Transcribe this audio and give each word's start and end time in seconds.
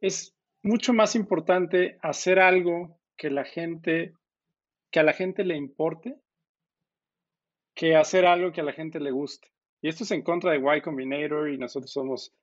es 0.00 0.34
mucho 0.62 0.92
más 0.92 1.14
importante 1.14 1.98
hacer 2.02 2.38
algo 2.38 2.98
que 3.16 3.30
la 3.30 3.44
gente, 3.44 4.14
que 4.90 5.00
a 5.00 5.02
la 5.02 5.12
gente 5.12 5.44
le 5.44 5.56
importe, 5.56 6.16
que 7.74 7.96
hacer 7.96 8.26
algo 8.26 8.52
que 8.52 8.60
a 8.60 8.64
la 8.64 8.72
gente 8.72 9.00
le 9.00 9.10
guste. 9.10 9.48
Y 9.82 9.88
esto 9.88 10.04
es 10.04 10.10
en 10.10 10.22
contra 10.22 10.52
de 10.52 10.58
Y 10.58 10.80
Combinator 10.82 11.50
y 11.50 11.58
nosotros 11.58 11.90
somos 11.90 12.34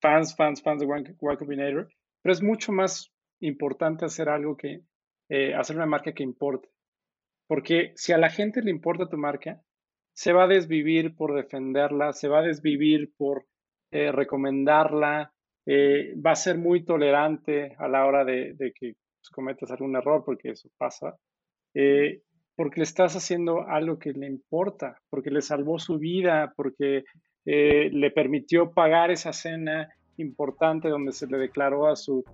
fans, 0.00 0.34
fans, 0.36 0.62
fans 0.62 0.80
de 0.80 0.86
Y 0.86 1.36
Combinator, 1.36 1.88
pero 2.22 2.32
es 2.32 2.42
mucho 2.42 2.72
más 2.72 3.12
importante 3.40 4.04
hacer 4.04 4.28
algo 4.28 4.56
que, 4.56 4.82
eh, 5.28 5.54
hacer 5.54 5.76
una 5.76 5.86
marca 5.86 6.12
que 6.12 6.22
importe. 6.22 6.68
Porque 7.46 7.92
si 7.96 8.12
a 8.12 8.18
la 8.18 8.30
gente 8.30 8.62
le 8.62 8.70
importa 8.70 9.08
tu 9.08 9.18
marca, 9.18 9.62
se 10.14 10.32
va 10.32 10.44
a 10.44 10.48
desvivir 10.48 11.14
por 11.14 11.34
defenderla, 11.34 12.12
se 12.12 12.28
va 12.28 12.38
a 12.38 12.42
desvivir 12.42 13.12
por 13.16 13.46
eh, 13.90 14.10
recomendarla, 14.10 15.34
eh, 15.66 16.14
va 16.24 16.30
a 16.30 16.36
ser 16.36 16.58
muy 16.58 16.84
tolerante 16.84 17.74
a 17.78 17.88
la 17.88 18.06
hora 18.06 18.24
de, 18.24 18.54
que 18.74 18.94
pues, 18.94 19.30
cometas 19.32 19.70
algún 19.70 19.96
error, 19.96 20.22
porque 20.24 20.50
eso 20.50 20.68
pasa, 20.78 21.16
eh, 21.74 22.22
porque 22.54 22.80
le 22.80 22.84
estás 22.84 23.16
haciendo 23.16 23.66
algo 23.68 23.98
que 23.98 24.12
le 24.12 24.26
importa, 24.26 24.96
porque 25.10 25.30
le 25.30 25.42
salvó 25.42 25.78
su 25.78 25.98
vida, 25.98 26.52
porque 26.56 27.04
eh, 27.44 27.90
le 27.92 28.10
permitió 28.12 28.72
pagar 28.72 29.10
esa 29.10 29.32
cena 29.32 29.88
importante 30.16 30.88
donde 30.88 31.12
se 31.12 31.26
le 31.26 31.36
declaró 31.36 31.88
a 31.88 31.96
su, 31.96 32.24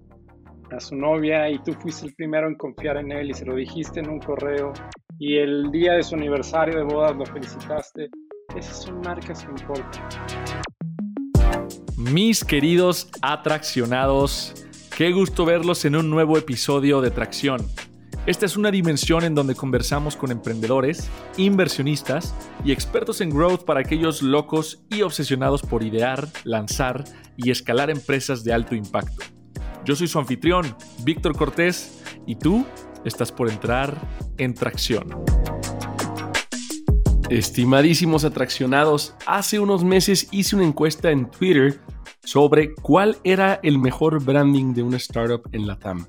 a 0.71 0.79
su 0.79 0.95
novia 0.95 1.51
y 1.51 1.59
tú 1.63 1.73
fuiste 1.73 2.07
el 2.07 2.15
primero 2.15 2.47
en 2.47 2.55
confiar 2.55 2.99
en 2.99 3.11
él 3.11 3.31
y 3.31 3.35
se 3.35 3.45
lo 3.45 3.57
dijiste 3.57 4.01
en 4.01 4.11
un 4.11 4.21
correo 4.21 4.73
y 5.19 5.39
el 5.39 5.71
día 5.71 5.95
de 5.95 6.03
su 6.03 6.15
aniversario 6.15 6.77
de 6.77 6.85
bodas 6.85 7.17
lo 7.17 7.27
felicitaste. 7.27 8.09
Esas 8.57 8.85
son 8.85 9.01
marcas 9.01 9.45
que 9.45 9.51
importan. 9.51 10.62
Mis 12.11 12.45
queridos 12.45 13.09
atraccionados, 13.23 14.55
qué 14.97 15.13
gusto 15.13 15.45
verlos 15.45 15.85
en 15.85 15.95
un 15.95 16.11
nuevo 16.11 16.37
episodio 16.37 17.01
de 17.01 17.13
Tracción. 17.13 17.65
Esta 18.27 18.45
es 18.45 18.57
una 18.57 18.73
dimensión 18.73 19.23
en 19.23 19.37
donde 19.37 19.55
conversamos 19.55 20.17
con 20.17 20.33
emprendedores, 20.33 21.09
inversionistas 21.37 22.35
y 22.65 22.73
expertos 22.73 23.21
en 23.21 23.31
growth 23.31 23.65
para 23.65 23.81
aquellos 23.81 24.21
locos 24.21 24.83
y 24.91 25.03
obsesionados 25.03 25.63
por 25.63 25.85
idear, 25.85 26.29
lanzar 26.43 27.05
y 27.37 27.53
escalar 27.53 27.89
empresas 27.89 28.43
de 28.43 28.53
alto 28.53 28.75
impacto. 28.75 29.25
Yo 29.85 29.95
soy 29.95 30.09
su 30.09 30.19
anfitrión, 30.19 30.77
Víctor 31.05 31.37
Cortés, 31.37 32.03
y 32.27 32.35
tú 32.35 32.67
estás 33.05 33.31
por 33.31 33.49
entrar 33.49 33.97
en 34.39 34.55
Tracción. 34.55 35.25
Estimadísimos 37.33 38.27
atraccionados, 38.27 39.15
hace 39.27 39.59
unos 39.59 39.85
meses 39.85 40.29
hice 40.33 40.55
una 40.55 40.67
encuesta 40.67 41.11
en 41.11 41.31
Twitter 41.31 41.81
sobre 42.23 42.75
cuál 42.75 43.17
era 43.25 43.59
el 43.63 43.79
mejor 43.79 44.23
branding 44.23 44.75
de 44.75 44.83
una 44.83 44.99
startup 44.99 45.41
en 45.53 45.67
la 45.67 45.79
TAM. 45.79 46.07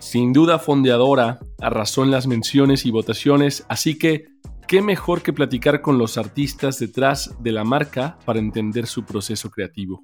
Sin 0.00 0.32
duda 0.32 0.58
Fondeadora 0.58 1.38
arrasó 1.60 2.02
en 2.02 2.10
las 2.10 2.26
menciones 2.26 2.84
y 2.86 2.90
votaciones, 2.90 3.64
así 3.68 3.96
que 3.96 4.24
qué 4.66 4.82
mejor 4.82 5.22
que 5.22 5.32
platicar 5.32 5.80
con 5.80 5.96
los 5.96 6.18
artistas 6.18 6.80
detrás 6.80 7.36
de 7.38 7.52
la 7.52 7.62
marca 7.62 8.18
para 8.24 8.40
entender 8.40 8.88
su 8.88 9.04
proceso 9.04 9.48
creativo. 9.48 10.02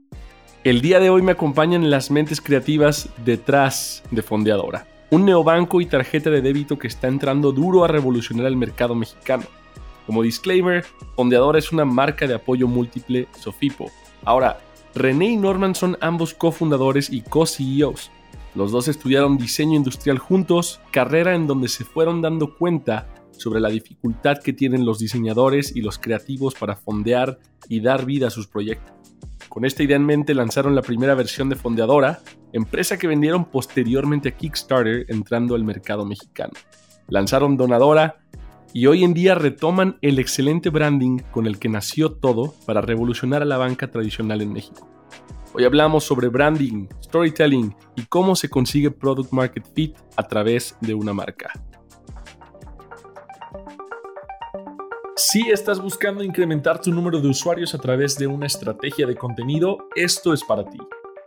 El 0.62 0.82
día 0.82 1.00
de 1.00 1.10
hoy 1.10 1.20
me 1.20 1.32
acompañan 1.32 1.90
las 1.90 2.12
mentes 2.12 2.40
creativas 2.40 3.08
detrás 3.24 4.04
de 4.12 4.22
Fondeadora, 4.22 4.86
un 5.10 5.24
neobanco 5.24 5.80
y 5.80 5.86
tarjeta 5.86 6.30
de 6.30 6.42
débito 6.42 6.78
que 6.78 6.86
está 6.86 7.08
entrando 7.08 7.50
duro 7.50 7.84
a 7.84 7.88
revolucionar 7.88 8.46
el 8.46 8.56
mercado 8.56 8.94
mexicano. 8.94 9.42
Como 10.08 10.22
disclaimer, 10.22 10.86
Fondeadora 11.16 11.58
es 11.58 11.70
una 11.70 11.84
marca 11.84 12.26
de 12.26 12.32
apoyo 12.32 12.66
múltiple 12.66 13.28
Sofipo. 13.38 13.90
Ahora, 14.24 14.58
René 14.94 15.32
y 15.32 15.36
Norman 15.36 15.74
son 15.74 15.98
ambos 16.00 16.32
cofundadores 16.32 17.12
y 17.12 17.20
co-CEOs. 17.20 18.10
Los 18.54 18.72
dos 18.72 18.88
estudiaron 18.88 19.36
diseño 19.36 19.76
industrial 19.76 20.16
juntos, 20.16 20.80
carrera 20.92 21.34
en 21.34 21.46
donde 21.46 21.68
se 21.68 21.84
fueron 21.84 22.22
dando 22.22 22.56
cuenta 22.56 23.06
sobre 23.32 23.60
la 23.60 23.68
dificultad 23.68 24.38
que 24.38 24.54
tienen 24.54 24.86
los 24.86 24.98
diseñadores 24.98 25.76
y 25.76 25.82
los 25.82 25.98
creativos 25.98 26.54
para 26.54 26.74
fondear 26.74 27.38
y 27.68 27.82
dar 27.82 28.06
vida 28.06 28.28
a 28.28 28.30
sus 28.30 28.46
proyectos. 28.46 28.96
Con 29.50 29.66
esta 29.66 29.82
idea 29.82 29.96
en 29.96 30.06
mente 30.06 30.32
lanzaron 30.32 30.74
la 30.74 30.80
primera 30.80 31.14
versión 31.16 31.50
de 31.50 31.56
Fondeadora, 31.56 32.20
empresa 32.54 32.96
que 32.96 33.08
vendieron 33.08 33.44
posteriormente 33.44 34.30
a 34.30 34.36
Kickstarter 34.38 35.04
entrando 35.10 35.54
al 35.54 35.64
mercado 35.64 36.06
mexicano. 36.06 36.54
Lanzaron 37.08 37.58
Donadora 37.58 38.16
y 38.72 38.86
hoy 38.86 39.04
en 39.04 39.14
día 39.14 39.34
retoman 39.34 39.98
el 40.02 40.18
excelente 40.18 40.70
branding 40.70 41.18
con 41.30 41.46
el 41.46 41.58
que 41.58 41.68
nació 41.68 42.12
todo 42.12 42.54
para 42.66 42.80
revolucionar 42.80 43.42
a 43.42 43.46
la 43.46 43.56
banca 43.56 43.90
tradicional 43.90 44.42
en 44.42 44.52
México. 44.52 44.88
Hoy 45.54 45.64
hablamos 45.64 46.04
sobre 46.04 46.28
branding, 46.28 46.86
storytelling 47.02 47.74
y 47.96 48.02
cómo 48.02 48.36
se 48.36 48.50
consigue 48.50 48.90
product 48.90 49.32
market 49.32 49.66
fit 49.74 49.96
a 50.16 50.22
través 50.22 50.76
de 50.80 50.94
una 50.94 51.12
marca. 51.12 51.50
Si 55.16 55.50
estás 55.50 55.80
buscando 55.80 56.22
incrementar 56.22 56.80
tu 56.80 56.92
número 56.92 57.20
de 57.20 57.28
usuarios 57.28 57.74
a 57.74 57.78
través 57.78 58.16
de 58.16 58.26
una 58.26 58.46
estrategia 58.46 59.06
de 59.06 59.16
contenido, 59.16 59.78
esto 59.96 60.32
es 60.32 60.44
para 60.44 60.64
ti. 60.64 60.78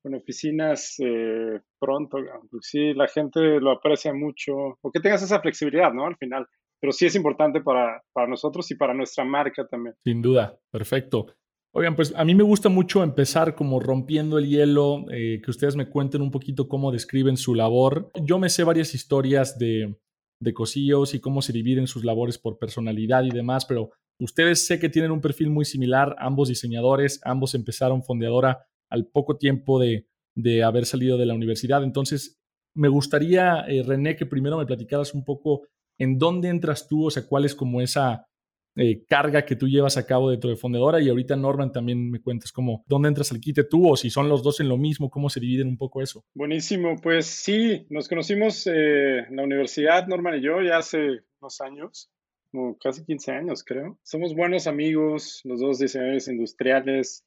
con 0.00 0.14
oficinas 0.14 0.94
eh, 1.00 1.58
pronto. 1.80 2.18
Sí, 2.60 2.94
la 2.94 3.08
gente 3.08 3.40
lo 3.58 3.72
aprecia 3.72 4.12
mucho. 4.14 4.78
O 4.80 4.92
que 4.92 5.00
tengas 5.00 5.24
esa 5.24 5.40
flexibilidad, 5.40 5.92
¿no? 5.92 6.06
Al 6.06 6.16
final 6.16 6.46
pero 6.80 6.92
sí 6.92 7.06
es 7.06 7.14
importante 7.14 7.60
para, 7.60 8.02
nosotros 8.28 8.70
y 8.70 8.74
para 8.74 8.94
nuestra 8.94 9.24
marca 9.24 9.66
también. 9.68 9.94
Sin 10.02 10.22
duda, 10.22 10.58
perfecto. 10.70 11.26
Oigan, 11.72 11.94
pues 11.94 12.12
a 12.16 12.24
mí 12.24 12.34
me 12.34 12.42
gusta 12.42 12.68
mucho 12.68 13.04
empezar 13.04 13.54
como 13.54 13.78
rompiendo 13.78 14.38
el 14.38 14.48
hielo, 14.48 15.04
eh, 15.12 15.40
que 15.44 15.50
ustedes 15.50 15.76
me 15.76 15.88
cuenten 15.88 16.20
un 16.20 16.30
poquito 16.30 16.68
cómo 16.68 16.90
describen 16.90 17.36
su 17.36 17.54
labor. 17.54 18.10
Yo 18.24 18.38
me 18.38 18.48
sé 18.48 18.64
varias 18.64 18.94
historias 18.94 19.56
de, 19.58 19.96
de 20.40 20.54
cosillos 20.54 21.14
y 21.14 21.20
cómo 21.20 21.42
se 21.42 21.52
dividen 21.52 21.86
sus 21.86 22.04
labores 22.04 22.38
por 22.38 22.58
personalidad 22.58 23.22
y 23.24 23.30
demás, 23.30 23.66
pero 23.66 23.90
ustedes 24.18 24.66
sé 24.66 24.80
que 24.80 24.88
tienen 24.88 25.12
un 25.12 25.20
perfil 25.20 25.50
muy 25.50 25.64
similar, 25.64 26.16
ambos 26.18 26.48
diseñadores, 26.48 27.20
ambos 27.24 27.54
empezaron 27.54 28.02
fondeadora 28.02 28.66
al 28.90 29.06
poco 29.06 29.36
tiempo 29.36 29.78
de, 29.78 30.08
de 30.34 30.64
haber 30.64 30.86
salido 30.86 31.18
de 31.18 31.26
la 31.26 31.34
universidad. 31.34 31.84
Entonces, 31.84 32.40
me 32.74 32.88
gustaría, 32.88 33.60
eh, 33.68 33.82
René, 33.82 34.16
que 34.16 34.26
primero 34.26 34.58
me 34.58 34.66
platicaras 34.66 35.14
un 35.14 35.24
poco 35.24 35.66
¿en 36.00 36.18
dónde 36.18 36.48
entras 36.48 36.88
tú? 36.88 37.06
O 37.06 37.10
sea, 37.10 37.26
¿cuál 37.26 37.44
es 37.44 37.54
como 37.54 37.80
esa 37.80 38.26
eh, 38.74 39.04
carga 39.06 39.44
que 39.44 39.54
tú 39.54 39.68
llevas 39.68 39.98
a 39.98 40.06
cabo 40.06 40.30
dentro 40.30 40.48
de 40.48 40.56
Fundadora? 40.56 41.00
Y 41.00 41.10
ahorita, 41.10 41.36
Norman, 41.36 41.72
también 41.72 42.10
me 42.10 42.20
cuentas 42.20 42.50
cómo, 42.50 42.82
¿dónde 42.88 43.08
entras 43.08 43.30
al 43.30 43.40
quite 43.40 43.64
tú? 43.64 43.90
O 43.90 43.96
si 43.96 44.08
son 44.08 44.28
los 44.28 44.42
dos 44.42 44.60
en 44.60 44.68
lo 44.68 44.78
mismo, 44.78 45.10
¿cómo 45.10 45.28
se 45.28 45.40
dividen 45.40 45.68
un 45.68 45.76
poco 45.76 46.02
eso? 46.02 46.24
Buenísimo, 46.34 46.96
pues 47.00 47.26
sí, 47.26 47.86
nos 47.90 48.08
conocimos 48.08 48.66
eh, 48.66 49.18
en 49.28 49.36
la 49.36 49.44
universidad, 49.44 50.06
Norman 50.06 50.38
y 50.38 50.42
yo, 50.42 50.62
ya 50.62 50.78
hace 50.78 51.20
unos 51.40 51.60
años. 51.60 52.10
como 52.50 52.78
casi 52.78 53.04
15 53.04 53.32
años, 53.32 53.62
creo. 53.62 53.98
Somos 54.02 54.34
buenos 54.34 54.66
amigos, 54.66 55.42
los 55.44 55.60
dos 55.60 55.78
diseñadores 55.78 56.28
industriales, 56.28 57.26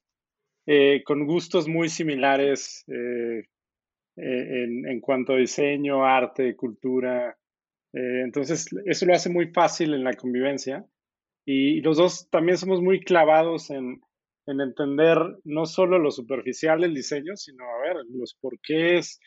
eh, 0.65 1.03
con 1.03 1.27
gustos 1.27 1.67
muy 1.67 1.89
similares 1.89 2.83
en, 4.15 4.99
cuanto 4.99 5.33
a 5.33 5.37
diseño, 5.37 6.03
arte, 6.05 6.55
cultura. 6.55 7.37
Entonces, 7.93 8.67
eso 8.85 9.05
lo 9.05 9.13
hace 9.13 9.29
muy 9.29 9.47
fácil 9.47 9.93
en 9.93 10.03
la 10.03 10.13
convivencia. 10.13 10.85
Y 11.45 11.81
los 11.81 11.97
dos 11.97 12.29
también 12.29 12.57
somos 12.57 12.81
muy 12.81 13.01
clavados 13.01 13.69
en, 13.69 14.01
en 14.47 14.61
entender 14.61 15.17
no 15.43 15.65
solo 15.65 15.99
lo 15.99 16.09
superficial 16.09 16.81
del 16.81 16.93
diseño, 16.93 17.35
sino, 17.35 17.65
a 17.65 17.81
ver, 17.81 17.97
los 18.09 18.35
porqués, 18.35 19.19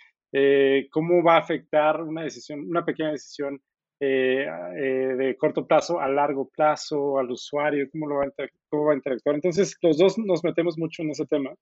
cómo 0.91 1.23
va 1.23 1.37
a 1.37 1.41
afectar 1.41 2.03
una 2.03 2.23
decisión, 2.23 2.61
una 2.69 2.85
pequeña 2.85 3.13
decisión 3.13 3.61
eh, 3.99 4.45
eh, 4.77 5.17
de 5.17 5.37
corto 5.39 5.67
plazo 5.67 5.99
a 5.99 6.09
largo 6.09 6.51
plazo, 6.51 7.19
al 7.19 7.31
usuario, 7.31 7.89
cómo, 7.91 8.15
va, 8.15 8.27
a 8.27 8.49
cómo 8.69 8.85
va 8.87 8.93
a 8.93 8.97
interactuar. 8.97 9.37
Entonces, 9.37 9.75
los 9.81 9.97
dos 9.97 10.19
nos 10.19 10.45
metemos 10.45 10.77
mucho 10.77 11.03
en 11.03 11.11
ese 11.11 11.25
tema. 11.25 11.55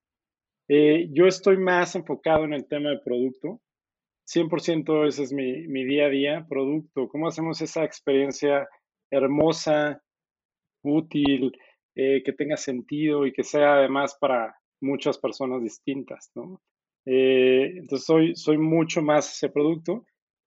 Eh, 0.67 1.07
yo 1.13 1.27
estoy 1.27 1.57
más 1.57 1.95
enfocado 1.95 2.43
en 2.43 2.53
el 2.53 2.67
tema 2.67 2.89
de 2.89 2.99
producto. 2.99 3.61
100% 4.27 5.07
ese 5.07 5.23
es 5.23 5.33
mi, 5.33 5.67
mi 5.67 5.83
día 5.83 6.05
a 6.07 6.09
día, 6.09 6.45
producto. 6.47 7.07
¿Cómo 7.07 7.27
hacemos 7.27 7.61
esa 7.61 7.83
experiencia 7.83 8.67
hermosa, 9.11 10.01
útil, 10.83 11.51
que 11.95 12.33
tenga 12.37 12.57
sentido 12.57 13.25
y 13.25 13.31
que 13.31 13.43
sea 13.43 13.75
además 13.75 14.17
para 14.19 14.55
muchas 14.81 15.17
personas 15.17 15.63
distintas, 15.63 16.29
¿no? 16.35 16.61
entonces 17.05 18.05
soy, 18.05 18.35
soy 18.35 18.57
mucho 18.57 19.01
más 19.01 19.31
ese 19.31 19.49
producto. 19.49 20.05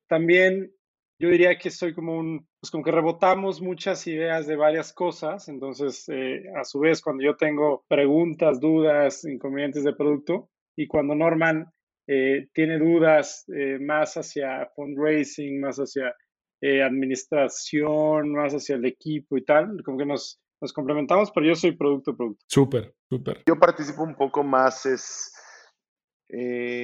También 0.08 0.72
yo 1.20 1.30
diría 1.30 1.58
que 1.58 1.70
soy 1.70 1.94
como 1.94 2.16
un, 2.16 2.46
pues 2.60 2.70
como 2.70 2.84
que 2.84 2.92
rebotamos 2.92 3.60
muchas 3.60 4.06
ideas 4.06 4.46
de 4.46 4.56
varias 4.56 4.92
cosas, 4.92 5.48
entonces 5.48 6.08
eh, 6.08 6.44
a 6.56 6.64
su 6.64 6.78
vez 6.78 7.02
cuando 7.02 7.24
yo 7.24 7.36
tengo 7.36 7.84
preguntas, 7.88 8.60
dudas, 8.60 9.24
inconvenientes 9.24 9.84
de 9.84 9.94
producto 9.94 10.48
y 10.76 10.86
cuando 10.86 11.14
Norman 11.14 11.66
eh, 12.08 12.48
tiene 12.52 12.78
dudas 12.78 13.44
eh, 13.54 13.78
más 13.78 14.16
hacia 14.16 14.66
fundraising, 14.74 15.60
más 15.60 15.76
hacia 15.76 16.14
administración, 16.60 18.32
más 18.32 18.52
hacia 18.52 18.74
el 18.74 18.84
equipo 18.84 19.36
y 19.36 19.44
tal, 19.44 19.80
como 19.84 19.96
que 19.96 20.06
nos, 20.06 20.40
nos 20.60 20.72
complementamos, 20.72 21.30
pero 21.30 21.46
yo 21.46 21.54
soy 21.54 21.76
producto, 21.76 22.16
producto. 22.16 22.44
Súper, 22.48 22.96
súper. 23.08 23.44
Yo 23.46 23.54
participo 23.60 24.02
un 24.02 24.16
poco 24.16 24.42
más, 24.42 24.84
es, 24.84 25.32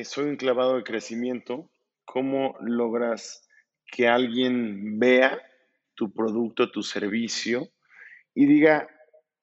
soy 0.09 0.29
un 0.29 0.37
clavado 0.37 0.77
de 0.77 0.85
crecimiento. 0.85 1.73
¿Cómo 2.05 2.55
logras 2.61 3.49
que 3.91 4.07
alguien 4.07 5.01
vea 5.01 5.41
tu 5.95 6.13
producto, 6.13 6.71
tu 6.71 6.83
servicio 6.83 7.69
y 8.35 8.47
diga, 8.47 8.89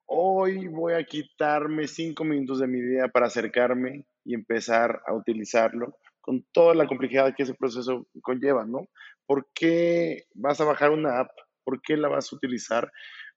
hoy 0.06 0.68
voy 0.68 0.94
a 0.94 1.04
quitarme 1.04 1.88
cinco 1.88 2.24
minutos 2.24 2.60
de 2.60 2.66
mi 2.66 2.80
vida 2.80 3.08
para 3.08 3.26
acercarme 3.26 4.04
y 4.24 4.34
empezar 4.34 5.02
a 5.06 5.14
utilizarlo 5.14 5.98
con 6.20 6.46
toda 6.52 6.74
la 6.74 6.86
complejidad 6.86 7.34
que 7.36 7.42
ese 7.42 7.54
proceso 7.54 8.06
conlleva, 8.22 8.64
¿no? 8.64 8.88
¿Por 9.26 9.48
qué 9.54 10.26
vas 10.34 10.60
a 10.60 10.64
bajar 10.64 10.90
una 10.90 11.20
app? 11.20 11.30
¿Por 11.64 11.82
qué 11.82 11.96
la 11.96 12.08
vas 12.08 12.32
a 12.32 12.36
utilizar? 12.36 12.90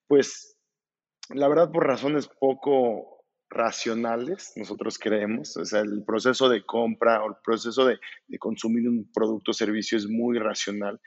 Pues 0.07 0.57
la 1.29 1.47
verdad 1.47 1.71
por 1.71 1.87
razones 1.87 2.29
poco 2.39 3.15
racionales, 3.49 4.53
nosotros 4.55 4.97
creemos, 4.99 5.55
o 5.57 5.65
sea, 5.65 5.81
el 5.81 6.03
proceso 6.03 6.49
de 6.49 6.65
compra 6.65 7.23
o 7.23 7.29
el 7.29 7.35
proceso 7.43 7.85
de, 7.85 7.97
consumir 8.39 8.87
un 8.89 9.09
producto 9.13 9.51
o 9.51 9.53
servicio 9.53 9.97
es 9.97 10.07
muy 10.07 10.37
racional, 10.39 10.99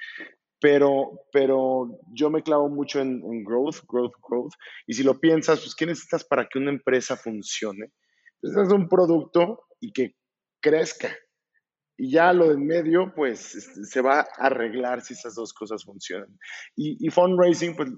pero, 0.60 1.26
pero 1.32 1.98
yo 2.12 2.30
me 2.30 2.42
clavo 2.42 2.68
mucho 2.68 3.00
en, 3.00 3.20
growth, 3.44 3.80
growth, 3.88 4.14
growth, 4.26 4.52
y 4.86 4.94
si 4.94 5.02
lo 5.02 5.20
piensas, 5.20 5.60
pues, 5.60 5.74
¿qué 5.74 5.86
necesitas 5.86 6.24
para 6.24 6.48
que 6.48 6.58
una 6.58 6.70
empresa 6.70 7.16
funcione? 7.16 7.92
Necesitas 8.42 8.72
un 8.72 8.88
producto 8.88 9.64
y 9.80 9.92
que 9.92 10.14
crezca, 10.60 11.10
y 11.96 12.12
ya 12.12 12.32
lo 12.32 12.48
de 12.48 12.54
en 12.54 12.66
medio, 12.66 13.12
pues 13.14 13.56
este, 13.56 13.84
se 13.84 14.00
va 14.00 14.20
a 14.20 14.26
arreglar 14.38 15.00
si 15.02 15.14
esas 15.14 15.34
dos 15.34 15.52
cosas 15.52 15.84
funcionan. 15.84 16.28
Y, 16.76 16.96
y 17.04 17.10
fundraising, 17.10 17.74
pues 17.74 17.90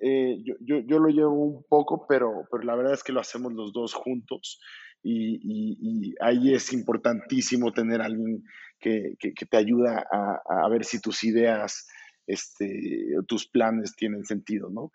eh, 0.00 0.38
yo, 0.42 0.54
yo, 0.60 0.78
yo, 0.86 0.98
lo 0.98 1.08
llevo 1.08 1.44
un 1.44 1.64
poco, 1.68 2.06
pero, 2.08 2.46
pero 2.50 2.64
la 2.64 2.74
verdad 2.74 2.94
es 2.94 3.04
que 3.04 3.12
lo 3.12 3.20
hacemos 3.20 3.52
los 3.52 3.72
dos 3.72 3.92
juntos 3.92 4.60
y, 5.02 5.38
y, 5.42 6.14
ahí 6.20 6.54
es 6.54 6.72
importantísimo 6.72 7.72
tener 7.72 8.00
a 8.00 8.06
alguien 8.06 8.42
que, 8.80 9.14
que, 9.18 9.46
te 9.46 9.56
ayuda 9.56 10.06
a, 10.10 10.64
a, 10.64 10.68
ver 10.70 10.84
si 10.84 11.00
tus 11.00 11.22
ideas, 11.24 11.86
este, 12.26 13.14
tus 13.28 13.46
planes 13.46 13.94
tienen 13.94 14.24
sentido, 14.24 14.70
¿no? 14.70 14.90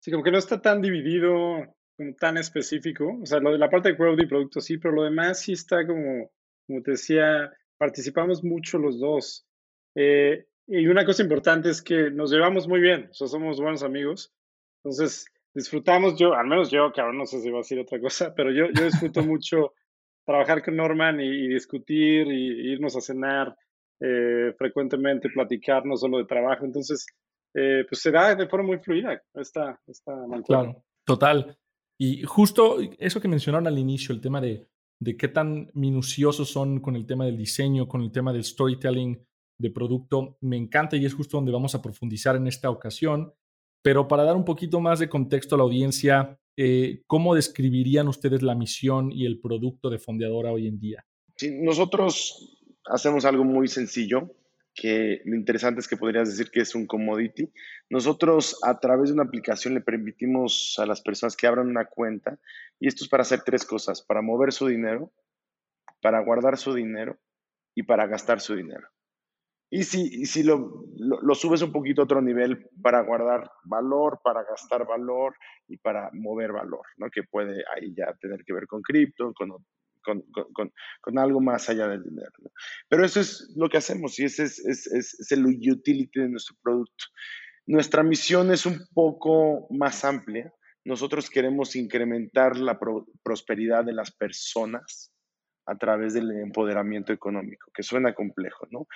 Sí, 0.00 0.10
como 0.10 0.24
que 0.24 0.30
no 0.30 0.38
está 0.38 0.62
tan 0.62 0.80
dividido, 0.80 1.76
como 2.00 2.14
tan 2.14 2.38
específico. 2.38 3.18
O 3.22 3.26
sea, 3.26 3.40
lo 3.40 3.52
de 3.52 3.58
la 3.58 3.68
parte 3.68 3.90
de 3.90 3.94
growth 3.94 4.22
y 4.22 4.26
producto 4.26 4.62
sí, 4.62 4.78
pero 4.78 4.94
lo 4.94 5.04
demás 5.04 5.40
sí 5.40 5.52
está 5.52 5.86
como, 5.86 6.30
como 6.66 6.80
te 6.82 6.92
decía, 6.92 7.52
participamos 7.76 8.42
mucho 8.42 8.78
los 8.78 8.98
dos. 8.98 9.46
Eh, 9.94 10.46
y 10.66 10.86
una 10.86 11.04
cosa 11.04 11.22
importante 11.22 11.68
es 11.68 11.82
que 11.82 12.10
nos 12.10 12.30
llevamos 12.32 12.66
muy 12.66 12.80
bien, 12.80 13.08
o 13.10 13.12
sea, 13.12 13.26
somos 13.26 13.60
buenos 13.60 13.82
amigos. 13.82 14.32
Entonces, 14.82 15.26
disfrutamos, 15.52 16.18
yo, 16.18 16.32
al 16.32 16.46
menos 16.46 16.70
yo, 16.70 16.84
ahora 16.84 17.12
no 17.12 17.26
sé 17.26 17.42
si 17.42 17.50
va 17.50 17.58
a 17.58 17.60
decir 17.60 17.78
otra 17.78 18.00
cosa, 18.00 18.32
pero 18.34 18.50
yo, 18.50 18.68
yo 18.72 18.84
disfruto 18.84 19.22
mucho 19.22 19.74
trabajar 20.24 20.64
con 20.64 20.76
Norman 20.76 21.20
y, 21.20 21.48
discutir 21.48 22.28
y, 22.28 22.72
irnos 22.72 22.96
a 22.96 23.02
cenar 23.02 23.54
eh, 24.00 24.54
frecuentemente, 24.56 25.28
platicar 25.28 25.84
no 25.84 25.98
solo 25.98 26.16
de 26.16 26.24
trabajo. 26.24 26.64
Entonces, 26.64 27.04
eh, 27.52 27.84
pues 27.86 28.00
se 28.00 28.10
da 28.10 28.34
de 28.34 28.48
forma 28.48 28.68
muy 28.68 28.78
fluida 28.78 29.20
esta, 29.34 29.78
esta 29.86 30.14
Claro, 30.46 30.82
total. 31.04 31.58
Y 32.00 32.22
justo 32.22 32.78
eso 32.98 33.20
que 33.20 33.28
mencionaron 33.28 33.66
al 33.66 33.78
inicio, 33.78 34.14
el 34.14 34.22
tema 34.22 34.40
de, 34.40 34.66
de 35.00 35.18
qué 35.18 35.28
tan 35.28 35.70
minuciosos 35.74 36.48
son 36.48 36.80
con 36.80 36.96
el 36.96 37.04
tema 37.04 37.26
del 37.26 37.36
diseño, 37.36 37.86
con 37.86 38.00
el 38.00 38.10
tema 38.10 38.32
del 38.32 38.42
storytelling 38.42 39.22
de 39.58 39.70
producto, 39.70 40.38
me 40.40 40.56
encanta 40.56 40.96
y 40.96 41.04
es 41.04 41.12
justo 41.12 41.36
donde 41.36 41.52
vamos 41.52 41.74
a 41.74 41.82
profundizar 41.82 42.36
en 42.36 42.46
esta 42.46 42.70
ocasión. 42.70 43.34
Pero 43.82 44.08
para 44.08 44.24
dar 44.24 44.34
un 44.34 44.46
poquito 44.46 44.80
más 44.80 44.98
de 44.98 45.10
contexto 45.10 45.54
a 45.54 45.58
la 45.58 45.64
audiencia, 45.64 46.38
eh, 46.56 47.02
¿cómo 47.06 47.34
describirían 47.34 48.08
ustedes 48.08 48.40
la 48.40 48.54
misión 48.54 49.12
y 49.12 49.26
el 49.26 49.38
producto 49.38 49.90
de 49.90 49.98
Fondeadora 49.98 50.52
hoy 50.52 50.68
en 50.68 50.80
día? 50.80 51.04
Sí, 51.36 51.50
nosotros 51.60 52.64
hacemos 52.86 53.26
algo 53.26 53.44
muy 53.44 53.68
sencillo, 53.68 54.30
lo 55.24 55.36
interesante 55.36 55.80
es 55.80 55.88
que 55.88 55.96
podrías 55.96 56.28
decir 56.28 56.50
que 56.50 56.60
es 56.60 56.74
un 56.74 56.86
commodity. 56.86 57.52
Nosotros 57.88 58.58
a 58.64 58.78
través 58.78 59.08
de 59.08 59.14
una 59.14 59.24
aplicación 59.24 59.74
le 59.74 59.80
permitimos 59.80 60.76
a 60.78 60.86
las 60.86 61.00
personas 61.02 61.36
que 61.36 61.46
abran 61.46 61.68
una 61.68 61.86
cuenta, 61.86 62.38
y 62.78 62.88
esto 62.88 63.04
es 63.04 63.10
para 63.10 63.22
hacer 63.22 63.42
tres 63.44 63.64
cosas, 63.64 64.02
para 64.02 64.22
mover 64.22 64.52
su 64.52 64.66
dinero, 64.66 65.12
para 66.00 66.20
guardar 66.20 66.56
su 66.56 66.74
dinero 66.74 67.18
y 67.74 67.82
para 67.82 68.06
gastar 68.06 68.40
su 68.40 68.54
dinero. 68.54 68.88
Y 69.72 69.84
si, 69.84 70.26
si 70.26 70.42
lo, 70.42 70.84
lo, 70.98 71.34
subes 71.36 71.62
un 71.62 71.70
poquito 71.70 72.00
a 72.00 72.04
otro 72.04 72.20
nivel 72.20 72.68
para 72.82 73.02
guardar 73.02 73.48
valor, 73.62 74.18
para 74.24 74.42
gastar 74.42 74.84
valor 74.84 75.36
y 75.68 75.76
para 75.76 76.10
mover 76.12 76.50
valor, 76.50 76.84
¿no? 76.96 77.08
Que 77.08 77.22
puede 77.22 77.62
ahí 77.72 77.94
ya 77.94 78.12
tener 78.20 78.44
que 78.44 78.52
ver 78.52 78.66
con 78.66 78.82
cripto, 78.82 79.32
con, 79.32 79.50
con, 80.02 80.22
con, 80.52 80.72
con, 81.00 81.18
algo 81.18 81.40
más 81.40 81.68
allá 81.68 81.88
del 81.88 82.02
dinero. 82.02 82.32
Pero 82.88 83.04
eso 83.04 83.20
es 83.20 83.52
lo 83.56 83.68
que 83.68 83.78
hacemos 83.78 84.18
y 84.18 84.24
ese 84.24 84.44
es, 84.44 84.58
es, 84.58 84.86
es, 84.86 85.32
el 85.32 85.46
utility 85.46 86.20
de 86.20 86.28
nuestro 86.28 86.56
producto. 86.62 87.04
Nuestra 87.66 88.02
misión 88.02 88.52
es 88.52 88.66
un 88.66 88.86
poco 88.92 89.66
más 89.70 90.04
amplia. 90.04 90.52
Nosotros 90.84 91.30
queremos 91.30 91.76
incrementar 91.76 92.56
la 92.56 92.78
prosperidad 93.22 93.84
de 93.84 93.92
las 93.92 94.10
personas 94.10 95.12
a 95.66 95.76
través 95.76 96.14
del 96.14 96.30
empoderamiento 96.32 97.12
económico, 97.12 97.70
que 97.72 97.82
suena 97.82 98.14
complejo, 98.14 98.66
¿no? 98.70 98.86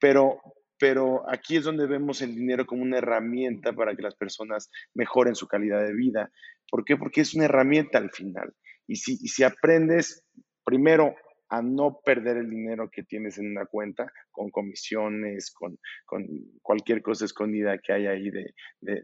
Pero, 0.00 0.40
pero 0.78 1.30
aquí 1.30 1.56
es 1.56 1.64
donde 1.64 1.86
vemos 1.86 2.22
el 2.22 2.34
dinero 2.34 2.66
como 2.66 2.82
una 2.82 2.98
herramienta 2.98 3.72
para 3.72 3.94
que 3.94 4.02
las 4.02 4.16
personas 4.16 4.70
mejoren 4.94 5.36
su 5.36 5.46
calidad 5.46 5.84
de 5.84 5.94
vida. 5.94 6.32
¿Por 6.68 6.84
qué? 6.84 6.96
Porque 6.96 7.20
es 7.20 7.34
una 7.34 7.44
herramienta 7.44 7.98
al 7.98 8.10
final. 8.10 8.52
Y 8.88 8.96
si, 8.96 9.16
si 9.16 9.44
aprendes 9.44 10.23
primero 10.64 11.14
a 11.50 11.62
no 11.62 12.00
perder 12.04 12.38
el 12.38 12.50
dinero 12.50 12.90
que 12.90 13.02
tienes 13.02 13.38
en 13.38 13.50
una 13.50 13.66
cuenta 13.66 14.10
con 14.30 14.50
comisiones, 14.50 15.52
con, 15.52 15.78
con 16.06 16.26
cualquier 16.62 17.02
cosa 17.02 17.26
escondida 17.26 17.78
que 17.78 17.92
hay 17.92 18.06
ahí 18.06 18.30
de, 18.30 18.54
de, 18.80 19.00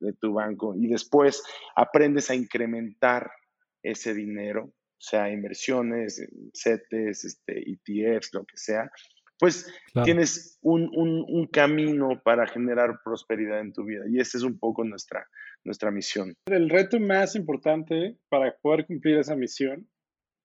de, 0.00 0.12
tu 0.20 0.34
banco, 0.34 0.74
y 0.76 0.88
después 0.88 1.42
aprendes 1.76 2.30
a 2.30 2.34
incrementar 2.34 3.30
ese 3.82 4.12
dinero 4.12 4.72
sea 5.04 5.30
inversiones, 5.30 6.26
CETES, 6.54 7.24
este, 7.24 7.64
ETFs, 7.70 8.32
lo 8.32 8.44
que 8.44 8.56
sea, 8.56 8.90
pues 9.38 9.70
tienes 10.04 10.58
un, 10.62 10.88
un, 10.94 11.46
camino 11.48 12.20
para 12.24 12.46
generar 12.46 13.00
prosperidad 13.04 13.60
en 13.60 13.72
tu 13.72 13.84
vida. 13.84 14.04
Y 14.08 14.20
esa 14.20 14.38
es 14.38 14.44
un 14.44 14.58
poco 14.58 14.84
nuestra, 14.84 15.26
nuestra 15.64 15.90
misión. 15.90 16.34
El 16.46 16.70
reto 16.70 17.00
más 17.00 17.34
importante 17.34 18.16
para 18.28 18.56
poder 18.62 18.86
cumplir 18.86 19.18
esa 19.18 19.36
misión 19.36 19.88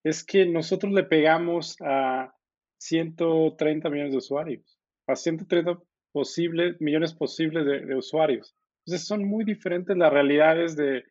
es 0.03 0.23
que 0.23 0.45
nosotros 0.45 0.93
le 0.93 1.03
pegamos 1.03 1.75
a 1.81 2.33
130 2.79 3.89
millones 3.89 4.11
de 4.11 4.17
usuarios, 4.17 4.79
a 5.07 5.15
130 5.15 5.79
posibles, 6.11 6.79
millones 6.79 7.13
posibles 7.13 7.65
de, 7.65 7.95
usuarios. 7.95 8.55
Entonces 8.85 9.07
son 9.07 9.25
muy 9.25 9.43
diferentes 9.43 9.95
las 9.97 10.11
realidades 10.11 10.75
de, 10.75 11.03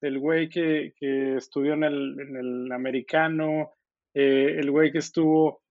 del 0.00 0.18
güey 0.18 0.48
que, 0.48 0.92
estudió 1.36 1.74
en 1.74 1.84
el, 1.84 2.72
americano, 2.72 3.72
eh, 4.14 4.56
el 4.58 4.70
güey 4.70 4.92
que 4.92 4.98
estuvo 4.98 5.62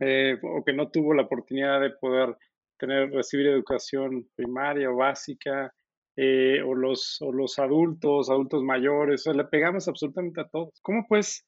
eh, 0.00 0.38
o 0.42 0.64
que 0.64 0.72
no 0.72 0.90
tuvo 0.90 1.12
la 1.12 1.22
oportunidad 1.22 1.80
de 1.80 1.90
poder 1.90 2.36
tener, 2.78 3.10
recibir 3.10 3.48
educación 3.48 4.28
primaria 4.36 4.90
o 4.90 4.96
básica, 4.96 5.74
eh, 6.16 6.62
o, 6.62 6.74
los, 6.74 7.20
o 7.20 7.32
los 7.32 7.58
adultos, 7.58 8.30
adultos 8.30 8.62
mayores, 8.62 9.26
le 9.26 9.44
pegamos 9.44 9.86
absolutamente 9.86 10.40
a 10.40 10.48
todos. 10.48 10.80
¿Cómo 10.82 11.06
puedes 11.06 11.47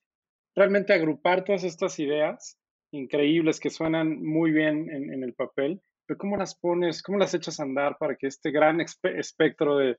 realmente 0.56 0.92
agrupar 0.92 1.44
todas 1.44 1.64
estas 1.64 1.98
ideas 1.98 2.58
increíbles 2.92 3.60
que 3.60 3.70
suenan 3.70 4.22
muy 4.22 4.50
bien 4.50 4.90
en, 4.90 5.22
el 5.22 5.34
papel, 5.34 5.80
pero 6.06 6.18
cómo 6.18 6.36
las 6.36 6.58
pones, 6.58 7.02
cómo 7.02 7.18
las 7.18 7.34
echas 7.34 7.60
a 7.60 7.62
andar 7.62 7.96
para 7.98 8.16
que 8.16 8.26
este 8.26 8.50
gran 8.50 8.80
espectro 8.80 9.76
de, 9.78 9.96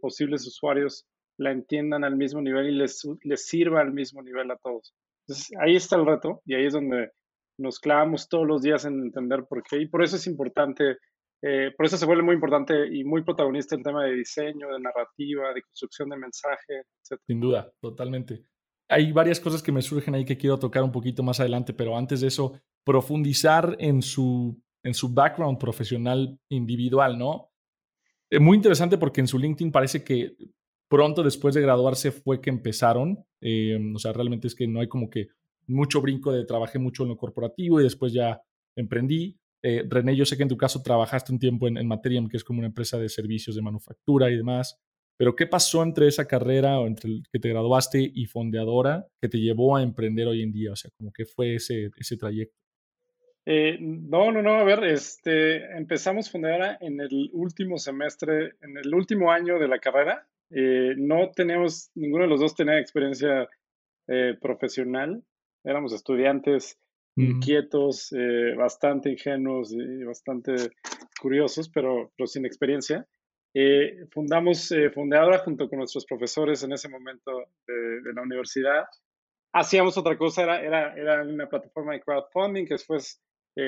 posibles 0.00 0.44
usuarios 0.46 1.06
la 1.38 1.52
entiendan 1.52 2.02
al 2.02 2.16
mismo 2.16 2.40
nivel 2.40 2.70
y 2.70 2.76
les, 2.78 3.06
les 3.22 3.46
sirva 3.46 3.80
al 3.80 3.92
mismo 3.92 4.22
nivel 4.22 4.50
a 4.50 4.56
todos? 4.56 4.92
Entonces, 5.26 5.56
ahí 5.60 5.76
está 5.76 5.96
el 5.96 6.06
reto 6.06 6.42
y 6.44 6.54
ahí 6.54 6.66
es 6.66 6.72
donde 6.72 7.10
nos 7.58 7.78
clavamos 7.78 8.28
todos 8.28 8.46
los 8.46 8.62
días 8.62 8.84
en 8.84 9.00
entender 9.00 9.44
por 9.48 9.62
qué. 9.62 9.78
Y 9.78 9.86
por 9.86 10.02
eso 10.02 10.16
es 10.16 10.26
importante, 10.26 10.98
eh, 11.42 11.72
por 11.76 11.86
eso 11.86 11.96
se 11.96 12.06
vuelve 12.06 12.22
muy 12.22 12.34
importante 12.34 12.74
y 12.90 13.04
muy 13.04 13.22
protagonista 13.22 13.76
el 13.76 13.82
tema 13.82 14.04
de 14.04 14.14
diseño, 14.14 14.68
de 14.68 14.80
narrativa, 14.80 15.52
de 15.52 15.62
construcción 15.62 16.08
de 16.08 16.16
mensaje, 16.16 16.82
etc. 17.02 17.20
Sin 17.26 17.40
duda, 17.40 17.70
totalmente. 17.80 18.44
Hay 18.88 19.12
varias 19.12 19.38
cosas 19.40 19.62
que 19.62 19.72
me 19.72 19.82
surgen 19.82 20.14
ahí 20.14 20.24
que 20.24 20.38
quiero 20.38 20.58
tocar 20.58 20.82
un 20.82 20.92
poquito 20.92 21.22
más 21.22 21.40
adelante, 21.40 21.74
pero 21.74 21.96
antes 21.96 22.20
de 22.20 22.28
eso, 22.28 22.60
profundizar 22.84 23.76
en 23.78 24.00
su, 24.00 24.60
en 24.82 24.94
su 24.94 25.12
background 25.12 25.58
profesional 25.58 26.38
individual, 26.48 27.18
¿no? 27.18 27.50
Es 28.30 28.40
muy 28.40 28.56
interesante 28.56 28.98
porque 28.98 29.20
en 29.20 29.26
su 29.26 29.38
LinkedIn 29.38 29.72
parece 29.72 30.04
que 30.04 30.36
pronto 30.88 31.22
después 31.22 31.54
de 31.54 31.60
graduarse 31.60 32.10
fue 32.10 32.40
que 32.40 32.50
empezaron. 32.50 33.24
Eh, 33.40 33.78
o 33.94 33.98
sea, 33.98 34.12
realmente 34.12 34.48
es 34.48 34.54
que 34.54 34.66
no 34.66 34.80
hay 34.80 34.88
como 34.88 35.08
que 35.08 35.28
mucho 35.66 36.00
brinco 36.00 36.32
de 36.32 36.44
trabajé 36.44 36.78
mucho 36.78 37.02
en 37.02 37.10
lo 37.10 37.16
corporativo 37.16 37.80
y 37.80 37.84
después 37.84 38.12
ya 38.12 38.40
emprendí. 38.76 39.38
Eh, 39.62 39.84
René, 39.88 40.16
yo 40.16 40.24
sé 40.24 40.36
que 40.36 40.44
en 40.44 40.48
tu 40.48 40.56
caso 40.56 40.82
trabajaste 40.82 41.32
un 41.32 41.38
tiempo 41.38 41.68
en, 41.68 41.76
en 41.76 42.28
que 42.28 42.36
es 42.36 42.44
como 42.44 42.60
una 42.60 42.68
empresa 42.68 42.98
de 42.98 43.08
servicios 43.08 43.56
de 43.56 43.62
manufactura 43.62 44.30
y 44.30 44.36
demás. 44.36 44.78
Pero 45.18 45.34
¿qué 45.34 45.46
pasó 45.46 45.82
entre 45.82 46.06
esa 46.06 46.26
carrera 46.26 46.78
o 46.78 46.86
entre 46.86 47.10
el 47.10 47.22
que 47.30 47.40
te 47.40 47.48
graduaste 47.48 48.10
y 48.14 48.26
fondeadora 48.26 49.06
que 49.20 49.28
te 49.28 49.38
llevó 49.38 49.76
a 49.76 49.82
emprender 49.82 50.28
hoy 50.28 50.42
en 50.42 50.52
día? 50.52 50.72
O 50.72 50.76
sea, 50.76 50.90
¿cómo 50.96 51.12
qué 51.12 51.24
fue 51.24 51.56
ese, 51.56 51.90
ese 51.96 52.16
trayecto? 52.16 52.56
Eh, 53.44 53.78
no, 53.80 54.30
no, 54.30 54.42
no, 54.42 54.54
a 54.56 54.64
ver, 54.64 54.84
este, 54.84 55.76
empezamos 55.76 56.30
fondeadora 56.30 56.78
en 56.80 57.00
el 57.00 57.30
último 57.32 57.78
semestre, 57.78 58.52
en 58.60 58.76
el 58.76 58.94
último 58.94 59.32
año 59.32 59.58
de 59.58 59.68
la 59.68 59.78
carrera. 59.78 60.28
Eh, 60.50 60.94
no 60.96 61.30
tenemos, 61.34 61.90
ninguno 61.94 62.24
de 62.24 62.30
los 62.30 62.40
dos 62.40 62.54
tenía 62.54 62.78
experiencia 62.78 63.48
profesional 64.40 65.22
éramos 65.64 65.92
estudiantes 65.92 66.78
inquietos, 67.16 68.12
eh, 68.12 68.54
bastante 68.56 69.10
ingenuos 69.10 69.72
y 69.72 70.04
bastante 70.04 70.70
curiosos, 71.20 71.68
pero, 71.68 72.12
pero 72.16 72.28
sin 72.28 72.46
experiencia. 72.46 73.06
Eh, 73.60 74.06
fundamos 74.12 74.70
eh, 74.70 74.92
junto 74.94 75.68
con 75.68 75.78
nuestros 75.78 76.06
profesores 76.06 76.62
en 76.62 76.70
ese 76.70 76.88
momento 76.88 77.32
de, 77.66 78.12
la 78.14 78.22
universidad. 78.22 78.84
Hacíamos 79.52 79.98
otra 79.98 80.16
cosa, 80.16 80.44
era, 80.44 80.62
era, 80.62 80.94
era, 80.94 81.22
una 81.24 81.48
plataforma 81.48 81.94
de 81.94 82.00
crowdfunding 82.00 82.66
que 82.66 82.74
después 82.74 83.20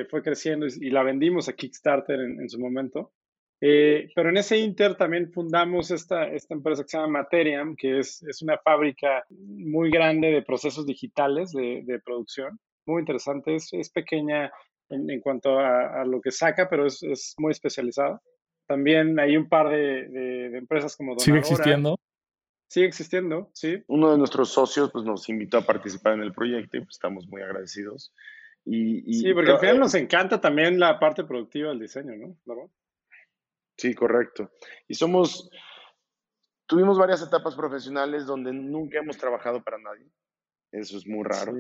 fue 0.09 0.23
creciendo 0.23 0.67
y, 0.67 0.91
la 0.91 1.03
vendimos 1.03 1.49
a 1.49 1.55
Kickstarter 1.55 2.21
en, 2.21 2.41
en 2.41 2.49
su 2.49 2.61
momento. 2.61 3.13
pero 3.59 4.29
en 4.29 4.37
ese 4.37 4.59
inter 4.59 4.95
también 4.95 5.33
fundamos 5.33 5.91
esta, 5.91 6.29
esta 6.29 6.55
empresa 6.55 6.85
que 6.85 6.91
se 6.91 6.97
llama 6.97 7.23
Materiam, 7.23 7.75
que 7.75 7.99
es, 7.99 8.23
es 8.23 8.43
una 8.43 8.59
fábrica 8.59 9.25
muy 9.31 9.91
grande 9.91 10.29
de 10.31 10.43
procesos 10.43 10.87
digitales 10.87 11.51
de, 11.51 11.83
de 11.85 11.99
producción. 11.99 12.61
Muy 12.87 13.01
interesante, 13.01 13.57
es, 13.57 13.73
es 13.73 13.91
pequeña 13.91 14.53
en, 14.89 15.11
en 15.11 15.21
cuanto 15.21 15.59
a, 15.59 16.01
a, 16.01 16.05
lo 16.05 16.21
que 16.21 16.31
saca, 16.31 16.69
pero 16.69 16.87
es, 16.87 17.03
es, 17.03 17.35
muy 17.39 17.51
especializada. 17.51 18.21
También 18.71 19.19
hay 19.19 19.37
un 19.37 19.49
par 19.49 19.69
de, 19.69 20.07
de, 20.07 20.57
empresas 20.57 20.97
como 20.97 21.17
Donadora. 21.17 21.25
¿Sigue 21.25 21.39
existiendo? 21.41 21.99
Sigue 22.69 22.87
existiendo, 22.87 23.51
sí. 23.53 23.83
Uno 23.89 24.13
de 24.13 24.19
nuestros 24.19 24.51
socios 24.51 24.93
pues, 24.93 25.05
nos 25.05 25.29
invitó 25.29 25.59
a 25.59 25.63
participar 25.63 26.13
en 26.13 26.23
el 26.23 26.33
proyecto 26.33 26.77
y 26.77 26.83
pues, 26.83 26.95
estamos 26.95 27.27
muy 27.27 27.43
agradecidos. 27.43 28.15
Y, 28.65 29.11
y, 29.11 29.23
sí, 29.23 29.35
porque 29.35 29.51
al 29.51 29.59
final 29.59 29.81
nos 29.81 29.97
encanta 29.97 30.41
también 30.41 30.79
la 30.79 31.01
parte 31.01 31.25
productiva 31.25 31.71
del 31.71 31.81
diseño, 31.81 32.13
¿no? 32.15 32.71
Sí, 33.77 33.93
correcto. 33.93 34.53
Y 34.87 34.95
somos, 34.95 35.51
tuvimos 36.69 36.97
varias 36.97 37.23
etapas 37.23 37.57
profesionales 37.57 38.25
donde 38.25 38.53
nunca 38.53 39.01
hemos 39.01 39.19
trabajado 39.19 39.65
para 39.65 39.79
nadie. 39.79 40.07
Eso 40.71 40.97
es 40.97 41.09
muy 41.09 41.25
raro. 41.25 41.55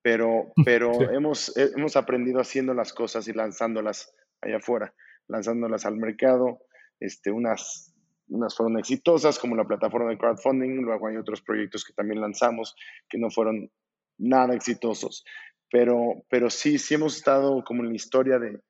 Pero, 0.00 0.52
pero 0.64 0.92
hemos, 1.10 1.56
hemos 1.56 1.96
aprendido 1.96 2.38
haciendo 2.40 2.72
las 2.72 2.92
cosas 2.92 3.26
y 3.26 3.32
lanzándolas 3.32 4.14
allá 4.40 4.58
afuera, 4.58 4.94
lanzándolas 5.28 5.86
al 5.86 5.96
mercado. 5.96 6.60
Este, 7.00 7.30
unas, 7.30 7.94
unas 8.28 8.56
fueron 8.56 8.78
exitosas, 8.78 9.38
como 9.38 9.56
la 9.56 9.66
plataforma 9.66 10.10
de 10.10 10.18
crowdfunding. 10.18 10.82
Luego 10.82 11.08
hay 11.08 11.16
otros 11.16 11.42
proyectos 11.42 11.84
que 11.84 11.92
también 11.92 12.20
lanzamos 12.20 12.74
que 13.08 13.18
no 13.18 13.30
fueron 13.30 13.70
nada 14.18 14.54
exitosos. 14.54 15.24
Pero, 15.70 16.24
pero 16.28 16.48
sí, 16.50 16.78
sí 16.78 16.94
hemos 16.94 17.16
estado 17.16 17.62
como 17.64 17.82
en 17.82 17.88
la 17.90 17.96
historia 17.96 18.38
de, 18.38 18.60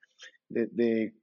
de 0.49 1.15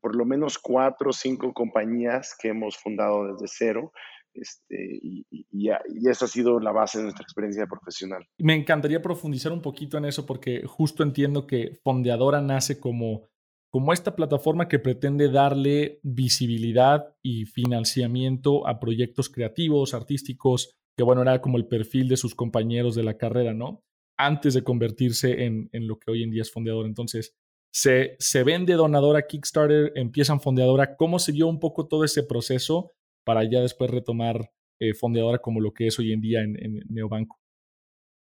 por 0.00 0.14
lo 0.16 0.24
menos 0.24 0.58
cuatro 0.58 1.10
o 1.10 1.12
cinco 1.12 1.52
compañías 1.52 2.36
que 2.38 2.48
hemos 2.48 2.76
fundado 2.76 3.32
desde 3.32 3.46
cero. 3.48 3.92
Este, 4.34 4.98
y, 5.00 5.24
y, 5.30 5.70
esa 6.08 6.24
ha 6.24 6.28
sido 6.28 6.58
la 6.58 6.72
base 6.72 6.98
de 6.98 7.04
nuestra 7.04 7.22
experiencia 7.22 7.68
profesional. 7.68 8.26
Me 8.38 8.54
encantaría 8.54 9.00
profundizar 9.00 9.52
un 9.52 9.62
poquito 9.62 9.96
en 9.96 10.06
eso 10.06 10.26
porque 10.26 10.64
justo 10.66 11.04
entiendo 11.04 11.46
que 11.46 11.78
Fondeadora 11.84 12.40
nace 12.40 12.80
como, 12.80 13.28
como 13.74 13.92
esta 13.92 14.14
plataforma 14.14 14.68
que 14.68 14.78
pretende 14.78 15.28
darle 15.28 15.98
visibilidad 16.04 17.16
y 17.24 17.44
financiamiento 17.46 18.68
a 18.68 18.78
proyectos 18.78 19.28
creativos, 19.28 19.94
artísticos, 19.94 20.70
que 20.96 21.02
bueno, 21.02 21.22
era 21.22 21.40
como 21.40 21.56
el 21.56 21.66
perfil 21.66 22.06
de 22.06 22.16
sus 22.16 22.36
compañeros 22.36 22.94
de 22.94 23.02
la 23.02 23.16
carrera, 23.16 23.52
¿no? 23.52 23.82
Antes 24.16 24.54
de 24.54 24.62
convertirse 24.62 25.42
en, 25.46 25.70
en 25.72 25.88
lo 25.88 25.98
que 25.98 26.12
hoy 26.12 26.22
en 26.22 26.30
día 26.30 26.42
es 26.42 26.52
Fondeadora. 26.52 26.86
Entonces, 26.86 27.34
se, 27.72 28.14
se 28.20 28.44
vende 28.44 28.74
donadora 28.74 29.26
Kickstarter, 29.26 29.90
empiezan 29.96 30.40
fondeadora. 30.40 30.94
¿Cómo 30.94 31.18
se 31.18 31.32
dio 31.32 31.48
un 31.48 31.58
poco 31.58 31.88
todo 31.88 32.04
ese 32.04 32.22
proceso 32.22 32.92
para 33.24 33.42
ya 33.42 33.58
después 33.58 33.90
retomar 33.90 34.52
eh, 34.78 34.94
fondeadora 34.94 35.38
como 35.38 35.60
lo 35.60 35.74
que 35.74 35.88
es 35.88 35.98
hoy 35.98 36.12
en 36.12 36.20
día 36.20 36.42
en, 36.42 36.80
Neobanco? 36.90 37.40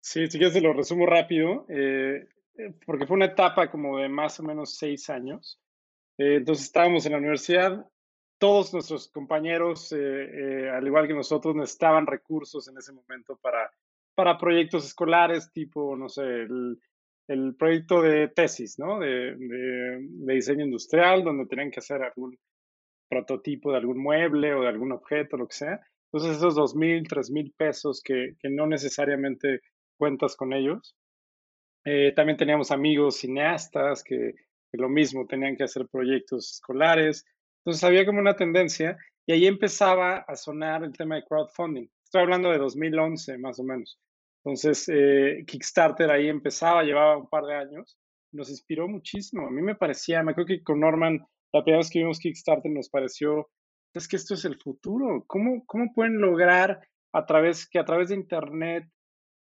Sí, 0.02 0.26
si 0.26 0.40
quieres 0.40 0.56
te 0.56 0.62
lo 0.62 0.74
resumo 0.74 1.06
rápido, 1.06 1.68
eh, 1.70 2.30
porque 2.86 3.06
fue 3.06 3.16
una 3.16 3.26
etapa 3.26 3.70
como 3.70 4.00
de 4.00 4.10
más 4.10 4.40
o 4.40 4.44
menos 4.44 4.78
seis 4.78 5.10
años. 5.10 5.60
entonces 6.18 6.66
estábamos 6.66 7.06
en 7.06 7.14
la 7.14 7.18
universidad, 7.18 7.86
todos 8.38 8.74
nuestros 8.74 9.10
compañeros, 9.10 9.92
al 9.94 10.86
igual 10.86 11.08
que 11.08 11.14
nosotros, 11.14 11.56
necesitaban 11.56 12.06
recursos 12.06 12.68
en 12.68 12.78
ese 12.78 12.94
momento 12.94 13.38
para, 13.42 13.72
para 14.14 14.38
proyectos 14.38 14.86
escolares, 14.86 15.52
tipo, 15.52 15.96
no 15.96 16.10
sé, 16.10 16.24
el, 16.24 16.78
el 17.28 17.56
proyecto 17.56 18.02
de 18.02 18.28
tesis, 18.28 18.78
¿no? 18.78 19.00
De, 19.00 19.36
diseño 20.34 20.66
industrial, 20.66 21.24
donde 21.24 21.48
tenían 21.48 21.72
que 21.72 21.80
hacer 21.80 22.04
algún 22.04 22.38
prototipo 23.10 23.72
de 23.72 23.78
algún 23.78 24.02
mueble 24.02 24.54
o 24.54 24.62
de 24.62 24.68
algún 24.68 24.92
objeto, 24.92 25.38
lo 25.38 25.48
que 25.48 25.56
sea. 25.56 25.80
Entonces, 26.12 26.38
esos 26.38 26.56
dos 26.56 26.76
mil, 26.76 27.08
tres 27.08 27.32
mil 27.32 27.54
pesos 27.58 28.02
que, 28.04 28.36
no 28.44 28.68
necesariamente 28.68 29.62
cuentas 29.98 30.36
con 30.36 30.54
ellos. 30.54 30.96
Eh, 31.86 32.14
también 32.16 32.38
teníamos 32.38 32.72
amigos 32.72 33.18
cineastas 33.18 34.04
que, 34.04 34.34
lo 34.74 34.90
mismo, 34.90 35.26
tenían 35.26 35.56
que 35.56 35.64
hacer 35.64 35.88
proyectos 35.88 36.52
escolares. 36.56 37.26
Entonces, 37.60 37.84
había 37.84 38.06
como 38.06 38.20
una 38.20 38.36
tendencia 38.36 38.98
y 39.26 39.32
ahí 39.32 39.48
empezaba 39.48 40.18
a 40.18 40.36
sonar 40.36 40.84
el 40.84 40.92
tema 40.92 41.16
de 41.16 41.24
crowdfunding. 41.24 41.88
Estoy 42.04 42.24
hablando 42.24 42.52
de 42.52 42.58
2011, 42.58 43.38
más 43.38 43.60
o 43.60 43.64
menos. 43.64 43.98
Entonces, 44.44 44.90
eh, 44.90 45.44
Kickstarter 45.48 46.10
ahí 46.12 46.28
empezaba, 46.28 46.84
llevaba 46.84 47.18
un 47.18 47.30
par 47.30 47.46
de 47.46 47.56
años, 47.56 47.98
nos 48.34 48.50
inspiró 48.50 48.88
muchísimo. 48.88 49.48
A 49.48 49.52
mí 49.52 49.62
me 49.62 49.76
parecía, 49.76 50.22
me 50.24 50.32
acuerdo 50.32 50.50
que 50.50 50.64
con 50.64 50.82
Norman, 50.82 51.26
la 51.54 51.64
primera 51.64 51.80
vez 51.80 51.90
que 51.90 52.00
vimos 52.00 52.20
Kickstarter 52.20 52.72
nos 52.72 52.90
pareció, 52.90 53.50
es 53.94 54.08
que 54.08 54.18
esto 54.18 54.34
es 54.34 54.44
el 54.44 54.58
futuro. 54.58 55.24
¿Cómo, 55.26 55.66
cómo 55.66 55.94
pueden 55.94 56.20
lograr 56.20 56.86
a 57.14 57.26
través, 57.26 57.68
que 57.68 57.80
a 57.80 57.86
través 57.86 58.10
de 58.10 58.16
Internet 58.16 58.90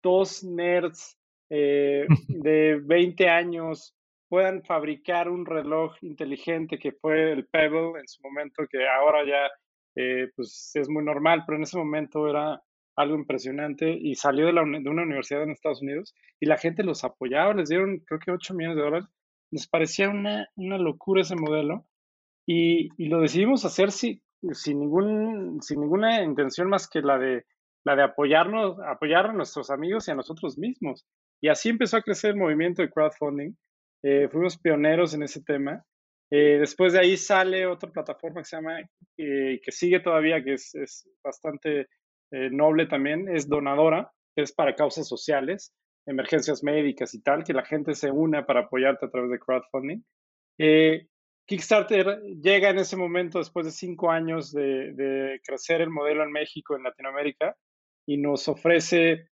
dos 0.04 0.44
nerds 0.44 1.18
eh, 1.56 2.06
de 2.28 2.82
20 2.84 3.30
años 3.30 3.96
puedan 4.28 4.64
fabricar 4.64 5.30
un 5.30 5.46
reloj 5.46 5.94
inteligente 6.02 6.80
que 6.80 6.94
fue 6.94 7.32
el 7.32 7.46
Pebble 7.46 8.00
en 8.00 8.08
su 8.08 8.24
momento, 8.24 8.64
que 8.68 8.88
ahora 8.88 9.24
ya 9.24 9.52
eh, 9.96 10.32
pues 10.36 10.72
es 10.74 10.90
muy 10.90 11.04
normal, 11.04 11.44
pero 11.46 11.58
en 11.58 11.64
ese 11.64 11.78
momento 11.78 12.28
era 12.28 12.60
algo 12.96 13.16
impresionante 13.16 13.92
y 13.92 14.16
salió 14.16 14.48
de, 14.48 14.54
la, 14.54 14.64
de 14.64 14.90
una 14.90 15.04
universidad 15.04 15.44
en 15.44 15.52
Estados 15.52 15.84
Unidos 15.84 16.16
y 16.40 16.48
la 16.48 16.58
gente 16.58 16.84
los 16.84 17.04
apoyaba, 17.04 17.54
les 17.54 17.70
dieron 17.70 18.00
creo 18.00 18.20
que 18.20 18.32
8 18.32 18.56
millones 18.56 18.78
de 18.78 18.84
dólares. 18.84 19.08
Nos 19.52 19.68
parecía 19.68 20.10
una, 20.10 20.48
una 20.56 20.80
locura 20.80 21.22
ese 21.22 21.36
modelo 21.36 21.86
Y, 22.48 22.90
lo 23.08 23.22
decidimos 23.22 23.66
hacer 23.66 23.92
sin, 23.92 24.24
sin, 24.54 24.80
ningún, 24.80 25.62
sin 25.62 25.82
ninguna 25.82 26.24
intención 26.24 26.70
más 26.70 26.90
que 26.90 27.02
la 27.02 27.20
de, 27.20 27.46
la 27.86 27.96
de 27.96 28.04
apoyarnos, 28.04 28.80
apoyar 28.80 29.28
a 29.28 29.34
nuestros 29.34 29.70
amigos 29.70 30.08
y 30.08 30.12
a 30.12 30.16
nosotros 30.16 30.58
mismos. 30.58 31.06
Y 31.44 31.50
así 31.50 31.68
empezó 31.68 31.98
a 31.98 32.02
crecer 32.02 32.30
el 32.32 32.38
movimiento 32.38 32.82
de 32.82 32.90
crowdfunding. 32.90 33.54
Eh, 34.02 34.30
fuimos 34.32 34.58
pioneros 34.58 35.14
en 35.14 35.24
ese 35.24 35.44
tema. 35.44 35.84
Eh, 36.32 36.58
después 36.58 36.94
de 36.94 37.00
ahí 37.00 37.18
sale 37.18 37.68
otra 37.68 37.92
plataforma 37.92 38.40
que 38.40 38.46
se 38.46 38.56
llama, 38.56 38.80
eh, 39.18 39.60
que 39.62 39.72
sigue 39.74 40.00
todavía, 40.00 40.42
que 40.42 40.54
es, 40.54 40.74
es 40.74 41.06
bastante 41.22 41.88
noble 42.50 42.88
también, 42.88 43.30
es 43.30 43.48
Donadora, 43.48 44.12
que 44.36 44.42
es 44.42 44.52
para 44.54 44.74
causas 44.74 45.08
sociales, 45.08 45.72
emergencias 46.08 46.64
médicas 46.64 47.14
y 47.14 47.22
tal, 47.22 47.44
que 47.44 47.54
la 47.54 47.64
gente 47.64 47.94
se 47.94 48.10
una 48.10 48.44
para 48.48 48.62
apoyarte 48.62 49.06
a 49.06 49.10
través 49.12 49.30
de 49.30 49.38
crowdfunding. 49.38 50.02
Kickstarter 51.46 52.22
llega 52.42 52.70
en 52.70 52.80
ese 52.80 52.96
momento 52.96 53.38
después 53.38 53.68
de 53.68 53.72
cinco 53.72 54.10
años 54.10 54.52
de, 54.52 54.94
de, 54.94 55.42
crecer 55.46 55.82
el 55.82 55.92
modelo 55.92 56.24
en 56.24 56.32
México, 56.32 56.76
en 56.76 56.82
Latinoamérica, 56.82 57.56
y 58.08 58.18
nos 58.18 58.48
ofrece 58.48 59.30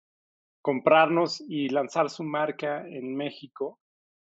comprarnos 0.67 1.41
y 1.49 1.69
lanzar 1.69 2.11
su 2.11 2.25
marca 2.25 2.85
en 2.89 3.15
México 3.15 3.79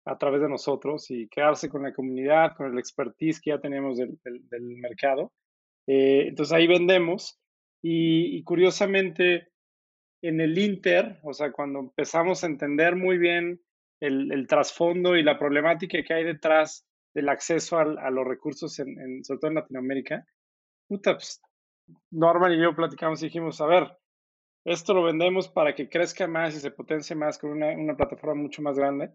a 0.04 0.16
través 0.18 0.40
de 0.40 0.49
nosotros 0.49 1.11
y 1.11 1.26
quedarse 1.26 1.68
con 1.68 1.83
la 1.83 1.92
comunidad, 1.92 2.54
con 2.57 2.71
el 2.71 2.78
expertise 2.78 3.40
que 3.40 3.50
ya 3.50 3.59
tenemos 3.59 3.99
del, 3.99 4.21
mercado. 4.80 5.33
Eh, 5.88 6.26
entonces 6.28 6.52
ahí 6.54 6.68
vendemos 6.68 7.40
y, 7.83 8.40
curiosamente 8.45 9.49
en 10.23 10.40
el 10.40 10.57
Inter, 10.57 11.18
o 11.25 11.33
sea, 11.33 11.50
cuando 11.50 11.80
empezamos 11.80 12.45
a 12.45 12.47
entender 12.47 12.95
muy 12.95 13.18
bien 13.18 13.61
el, 13.99 14.47
trasfondo 14.47 15.16
y 15.16 15.25
la 15.25 15.40
problemática 15.40 16.04
que 16.04 16.14
hay 16.14 16.23
detrás 16.23 16.87
del 17.14 17.30
acceso 17.30 17.78
a, 17.78 18.11
los 18.12 18.25
recursos, 18.25 18.78
en, 18.78 19.25
sobre 19.25 19.40
todo 19.40 19.49
en 19.49 19.57
Latinoamérica, 19.57 20.25
puta, 20.87 21.14
pues, 21.14 21.42
y 22.12 22.62
yo 22.62 22.76
platicamos 22.76 23.21
y 23.23 23.26
dijimos, 23.26 23.61
a 23.61 23.66
ver, 23.66 23.99
esto 24.72 24.94
lo 24.94 25.02
vendemos 25.02 25.48
para 25.48 25.75
que 25.75 25.88
crezca 25.88 26.26
más 26.26 26.54
y 26.54 26.60
se 26.60 26.70
potencie 26.70 27.16
más 27.16 27.38
con 27.38 27.50
una, 27.50 27.68
una 27.68 27.96
plataforma 27.96 28.42
mucho 28.42 28.62
más 28.62 28.78
grande. 28.78 29.10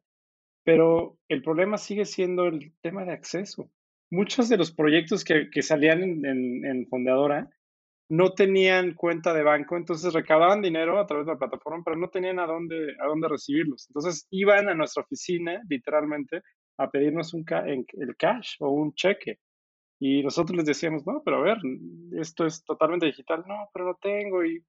Pero 0.63 1.17
el 1.27 1.41
problema 1.41 1.77
sigue 1.77 2.05
siendo 2.05 2.45
el 2.45 2.73
tema 2.81 3.05
de 3.05 3.11
acceso. 3.11 3.69
Muchos 4.09 4.49
de 4.49 4.57
los 4.57 4.71
proyectos 4.71 5.23
que, 5.23 5.49
que 5.49 5.61
salían 5.61 6.03
en, 6.25 6.65
en, 6.65 6.87
Fondeadora 6.87 7.49
no 8.09 8.33
tenían 8.33 8.93
cuenta 8.93 9.33
de 9.33 9.43
banco, 9.43 9.75
entonces 9.75 10.13
recaudaban 10.13 10.61
dinero 10.61 10.99
a 10.99 11.07
través 11.07 11.25
de 11.25 11.33
la 11.33 11.39
plataforma, 11.39 11.83
pero 11.83 11.97
no 11.97 12.09
tenían 12.09 12.39
a 12.39 12.45
dónde, 12.45 12.95
a 12.99 13.07
dónde 13.07 13.27
recibirlos. 13.27 13.87
Entonces 13.89 14.27
iban 14.29 14.69
a 14.69 14.75
nuestra 14.75 15.03
oficina, 15.03 15.61
literalmente, 15.67 16.41
a 16.77 16.89
pedirnos 16.89 17.33
un 17.33 17.45
el 17.65 18.15
cash 18.17 18.55
o 18.59 18.69
un 18.69 18.93
cheque. 18.93 19.39
Y 20.05 20.21
nosotros 20.21 20.57
les 20.57 20.65
decíamos, 20.65 21.07
no, 21.07 21.21
pero 21.23 21.37
a 21.37 21.43
ver, 21.43 21.57
esto 22.19 22.45
es 22.45 22.61
totalmente 22.65 23.05
digital. 23.05 23.45
No, 23.47 23.69
pero 23.73 23.85
lo 23.85 23.95
tengo 23.95 24.43
y 24.43 24.61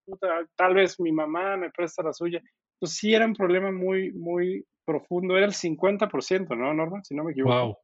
tal 0.54 0.74
vez 0.74 1.00
mi 1.00 1.10
mamá 1.10 1.56
me 1.56 1.72
presta 1.72 2.04
la 2.04 2.12
suya. 2.12 2.40
Entonces 2.76 2.96
sí 2.96 3.12
era 3.12 3.26
un 3.26 3.34
problema 3.34 3.72
muy, 3.72 4.12
muy 4.12 4.64
profundo. 4.84 5.36
Era 5.36 5.46
el 5.46 5.52
50%, 5.52 6.56
¿no, 6.56 6.72
Norma? 6.72 7.02
Si 7.02 7.16
no 7.16 7.24
me 7.24 7.32
equivoco. 7.32 7.52
Wow. 7.52 7.76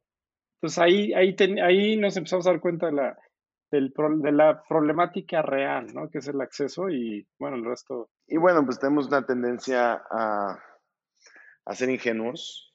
Entonces 0.61 0.79
ahí, 0.79 1.13
ahí, 1.13 1.35
ahí 1.61 1.97
nos 1.97 2.15
empezamos 2.15 2.47
a 2.47 2.51
dar 2.51 2.61
cuenta 2.61 2.85
de 2.85 2.93
la, 2.93 3.17
de 3.69 4.31
la 4.31 4.63
problemática 4.63 5.41
real, 5.41 5.87
¿no? 5.93 6.09
Que 6.09 6.19
es 6.19 6.27
el 6.29 6.39
acceso 6.39 6.89
y, 6.89 7.27
bueno, 7.37 7.57
el 7.57 7.65
resto. 7.65 8.11
Y 8.27 8.37
bueno, 8.37 8.63
pues 8.63 8.79
tenemos 8.79 9.07
una 9.07 9.25
tendencia 9.25 10.01
a, 10.09 10.57
a 11.65 11.75
ser 11.75 11.89
ingenuos 11.89 12.70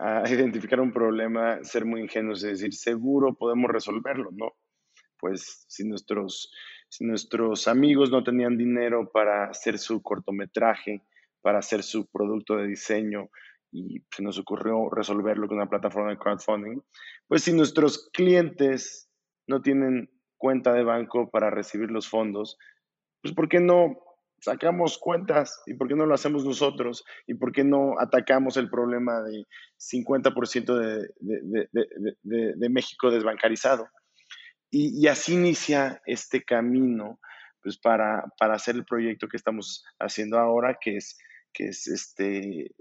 a 0.00 0.22
identificar 0.28 0.80
un 0.80 0.92
problema, 0.92 1.62
ser 1.62 1.84
muy 1.84 2.00
ingenuos 2.00 2.42
y 2.42 2.48
decir, 2.48 2.72
seguro 2.74 3.34
podemos 3.34 3.70
resolverlo, 3.70 4.30
¿no? 4.32 4.52
Pues 5.18 5.66
si 5.68 5.86
nuestros, 5.86 6.50
si 6.88 7.04
nuestros 7.04 7.68
amigos 7.68 8.10
no 8.10 8.24
tenían 8.24 8.56
dinero 8.56 9.10
para 9.12 9.44
hacer 9.44 9.78
su 9.78 10.02
cortometraje, 10.02 11.02
para 11.42 11.58
hacer 11.58 11.82
su 11.82 12.06
producto 12.10 12.56
de 12.56 12.66
diseño, 12.66 13.28
y 13.72 14.02
se 14.10 14.22
nos 14.22 14.38
ocurrió 14.38 14.88
resolverlo 14.90 15.46
con 15.46 15.58
una 15.58 15.68
plataforma 15.68 16.10
de 16.10 16.18
crowdfunding, 16.18 16.80
pues 17.28 17.44
si 17.44 17.52
nuestros 17.52 18.10
clientes 18.12 19.08
no 19.46 19.62
tienen 19.62 20.10
cuenta 20.38 20.72
de 20.72 20.82
banco 20.82 21.30
para 21.30 21.50
recibir 21.50 21.90
los 21.90 22.08
fondos, 22.08 22.58
pues 23.22 23.34
¿por 23.34 23.48
qué 23.48 23.60
no 23.60 23.98
sacamos 24.40 24.98
cuentas 24.98 25.62
y 25.66 25.74
por 25.74 25.88
qué 25.88 25.94
no 25.94 26.06
lo 26.06 26.14
hacemos 26.14 26.44
nosotros 26.44 27.04
y 27.26 27.34
por 27.34 27.52
qué 27.52 27.62
no 27.62 27.94
atacamos 28.00 28.56
el 28.56 28.70
problema 28.70 29.22
de 29.22 29.46
50% 29.78 30.76
de, 30.76 31.68
de, 32.22 32.68
México 32.68 33.10
desbancarizado. 33.10 33.88
Y, 34.70 35.06
así 35.08 35.34
inicia 35.34 36.00
este 36.06 36.42
camino 36.42 37.20
pues 37.62 37.76
para, 37.78 38.24
para, 38.38 38.54
hacer 38.54 38.76
el 38.76 38.84
proyecto 38.84 39.28
que 39.28 39.36
estamos 39.36 39.84
haciendo 39.98 40.38
ahora, 40.38 40.78
que 40.80 40.96
es, 40.96 41.18
que 41.52 41.68
es 41.68 41.86
este, 41.88 42.74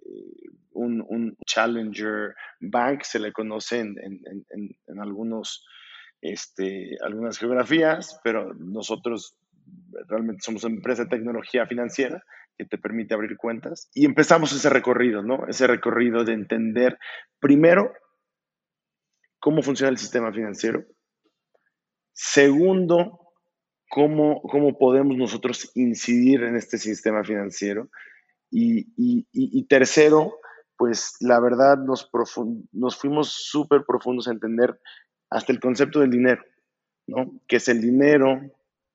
un, 0.71 1.03
un 1.09 1.35
Challenger 1.45 2.33
Bank, 2.61 3.01
se 3.03 3.19
le 3.19 3.33
conoce 3.33 3.79
en, 3.79 3.95
en, 4.01 4.21
en, 4.51 4.69
en 4.87 4.99
algunos, 5.01 5.65
este, 6.21 6.95
algunas 7.03 7.37
geografías, 7.37 8.21
pero 8.23 8.53
nosotros 8.53 9.35
realmente 10.07 10.41
somos 10.43 10.63
una 10.63 10.75
empresa 10.75 11.03
de 11.03 11.09
tecnología 11.09 11.65
financiera 11.65 12.23
que 12.57 12.65
te 12.65 12.77
permite 12.77 13.13
abrir 13.13 13.37
cuentas. 13.37 13.89
Y 13.93 14.05
empezamos 14.05 14.51
ese 14.51 14.69
recorrido, 14.69 15.23
¿no? 15.23 15.47
Ese 15.47 15.65
recorrido 15.67 16.23
de 16.23 16.33
entender 16.33 16.97
primero 17.39 17.93
cómo 19.39 19.61
funciona 19.61 19.89
el 19.89 19.97
sistema 19.97 20.31
financiero. 20.31 20.83
Segundo, 22.13 23.33
cómo, 23.89 24.41
cómo 24.41 24.77
podemos 24.77 25.15
nosotros 25.15 25.71
incidir 25.75 26.43
en 26.43 26.55
este 26.55 26.77
sistema 26.77 27.23
financiero. 27.23 27.89
Y, 28.51 29.63
tercero, 29.67 30.39
pues 30.75 31.15
la 31.19 31.39
verdad 31.39 31.77
nos, 31.77 32.09
nos 32.71 32.97
fuimos 32.97 33.31
súper 33.31 33.83
profundos 33.85 34.27
a 34.27 34.31
entender 34.31 34.79
hasta 35.29 35.51
el 35.51 35.59
concepto 35.59 35.99
del 35.99 36.09
dinero, 36.09 36.43
¿no? 37.07 37.39
¿Qué 37.47 37.57
es 37.57 37.67
el 37.69 37.81
dinero? 37.81 38.41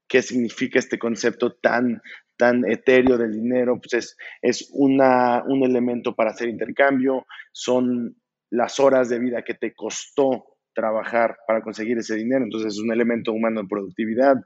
Qué 0.08 0.22
significa 0.22 0.78
este 0.78 0.98
concepto 0.98 1.52
tan, 1.54 2.00
tan 2.36 2.64
etéreo 2.70 3.18
del 3.18 3.32
dinero, 3.32 3.80
pues 3.80 3.94
es, 3.94 4.16
es 4.42 4.70
una, 4.72 5.42
un 5.44 5.64
elemento 5.64 6.14
para 6.14 6.30
hacer 6.30 6.48
intercambio, 6.48 7.26
son 7.52 8.16
las 8.50 8.78
horas 8.80 9.08
de 9.08 9.18
vida 9.18 9.42
que 9.42 9.54
te 9.54 9.74
costó 9.74 10.44
trabajar 10.74 11.36
para 11.46 11.62
conseguir 11.62 11.98
ese 11.98 12.16
dinero, 12.16 12.44
entonces 12.44 12.74
es 12.74 12.80
un 12.80 12.92
elemento 12.92 13.32
humano 13.32 13.62
de 13.62 13.68
productividad. 13.68 14.36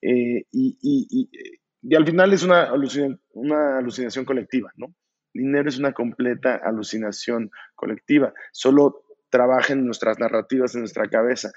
Eh, 0.00 0.44
y, 0.50 0.78
y, 0.80 1.28
y, 1.82 1.94
al 1.94 2.06
final 2.06 2.32
es 2.32 2.42
una, 2.42 2.72
una 3.32 3.78
alucinación 3.78 4.24
colectiva, 4.24 4.72
¿no? 4.76 4.94
Dinero 5.34 5.68
es 5.68 5.78
una 5.78 5.92
completa 5.92 6.56
alucinación 6.56 7.50
colectiva, 7.74 8.32
solo 8.52 9.04
trabaja 9.30 9.72
en 9.72 9.86
nuestras 9.86 10.18
narrativas, 10.18 10.74
en 10.74 10.82
nuestra 10.82 11.08
cabeza 11.08 11.50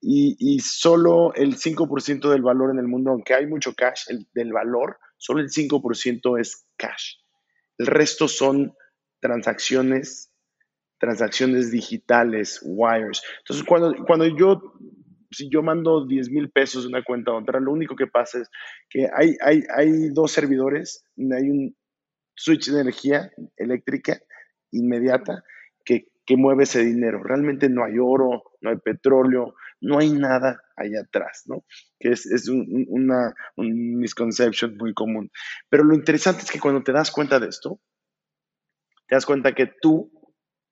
y, 0.00 0.60
solo 0.60 1.34
el 1.34 1.56
5% 1.56 2.30
del 2.30 2.42
valor 2.42 2.70
en 2.70 2.78
el 2.78 2.86
mundo, 2.86 3.10
aunque 3.10 3.34
hay 3.34 3.46
mucho 3.46 3.74
cash, 3.74 4.04
el, 4.08 4.26
del 4.32 4.52
valor, 4.52 4.98
solo 5.16 5.40
el 5.40 5.48
5% 5.48 6.40
es 6.40 6.66
cash. 6.76 7.16
El 7.78 7.86
resto 7.86 8.28
son 8.28 8.74
transacciones, 9.20 10.32
transacciones 10.98 11.70
digitales, 11.70 12.60
wires. 12.62 13.22
Entonces, 13.38 13.66
cuando, 13.66 13.94
cuando 14.04 14.26
yo, 14.26 14.74
si 15.30 15.48
yo 15.50 15.62
mando 15.62 16.06
10 16.06 16.30
mil 16.30 16.50
pesos 16.50 16.84
de 16.84 16.88
una 16.88 17.02
cuenta 17.02 17.32
a 17.32 17.36
otra, 17.36 17.58
lo 17.58 17.72
único 17.72 17.96
que 17.96 18.06
pasa 18.06 18.38
es 18.38 18.48
que 18.88 19.08
hay, 19.12 19.36
hay, 19.44 19.64
hay 19.76 20.10
dos 20.10 20.30
servidores, 20.30 21.04
hay 21.16 21.50
un 21.50 21.76
switch 22.36 22.70
de 22.70 22.80
energía 22.80 23.32
eléctrica 23.56 24.20
inmediata 24.70 25.42
que, 25.84 26.06
que 26.24 26.36
mueve 26.36 26.64
ese 26.64 26.84
dinero. 26.84 27.22
Realmente 27.22 27.68
no 27.68 27.84
hay 27.84 27.98
oro, 27.98 28.44
no 28.60 28.70
hay 28.70 28.76
petróleo, 28.76 29.54
no 29.80 29.98
hay 29.98 30.10
nada 30.10 30.60
allá 30.76 31.00
atrás, 31.00 31.44
¿no? 31.46 31.64
Que 31.98 32.10
es, 32.10 32.26
es 32.26 32.48
un, 32.48 32.86
una 32.88 33.34
un 33.56 34.04
muy 34.78 34.94
común. 34.94 35.30
Pero 35.68 35.84
lo 35.84 35.94
interesante 35.94 36.42
es 36.42 36.50
que 36.50 36.60
cuando 36.60 36.82
te 36.82 36.92
das 36.92 37.10
cuenta 37.10 37.38
de 37.38 37.48
esto, 37.48 37.80
te 39.06 39.14
das 39.14 39.26
cuenta 39.26 39.54
que 39.54 39.70
tú, 39.80 40.12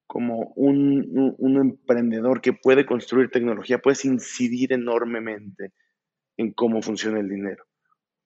como 0.06 0.52
un, 0.56 1.34
un 1.38 1.56
emprendedor 1.56 2.40
que 2.40 2.52
puede 2.52 2.86
construir 2.86 3.30
tecnología, 3.30 3.78
puedes 3.78 4.04
incidir 4.04 4.72
enormemente 4.72 5.72
en 6.36 6.52
cómo 6.52 6.82
funciona 6.82 7.18
el 7.18 7.28
dinero, 7.28 7.64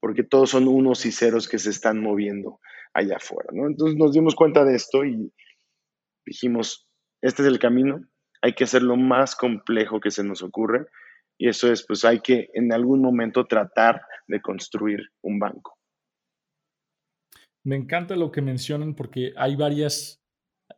porque 0.00 0.24
todos 0.24 0.50
son 0.50 0.68
unos 0.68 1.06
y 1.06 1.12
ceros 1.12 1.48
que 1.48 1.58
se 1.58 1.70
están 1.70 2.00
moviendo 2.00 2.60
allá 2.92 3.16
afuera, 3.16 3.50
¿no? 3.52 3.66
Entonces 3.68 3.96
nos 3.96 4.12
dimos 4.12 4.34
cuenta 4.34 4.64
de 4.64 4.74
esto 4.74 5.04
y 5.04 5.32
dijimos, 6.26 6.88
este 7.22 7.42
es 7.42 7.48
el 7.48 7.58
camino, 7.58 8.04
hay 8.42 8.54
que 8.54 8.64
hacer 8.64 8.82
lo 8.82 8.96
más 8.96 9.36
complejo 9.36 10.00
que 10.00 10.10
se 10.10 10.24
nos 10.24 10.42
ocurre 10.42 10.86
y 11.38 11.48
eso 11.48 11.72
es, 11.72 11.84
pues 11.86 12.04
hay 12.04 12.20
que 12.20 12.50
en 12.54 12.72
algún 12.72 13.00
momento 13.00 13.46
tratar 13.46 14.02
de 14.26 14.40
construir 14.40 15.00
un 15.22 15.38
banco. 15.38 15.76
Me 17.64 17.76
encanta 17.76 18.16
lo 18.16 18.30
que 18.30 18.42
mencionan 18.42 18.94
porque 18.94 19.32
hay 19.36 19.56
varias, 19.56 20.22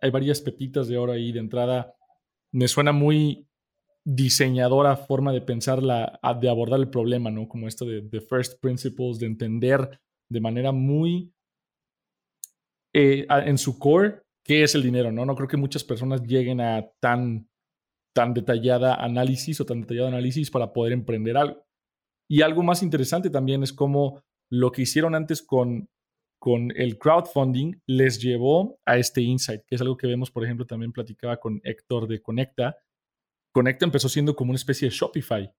hay 0.00 0.10
varias 0.10 0.40
pepitas 0.40 0.88
de 0.88 0.98
oro 0.98 1.12
ahí 1.12 1.32
de 1.32 1.40
entrada. 1.40 1.94
Me 2.52 2.68
suena 2.68 2.92
muy, 2.92 3.46
diseñadora 4.04 4.96
forma 4.96 5.32
de 5.32 5.40
pensar, 5.40 5.82
la, 5.82 6.18
de 6.40 6.48
abordar 6.48 6.80
el 6.80 6.90
problema, 6.90 7.30
¿no? 7.30 7.48
Como 7.48 7.68
esto 7.68 7.84
de, 7.84 8.20
first 8.20 8.60
principles, 8.60 9.18
de 9.18 9.26
entender 9.26 10.00
de 10.28 10.40
manera 10.40 10.72
muy 10.72 11.32
eh, 12.94 13.26
en 13.28 13.58
su 13.58 13.78
core 13.78 14.22
qué 14.44 14.64
es 14.64 14.74
el 14.74 14.82
dinero, 14.82 15.12
¿no? 15.12 15.24
No 15.24 15.36
creo 15.36 15.48
que 15.48 15.56
muchas 15.56 15.84
personas 15.84 16.22
lleguen 16.22 16.60
a 16.60 16.88
tan, 17.00 17.48
tan 18.14 18.34
detallada 18.34 18.94
análisis 18.94 19.60
o 19.60 19.66
tan 19.66 19.80
detallado 19.82 20.08
análisis 20.08 20.50
para 20.50 20.72
poder 20.72 20.92
emprender 20.92 21.36
algo. 21.36 21.64
Y 22.28 22.42
algo 22.42 22.62
más 22.62 22.82
interesante 22.82 23.30
también 23.30 23.62
es 23.62 23.72
cómo 23.72 24.22
lo 24.50 24.72
que 24.72 24.82
hicieron 24.82 25.14
antes 25.14 25.42
con, 25.42 25.88
con 26.38 26.72
el 26.76 26.98
crowdfunding 26.98 27.80
les 27.86 28.20
llevó 28.20 28.78
a 28.84 28.98
este 28.98 29.22
insight, 29.22 29.62
que 29.66 29.74
es 29.74 29.80
algo 29.80 29.96
que 29.96 30.06
vemos, 30.06 30.30
por 30.30 30.44
ejemplo, 30.44 30.66
también 30.66 30.92
platicaba 30.92 31.38
con 31.38 31.60
Héctor 31.64 32.08
de 32.08 32.20
Conecta. 32.20 32.76
Conecta 33.52 33.84
empezó 33.84 34.08
siendo 34.08 34.34
como 34.34 34.50
una 34.50 34.56
especie 34.56 34.88
de 34.88 34.94
Shopify. 34.94 35.52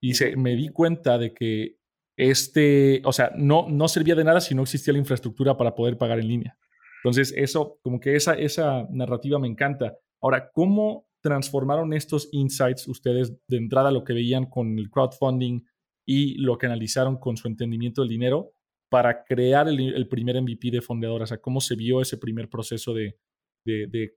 Y 0.00 0.14
se, 0.14 0.36
me 0.36 0.54
di 0.54 0.68
cuenta 0.68 1.18
de 1.18 1.34
que 1.34 1.78
este, 2.18 3.00
o 3.04 3.12
sea, 3.12 3.30
no, 3.36 3.68
no 3.68 3.86
servía 3.86 4.16
de 4.16 4.24
nada 4.24 4.40
si 4.40 4.54
no 4.54 4.62
existía 4.62 4.92
la 4.92 4.98
infraestructura 4.98 5.56
para 5.56 5.74
poder 5.74 5.96
pagar 5.96 6.18
en 6.18 6.28
línea. 6.28 6.58
Entonces, 7.02 7.32
eso, 7.36 7.78
como 7.80 8.00
que 8.00 8.16
esa, 8.16 8.34
esa 8.34 8.88
narrativa 8.90 9.38
me 9.38 9.46
encanta. 9.46 9.96
Ahora, 10.20 10.50
¿cómo 10.52 11.07
transformaron 11.28 11.92
estos 11.92 12.28
insights 12.32 12.88
ustedes 12.88 13.36
de 13.48 13.56
entrada 13.56 13.90
lo 13.90 14.04
que 14.04 14.12
veían 14.12 14.46
con 14.46 14.78
el 14.78 14.90
crowdfunding 14.90 15.62
y 16.06 16.38
lo 16.38 16.56
que 16.56 16.66
analizaron 16.66 17.18
con 17.18 17.36
su 17.36 17.48
entendimiento 17.48 18.02
del 18.02 18.08
dinero 18.08 18.52
para 18.90 19.24
crear 19.24 19.68
el, 19.68 20.08
primer 20.08 20.40
MVP 20.40 20.70
de 20.70 20.80
Fondeadora? 20.80 21.24
O 21.24 21.26
sea, 21.26 21.40
¿cómo 21.40 21.60
se 21.60 21.76
vio 21.76 22.00
ese 22.00 22.16
primer 22.16 22.48
proceso 22.48 22.94
de, 22.94 23.18
de, 23.64 24.14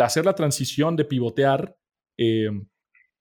hacer 0.00 0.24
la 0.24 0.34
transición, 0.34 0.94
de 0.96 1.04
pivotear? 1.04 1.76
Eh, 2.18 2.48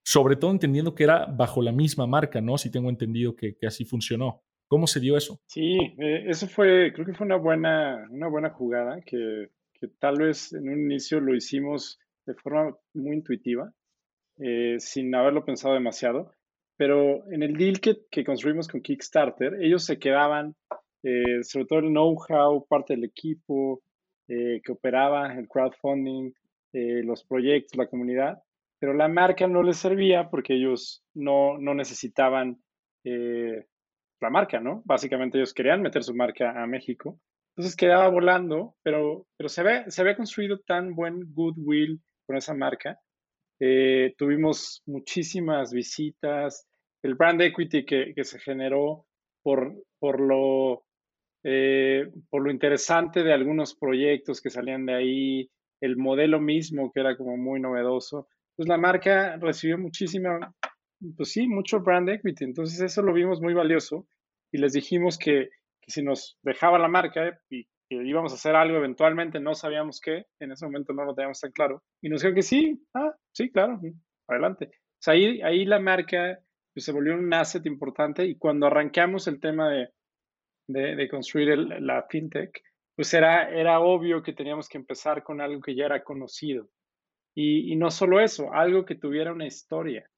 sobre 0.04 0.36
todo 0.36 0.52
entendiendo 0.52 0.94
que 0.94 1.04
era 1.04 1.26
bajo 1.26 1.64
la 1.64 1.72
misma 1.72 2.06
marca, 2.06 2.40
¿no? 2.40 2.60
Si 2.60 2.72
tengo 2.72 2.90
entendido 2.90 3.36
que 3.36 3.58
así 3.66 3.86
funcionó. 3.86 4.46
¿Cómo 4.68 4.88
se 4.88 5.00
dio 5.00 5.16
eso? 5.16 5.42
Sí, 5.48 5.78
eh, 6.00 6.26
eso 6.28 6.48
fue, 6.48 6.92
creo 6.94 7.06
que 7.06 7.14
fue 7.14 7.26
una 7.26 7.38
buena, 7.38 8.08
una 8.10 8.28
buena 8.28 8.50
jugada 8.50 9.00
que, 9.02 9.50
que, 9.74 9.88
tal 10.00 10.18
vez 10.18 10.54
en 10.54 10.70
un 10.70 10.80
inicio 10.80 11.20
lo 11.20 11.36
hicimos 11.36 12.00
de 12.26 12.34
forma 12.36 12.76
muy 12.94 13.16
intuitiva, 13.16 13.72
eh, 14.38 14.76
sin 14.80 15.14
haberlo 15.16 15.46
pensado 15.46 15.74
demasiado, 15.74 16.32
pero 16.78 17.26
en 17.32 17.44
el 17.44 17.56
deal 17.56 17.80
que, 17.80 17.98
que 18.12 18.26
construimos 18.26 18.68
con 18.68 18.82
Kickstarter, 18.82 19.56
ellos 19.62 19.86
se 19.86 19.98
quedaban, 19.98 20.56
eh, 21.04 21.44
sobre 21.44 21.66
todo 21.66 21.80
el 21.80 21.90
know-how, 21.90 22.66
parte 22.68 22.96
del 22.96 23.06
equipo 23.06 23.82
que 24.28 24.72
operaba, 24.72 25.36
el 25.36 25.48
crowdfunding, 25.48 26.32
los 26.74 27.24
proyectos, 27.26 27.78
la 27.78 27.86
comunidad, 27.86 28.42
pero 28.80 28.92
la 28.96 29.08
marca 29.08 29.48
no 29.48 29.62
les 29.62 29.78
servía 29.78 30.32
porque 30.32 30.56
ellos 30.56 31.04
no, 31.14 31.60
no 31.60 31.76
necesitaban 31.76 32.58
la 33.04 34.30
marca, 34.32 34.60
¿no? 34.60 34.82
Básicamente 34.86 35.38
ellos 35.38 35.54
querían 35.54 35.82
meter 35.82 36.04
su 36.04 36.16
marca 36.16 36.62
a 36.62 36.66
México. 36.66 37.20
Entonces 37.56 37.76
quedaba 37.76 38.10
volando, 38.10 38.76
pero, 38.84 39.28
pero 39.38 39.48
se, 39.50 39.64
ve, 39.64 39.86
se 39.88 40.02
había 40.02 40.18
construido 40.18 40.60
tan 40.60 40.94
buen 40.94 41.34
goodwill 41.34 42.02
con 42.26 42.38
esa 42.38 42.54
marca. 42.54 43.00
Eh, 43.60 44.14
tuvimos 44.18 44.84
muchísimas 44.86 45.74
visitas. 45.74 46.68
El 47.02 47.16
brand 47.16 47.42
equity 47.42 47.86
que, 47.86 48.14
que 48.16 48.24
se 48.24 48.40
generó 48.40 49.06
por, 49.44 49.74
por, 50.00 50.20
lo, 50.20 50.86
eh, 51.44 52.08
por 52.30 52.44
lo 52.44 52.52
interesante 52.52 53.24
de 53.24 53.34
algunos 53.34 53.76
proyectos 53.76 54.42
que 54.42 54.50
salían 54.50 54.86
de 54.86 54.94
ahí, 54.96 55.50
el 55.82 55.98
modelo 55.98 56.40
mismo 56.40 56.92
que 56.92 57.02
era 57.02 57.16
como 57.16 57.38
muy 57.38 57.60
novedoso. 57.60 58.28
Entonces 58.52 58.70
la 58.70 58.78
marca 58.78 59.38
recibió 59.38 59.78
muchísima 59.78 60.54
pues 61.16 61.32
sí, 61.32 61.48
mucho 61.48 61.80
brand 61.80 62.10
equity. 62.10 62.44
Entonces 62.44 62.80
eso 62.82 63.02
lo 63.02 63.14
vimos 63.14 63.42
muy 63.42 63.54
valioso 63.54 64.08
y 64.52 64.58
les 64.58 64.74
dijimos 64.74 65.18
que, 65.18 65.50
si 65.88 66.02
nos 66.02 66.38
dejaba 66.42 66.80
la 66.80 66.88
marca 66.88 67.40
y 67.50 67.68
íbamos 67.90 68.32
a 68.32 68.36
hacer 68.36 68.56
algo 68.56 68.78
eventualmente, 68.78 69.40
no 69.40 69.54
sabíamos 69.54 70.00
qué, 70.02 70.26
en 70.40 70.52
ese 70.52 70.66
momento 70.66 70.94
no 70.94 71.06
lo 71.06 71.14
teníamos 71.14 71.40
tan 71.40 71.52
claro. 71.52 71.84
Y 72.02 72.10
nos 72.10 72.22
dijeron 72.22 72.36
que 72.36 72.42
sí, 72.42 72.86
ah, 72.94 73.14
sí, 73.32 73.52
claro, 73.52 73.80
adelante. 74.28 74.66
O 74.66 75.00
sea, 75.00 75.14
ahí, 75.14 75.42
ahí 75.42 75.66
la 75.66 75.80
marca 75.80 76.40
pues, 76.74 76.86
se 76.86 76.92
volvió 76.92 77.14
un 77.14 77.34
asset 77.34 77.66
importante 77.66 78.26
y 78.26 78.38
cuando 78.38 78.68
arrancamos 78.68 79.28
el 79.28 79.40
tema 79.40 79.70
de, 79.70 79.90
de, 80.68 81.10
construir 81.10 81.58
la 81.58 82.04
fintech, 82.10 82.62
pues 82.96 83.14
era, 83.14 83.50
era 83.50 83.80
obvio 83.80 84.24
que 84.24 84.34
teníamos 84.34 84.68
que 84.70 84.78
empezar 84.78 85.24
con 85.24 85.42
algo 85.42 85.62
que 85.62 85.76
ya 85.76 85.86
era 85.86 86.04
conocido. 86.04 86.70
Y, 87.36 87.72
y 87.74 87.76
no 87.76 87.92
solo 87.92 88.20
eso, 88.20 88.54
algo 88.54 88.86
que 88.86 88.96
tuviera 88.96 89.34
una 89.34 89.46
historia 89.46 90.10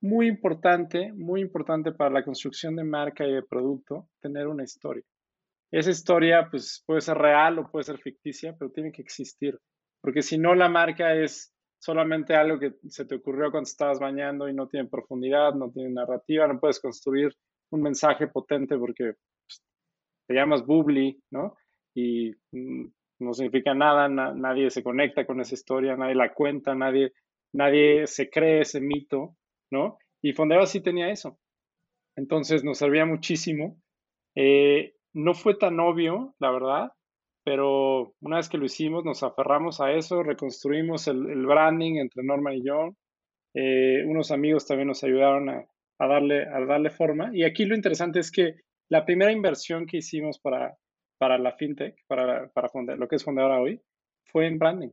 muy 0.00 0.28
importante, 0.28 1.12
muy 1.12 1.40
importante 1.40 1.92
para 1.92 2.10
la 2.10 2.24
construcción 2.24 2.76
de 2.76 2.84
marca 2.84 3.26
y 3.26 3.32
de 3.32 3.42
producto, 3.42 4.08
tener 4.20 4.46
una 4.48 4.64
historia. 4.64 5.04
Esa 5.70 5.90
historia 5.90 6.48
pues, 6.50 6.82
puede 6.86 7.00
ser 7.00 7.16
real 7.18 7.58
o 7.58 7.70
puede 7.70 7.84
ser 7.84 7.98
ficticia, 7.98 8.56
pero 8.58 8.70
tiene 8.70 8.92
que 8.92 9.02
existir, 9.02 9.58
porque 10.02 10.22
si 10.22 10.38
no 10.38 10.54
la 10.54 10.68
marca 10.68 11.14
es 11.14 11.54
solamente 11.78 12.34
algo 12.34 12.58
que 12.58 12.74
se 12.88 13.06
te 13.06 13.14
ocurrió 13.14 13.50
cuando 13.50 13.68
estabas 13.68 13.98
bañando 13.98 14.48
y 14.48 14.54
no 14.54 14.68
tiene 14.68 14.88
profundidad, 14.88 15.54
no 15.54 15.70
tiene 15.70 15.90
narrativa, 15.90 16.46
no 16.46 16.60
puedes 16.60 16.80
construir 16.80 17.34
un 17.70 17.82
mensaje 17.82 18.26
potente 18.26 18.76
porque 18.76 19.14
pues, 19.46 19.62
te 20.26 20.34
llamas 20.34 20.66
bubbly, 20.66 21.22
¿no? 21.30 21.56
Y 21.94 22.32
mm, 22.52 22.86
no 23.20 23.32
significa 23.32 23.74
nada, 23.74 24.08
nadie 24.08 24.70
se 24.70 24.82
conecta 24.82 25.26
con 25.26 25.40
esa 25.40 25.54
historia, 25.54 25.96
nadie 25.96 26.14
la 26.14 26.34
cuenta, 26.34 26.74
nadie, 26.74 27.12
nadie 27.52 28.06
se 28.06 28.28
cree 28.28 28.62
ese 28.62 28.80
mito. 28.80 29.36
¿no? 29.70 29.98
Y 30.22 30.32
Fondeo 30.32 30.66
sí 30.66 30.80
tenía 30.80 31.10
eso. 31.10 31.38
Entonces 32.16 32.64
nos 32.64 32.78
servía 32.78 33.06
muchísimo. 33.06 33.80
Eh, 34.34 34.94
no 35.12 35.34
fue 35.34 35.54
tan 35.54 35.80
obvio, 35.80 36.34
la 36.38 36.50
verdad, 36.50 36.92
pero 37.44 38.14
una 38.20 38.36
vez 38.36 38.48
que 38.48 38.58
lo 38.58 38.66
hicimos, 38.66 39.04
nos 39.04 39.22
aferramos 39.22 39.80
a 39.80 39.92
eso, 39.92 40.22
reconstruimos 40.22 41.08
el, 41.08 41.46
branding 41.46 41.96
entre 41.96 42.22
Norman 42.22 42.54
y 42.54 42.64
yo. 42.64 42.90
Eh, 43.54 44.04
unos 44.06 44.30
amigos 44.30 44.66
también 44.66 44.88
nos 44.88 45.02
ayudaron 45.02 45.48
a, 45.48 45.66
darle, 45.98 46.46
a 46.46 46.60
darle 46.64 46.90
forma. 46.90 47.30
Y 47.32 47.44
aquí 47.44 47.64
lo 47.64 47.74
interesante 47.74 48.20
es 48.20 48.30
que 48.30 48.54
la 48.88 49.04
primera 49.04 49.32
inversión 49.32 49.86
que 49.86 49.98
hicimos 49.98 50.38
para, 50.38 50.76
para 51.18 51.38
la 51.38 51.52
fintech, 51.52 51.96
para, 52.06 52.48
para 52.48 52.68
lo 52.96 53.08
que 53.08 53.16
es 53.16 53.24
Fondeadora 53.24 53.60
hoy, 53.60 53.80
fue 54.24 54.46
en 54.46 54.58
branding 54.58 54.90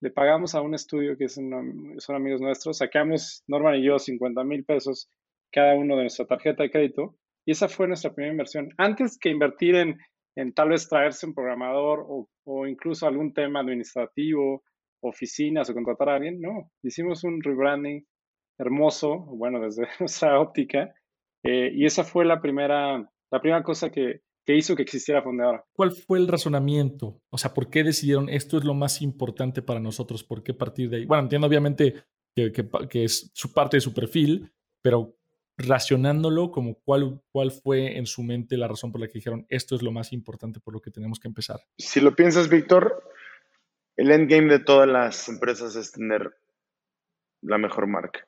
le 0.00 0.10
pagamos 0.10 0.54
a 0.54 0.60
un 0.60 0.74
estudio 0.74 1.16
que 1.16 1.28
son 1.28 1.52
amigos 2.08 2.40
nuestros, 2.40 2.78
sacamos 2.78 3.42
Norman 3.46 3.76
y 3.76 3.84
yo 3.84 3.98
50 3.98 4.44
mil 4.44 4.64
pesos 4.64 5.08
cada 5.50 5.74
uno 5.74 5.96
de 5.96 6.02
nuestra 6.02 6.26
tarjeta 6.26 6.62
de 6.62 6.70
crédito 6.70 7.16
y 7.48 7.52
esa 7.52 7.66
fue 7.66 7.88
nuestra 7.88 8.12
primera 8.12 8.34
inversión. 8.34 8.68
Antes 8.76 9.16
que 9.18 9.30
invertir 9.30 9.74
en, 9.74 9.98
en 10.36 10.52
tal 10.52 10.68
vez 10.68 10.86
traerse 10.86 11.24
un 11.24 11.32
programador 11.32 12.04
o, 12.06 12.28
o, 12.44 12.66
incluso 12.66 13.06
algún 13.06 13.32
tema 13.32 13.60
administrativo, 13.60 14.64
oficinas 15.02 15.70
o 15.70 15.72
contratar 15.72 16.10
a 16.10 16.16
alguien, 16.16 16.42
no, 16.42 16.70
hicimos 16.82 17.24
un 17.24 17.42
rebranding 17.42 18.06
hermoso, 18.58 19.16
bueno, 19.16 19.60
desde 19.60 19.86
nuestra 19.98 20.38
óptica, 20.38 20.94
eh, 21.42 21.70
y 21.74 21.86
esa 21.86 22.04
fue 22.04 22.26
la 22.26 22.42
primera, 22.42 22.98
la 23.32 23.40
primera 23.40 23.62
cosa 23.62 23.90
que, 23.90 24.20
¿Qué 24.44 24.56
hizo 24.56 24.74
que 24.74 24.82
existiera 24.82 25.22
Fondeadora? 25.22 25.62
¿Cuál 25.74 25.92
fue 25.92 26.18
el 26.18 26.26
razonamiento? 26.26 27.20
O 27.30 27.36
sea, 27.36 27.52
¿por 27.52 27.68
qué 27.68 27.84
decidieron 27.84 28.30
esto 28.30 28.56
es 28.56 28.64
lo 28.64 28.72
más 28.72 29.02
importante 29.02 29.60
para 29.60 29.78
nosotros? 29.78 30.24
¿Por 30.24 30.42
qué 30.42 30.54
partir 30.54 30.88
de 30.88 30.96
ahí? 30.96 31.04
Bueno, 31.04 31.24
entiendo 31.24 31.46
obviamente 31.46 32.04
que, 32.34 32.50
que, 32.50 33.04
es 33.04 33.30
su 33.34 33.52
parte 33.52 33.76
de 33.76 33.82
su 33.82 33.92
perfil, 33.92 34.50
pero 34.82 35.17
racionándolo, 35.58 36.50
como 36.50 36.76
cuál, 36.80 37.20
cuál 37.30 37.50
fue 37.50 37.98
en 37.98 38.06
su 38.06 38.22
mente 38.22 38.56
la 38.56 38.68
razón 38.68 38.92
por 38.92 39.00
la 39.00 39.08
que 39.08 39.14
dijeron 39.14 39.44
esto 39.48 39.74
es 39.74 39.82
lo 39.82 39.90
más 39.90 40.12
importante 40.12 40.60
por 40.60 40.72
lo 40.72 40.80
que 40.80 40.90
tenemos 40.90 41.18
que 41.18 41.28
empezar. 41.28 41.60
Si 41.76 42.00
lo 42.00 42.14
piensas, 42.14 42.48
Víctor, 42.48 43.02
el 43.96 44.12
endgame 44.12 44.48
de 44.48 44.60
todas 44.60 44.88
las 44.88 45.28
empresas 45.28 45.74
es 45.74 45.92
tener 45.92 46.32
la 47.42 47.58
mejor 47.58 47.88
marca. 47.88 48.26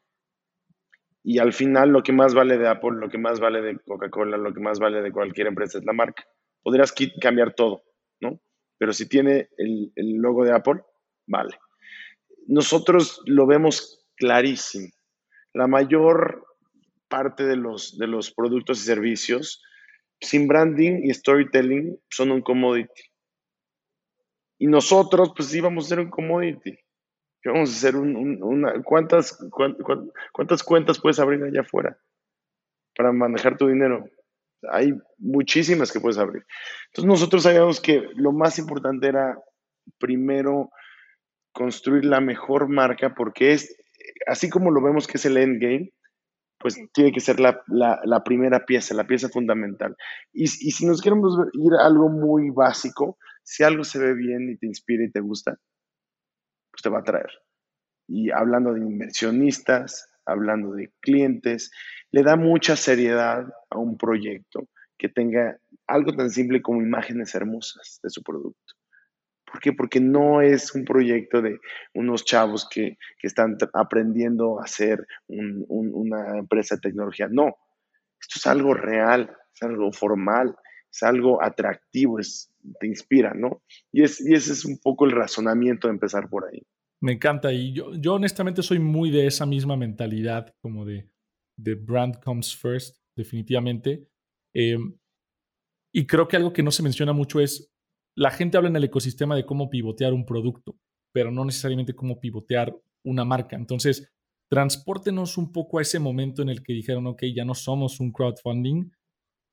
Y 1.22 1.38
al 1.38 1.52
final 1.52 1.90
lo 1.90 2.02
que 2.02 2.12
más 2.12 2.34
vale 2.34 2.58
de 2.58 2.68
Apple, 2.68 2.98
lo 2.98 3.08
que 3.08 3.18
más 3.18 3.40
vale 3.40 3.60
de 3.60 3.78
Coca-Cola, 3.78 4.36
lo 4.36 4.52
que 4.52 4.60
más 4.60 4.78
vale 4.78 5.02
de 5.02 5.12
cualquier 5.12 5.46
empresa 5.46 5.78
es 5.78 5.84
la 5.84 5.92
marca. 5.92 6.24
Podrías 6.62 6.92
cambiar 7.20 7.54
todo, 7.54 7.84
¿no? 8.20 8.40
Pero 8.78 8.92
si 8.92 9.08
tiene 9.08 9.50
el, 9.58 9.92
logo 10.16 10.44
de 10.44 10.52
Apple, 10.52 10.80
vale. 11.26 11.58
Nosotros 12.46 13.22
lo 13.26 13.46
vemos 13.46 14.06
clarísimo. 14.16 14.88
La 15.52 15.66
mayor 15.66 16.46
parte 17.10 17.44
de 17.44 17.56
los, 17.56 17.98
de 17.98 18.06
los 18.06 18.32
productos 18.32 18.80
y 18.80 18.86
servicios 18.86 19.62
sin 20.20 20.48
branding 20.48 21.02
y 21.04 21.12
storytelling 21.12 21.98
son 22.08 22.30
un 22.30 22.40
commodity. 22.40 23.02
Y 24.58 24.66
nosotros, 24.66 25.32
pues 25.36 25.54
íbamos 25.54 25.86
a 25.86 25.88
ser 25.88 26.00
un 26.00 26.10
commodity. 26.10 26.78
Vamos 27.44 27.70
a 27.70 27.72
hacer 27.72 27.96
una... 27.96 28.82
¿cuántas, 28.82 29.38
¿Cuántas 30.32 30.62
cuentas 30.62 31.00
puedes 31.00 31.18
abrir 31.18 31.42
allá 31.42 31.62
afuera 31.62 31.98
para 32.94 33.12
manejar 33.12 33.56
tu 33.56 33.68
dinero? 33.68 34.04
Hay 34.70 34.92
muchísimas 35.16 35.90
que 35.90 36.00
puedes 36.00 36.18
abrir. 36.18 36.44
Entonces 36.88 37.08
nosotros 37.08 37.42
sabíamos 37.42 37.80
que 37.80 38.02
lo 38.14 38.32
más 38.32 38.58
importante 38.58 39.08
era 39.08 39.38
primero 39.98 40.70
construir 41.52 42.04
la 42.04 42.20
mejor 42.20 42.68
marca 42.68 43.14
porque 43.14 43.52
es, 43.52 43.74
así 44.26 44.50
como 44.50 44.70
lo 44.70 44.82
vemos 44.82 45.06
que 45.06 45.16
es 45.16 45.24
el 45.24 45.38
endgame, 45.38 45.92
pues 46.60 46.78
tiene 46.92 47.10
que 47.10 47.20
ser 47.20 47.40
la, 47.40 48.22
primera 48.22 48.66
pieza, 48.66 48.94
la 48.94 49.06
pieza 49.06 49.30
fundamental. 49.30 49.96
Y, 50.30 50.44
y, 50.44 50.70
si 50.72 50.84
nos 50.86 51.00
queremos 51.00 51.34
ir 51.54 51.72
a 51.72 51.86
algo 51.86 52.10
muy 52.10 52.50
básico, 52.50 53.18
si 53.42 53.64
algo 53.64 53.82
se 53.82 53.98
ve 53.98 54.14
bien 54.14 54.50
y 54.50 54.58
te 54.58 54.66
inspira 54.66 55.02
y 55.02 55.10
te 55.10 55.20
gusta, 55.20 55.56
pues 56.70 56.82
te 56.82 56.90
va 56.90 56.98
a 56.98 57.04
traer. 57.04 57.30
Y 58.06 58.30
hablando 58.30 58.74
de 58.74 58.80
inversionistas, 58.80 60.06
hablando 60.26 60.72
de 60.72 60.92
clientes, 61.00 61.70
le 62.10 62.22
da 62.22 62.36
mucha 62.36 62.76
seriedad 62.76 63.46
a 63.70 63.78
un 63.78 63.96
proyecto 63.96 64.68
que 64.98 65.08
tenga 65.08 65.58
algo 65.86 66.12
tan 66.12 66.28
simple 66.28 66.60
como 66.60 66.82
imágenes 66.82 67.34
hermosas 67.34 68.00
de 68.02 68.10
su 68.10 68.22
producto. 68.22 68.74
¿Por 69.50 69.60
qué? 69.60 69.72
Porque 69.72 70.00
no 70.00 70.40
es 70.40 70.74
un 70.74 70.84
proyecto 70.84 71.42
de 71.42 71.58
unos 71.94 72.24
chavos 72.24 72.68
que, 72.68 72.96
están 73.22 73.56
aprendiendo 73.74 74.60
a 74.60 74.64
hacer 74.64 75.06
una 75.28 76.38
empresa 76.38 76.76
de 76.76 76.80
tecnología. 76.80 77.28
No, 77.30 77.56
esto 78.20 78.34
es 78.36 78.46
algo 78.46 78.74
real, 78.74 79.36
es 79.54 79.62
algo 79.62 79.92
formal, 79.92 80.56
es 80.90 81.02
algo 81.02 81.42
atractivo, 81.42 82.18
es, 82.18 82.52
te 82.78 82.86
inspira, 82.86 83.34
¿no? 83.34 83.62
Y, 83.92 84.02
es, 84.02 84.20
y 84.20 84.34
ese 84.34 84.52
es 84.52 84.64
un 84.64 84.78
poco 84.78 85.04
el 85.04 85.12
razonamiento 85.12 85.88
de 85.88 85.94
empezar 85.94 86.28
por 86.28 86.46
ahí. 86.46 86.62
Me 87.00 87.12
encanta 87.12 87.52
y 87.52 87.72
yo, 87.72 87.94
yo 87.94 88.14
honestamente 88.14 88.62
soy 88.62 88.78
muy 88.78 89.10
de 89.10 89.26
esa 89.26 89.46
misma 89.46 89.76
mentalidad, 89.76 90.54
como 90.60 90.84
de, 90.84 91.08
de 91.56 91.74
brand 91.74 92.20
comes 92.22 92.54
first, 92.54 92.98
definitivamente. 93.16 94.06
Em, 94.52 94.96
y 95.92 96.06
creo 96.06 96.28
que 96.28 96.36
algo 96.36 96.52
que 96.52 96.62
no 96.62 96.70
se 96.70 96.82
menciona 96.82 97.12
mucho 97.12 97.40
es 97.40 97.72
la 98.20 98.30
gente 98.30 98.58
habla 98.58 98.68
en 98.68 98.76
el 98.76 98.84
ecosistema 98.84 99.34
de 99.34 99.46
cómo 99.46 99.70
pivotear 99.70 100.12
un 100.12 100.26
producto, 100.26 100.76
pero 101.10 101.30
no 101.30 101.42
necesariamente 101.42 101.94
cómo 101.94 102.20
pivotear 102.20 102.76
una 103.02 103.24
marca. 103.24 103.56
Entonces, 103.56 104.12
transpórtenos 104.50 105.38
un 105.38 105.52
poco 105.52 105.78
a 105.78 105.82
ese 105.82 105.98
momento 105.98 106.42
en 106.42 106.50
el 106.50 106.62
que 106.62 106.74
dijeron, 106.74 107.06
ok, 107.06 107.22
ya 107.34 107.46
no 107.46 107.54
somos 107.54 107.98
un 107.98 108.12
crowdfunding. 108.12 108.90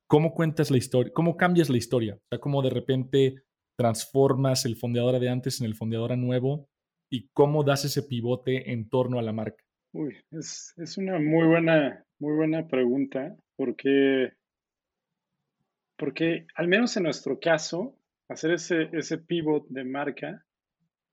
¿Cómo 0.06 0.34
cuentas 0.34 0.70
la 0.70 0.76
historia? 0.76 1.10
¿Cómo 1.14 1.34
cambias 1.38 1.70
la 1.70 1.78
historia? 1.78 2.16
O 2.16 2.26
sea, 2.28 2.40
cómo 2.40 2.60
de 2.60 2.68
repente 2.68 3.36
transformas 3.78 4.66
el 4.66 4.76
fondeador 4.76 5.18
de 5.18 5.30
antes 5.30 5.62
en 5.62 5.66
el 5.66 5.74
fondeador 5.74 6.18
nuevo 6.18 6.68
y 7.10 7.28
cómo 7.32 7.64
das 7.64 7.86
ese 7.86 8.02
pivote 8.02 8.70
en 8.70 8.90
torno 8.90 9.18
a 9.18 9.22
la 9.22 9.32
marca. 9.32 9.64
Uy, 9.94 10.14
es, 10.30 10.74
es 10.76 10.98
una 10.98 11.18
muy 11.18 11.46
buena, 11.46 12.04
muy 12.18 12.36
buena 12.36 12.68
pregunta 12.68 13.34
porque, 13.56 14.34
porque 15.96 16.46
al 16.54 16.68
menos 16.68 16.94
en 16.98 17.04
nuestro 17.04 17.40
caso, 17.40 17.97
hacer 18.28 18.52
ese, 18.52 18.88
ese 18.92 19.18
pivot 19.18 19.66
de 19.68 19.84
marca 19.84 20.44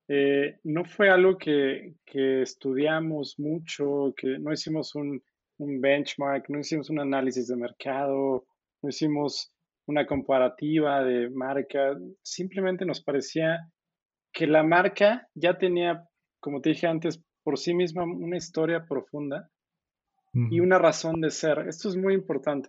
eh, 0.08 0.60
no 0.64 0.84
fue 0.84 1.10
algo 1.10 1.36
que, 1.36 1.94
estudiamos 2.14 3.38
mucho, 3.38 4.14
que 4.16 4.38
no 4.38 4.52
hicimos 4.52 4.94
un, 4.94 5.22
benchmark, 5.58 6.48
no 6.48 6.60
hicimos 6.60 6.90
un 6.90 7.00
análisis 7.00 7.48
de 7.48 7.56
mercado, 7.56 8.46
no 8.82 8.88
hicimos 8.88 9.52
una 9.86 10.06
comparativa 10.06 11.02
de 11.02 11.30
marca, 11.30 11.96
simplemente 12.22 12.84
nos 12.84 13.02
parecía 13.02 13.68
que 14.32 14.46
la 14.46 14.62
marca 14.62 15.28
ya 15.34 15.58
tenía, 15.58 16.04
como 16.40 16.60
te 16.60 16.70
dije 16.70 16.86
antes, 16.86 17.22
por 17.42 17.58
sí 17.58 17.74
misma 17.74 18.04
una 18.04 18.36
historia 18.36 18.84
profunda 18.86 19.48
y 20.50 20.60
una 20.60 20.78
razón 20.78 21.20
de 21.22 21.30
ser. 21.30 21.66
Esto 21.66 21.88
es 21.88 21.96
muy 21.96 22.12
importante. 22.12 22.68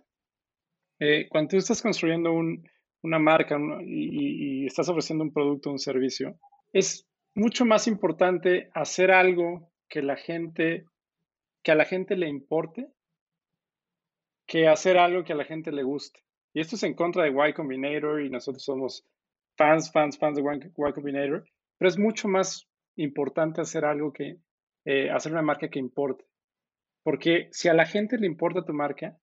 Eh, 1.00 1.28
cuando 1.28 1.50
tú 1.50 1.56
estás 1.58 1.82
construyendo 1.82 2.32
un, 2.32 2.64
una 3.02 3.18
marca 3.18 3.58
y, 3.84 4.66
estás 4.66 4.88
ofreciendo 4.88 5.24
un 5.24 5.32
producto 5.32 5.70
un 5.70 5.78
servicio, 5.78 6.38
es 6.72 7.08
mucho 7.34 7.64
más 7.64 7.86
importante 7.86 8.70
hacer 8.74 9.10
algo 9.10 9.70
que 9.88 10.02
la 10.02 10.16
gente, 10.16 10.84
que 11.62 11.72
a 11.72 11.74
la 11.74 11.84
gente 11.84 12.16
le 12.16 12.28
importe, 12.28 12.88
que 14.46 14.68
hacer 14.68 14.98
algo 14.98 15.24
que 15.24 15.32
a 15.32 15.36
la 15.36 15.44
gente 15.44 15.72
le 15.72 15.82
guste. 15.82 16.20
Y 16.54 16.60
esto 16.60 16.76
es 16.76 16.82
en 16.82 16.94
contra 16.94 17.24
de 17.24 17.30
Y 17.30 17.52
Combinator 17.52 18.22
y 18.22 18.30
nosotros 18.30 18.64
somos 18.64 19.06
fans, 19.56 19.92
fans, 19.92 20.18
fans 20.18 20.36
de 20.36 20.42
Y, 20.42 20.92
Combinator, 20.92 21.44
pero 21.78 21.88
es 21.88 21.98
mucho 21.98 22.28
más 22.28 22.68
importante 22.96 23.60
hacer 23.60 23.84
algo 23.84 24.12
que, 24.12 24.38
eh, 24.84 25.10
hacer 25.10 25.32
una 25.32 25.42
marca 25.42 25.68
que 25.68 25.78
importe. 25.78 26.24
Porque 27.02 27.48
si 27.52 27.68
a 27.68 27.74
la 27.74 27.86
gente 27.86 28.18
le 28.18 28.26
importa 28.26 28.64
tu 28.64 28.72
marca, 28.72 29.16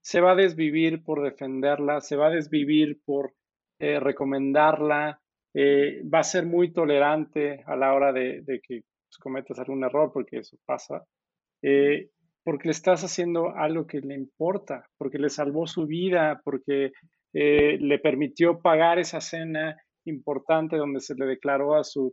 se 0.00 0.20
va 0.20 0.32
a 0.32 0.36
desvivir 0.36 1.02
por 1.02 1.22
defenderla, 1.22 2.00
se 2.00 2.16
va 2.16 2.28
a 2.28 2.30
desvivir 2.30 3.00
por 3.04 3.34
eh, 3.78 4.00
recomendarla, 4.00 5.20
eh, 5.54 6.02
va 6.02 6.20
a 6.20 6.24
ser 6.24 6.46
muy 6.46 6.72
tolerante 6.72 7.62
a 7.66 7.76
la 7.76 7.94
hora 7.94 8.12
de, 8.12 8.42
que 8.46 8.82
pues, 8.82 9.18
cometas 9.20 9.58
algún 9.58 9.84
error, 9.84 10.10
porque 10.12 10.38
eso 10.38 10.56
pasa, 10.64 11.04
eh, 11.62 12.10
porque 12.44 12.68
le 12.68 12.72
estás 12.72 13.04
haciendo 13.04 13.54
algo 13.54 13.86
que 13.86 14.00
le 14.00 14.14
importa, 14.14 14.86
porque 14.96 15.18
le 15.18 15.28
salvó 15.28 15.66
su 15.66 15.86
vida, 15.86 16.40
porque 16.44 16.92
le 17.32 17.98
permitió 18.00 18.60
pagar 18.60 18.98
esa 18.98 19.20
cena 19.20 19.76
importante 20.04 20.76
donde 20.76 20.98
se 20.98 21.14
le 21.14 21.26
declaró 21.26 21.76
a 21.76 21.84
su, 21.84 22.12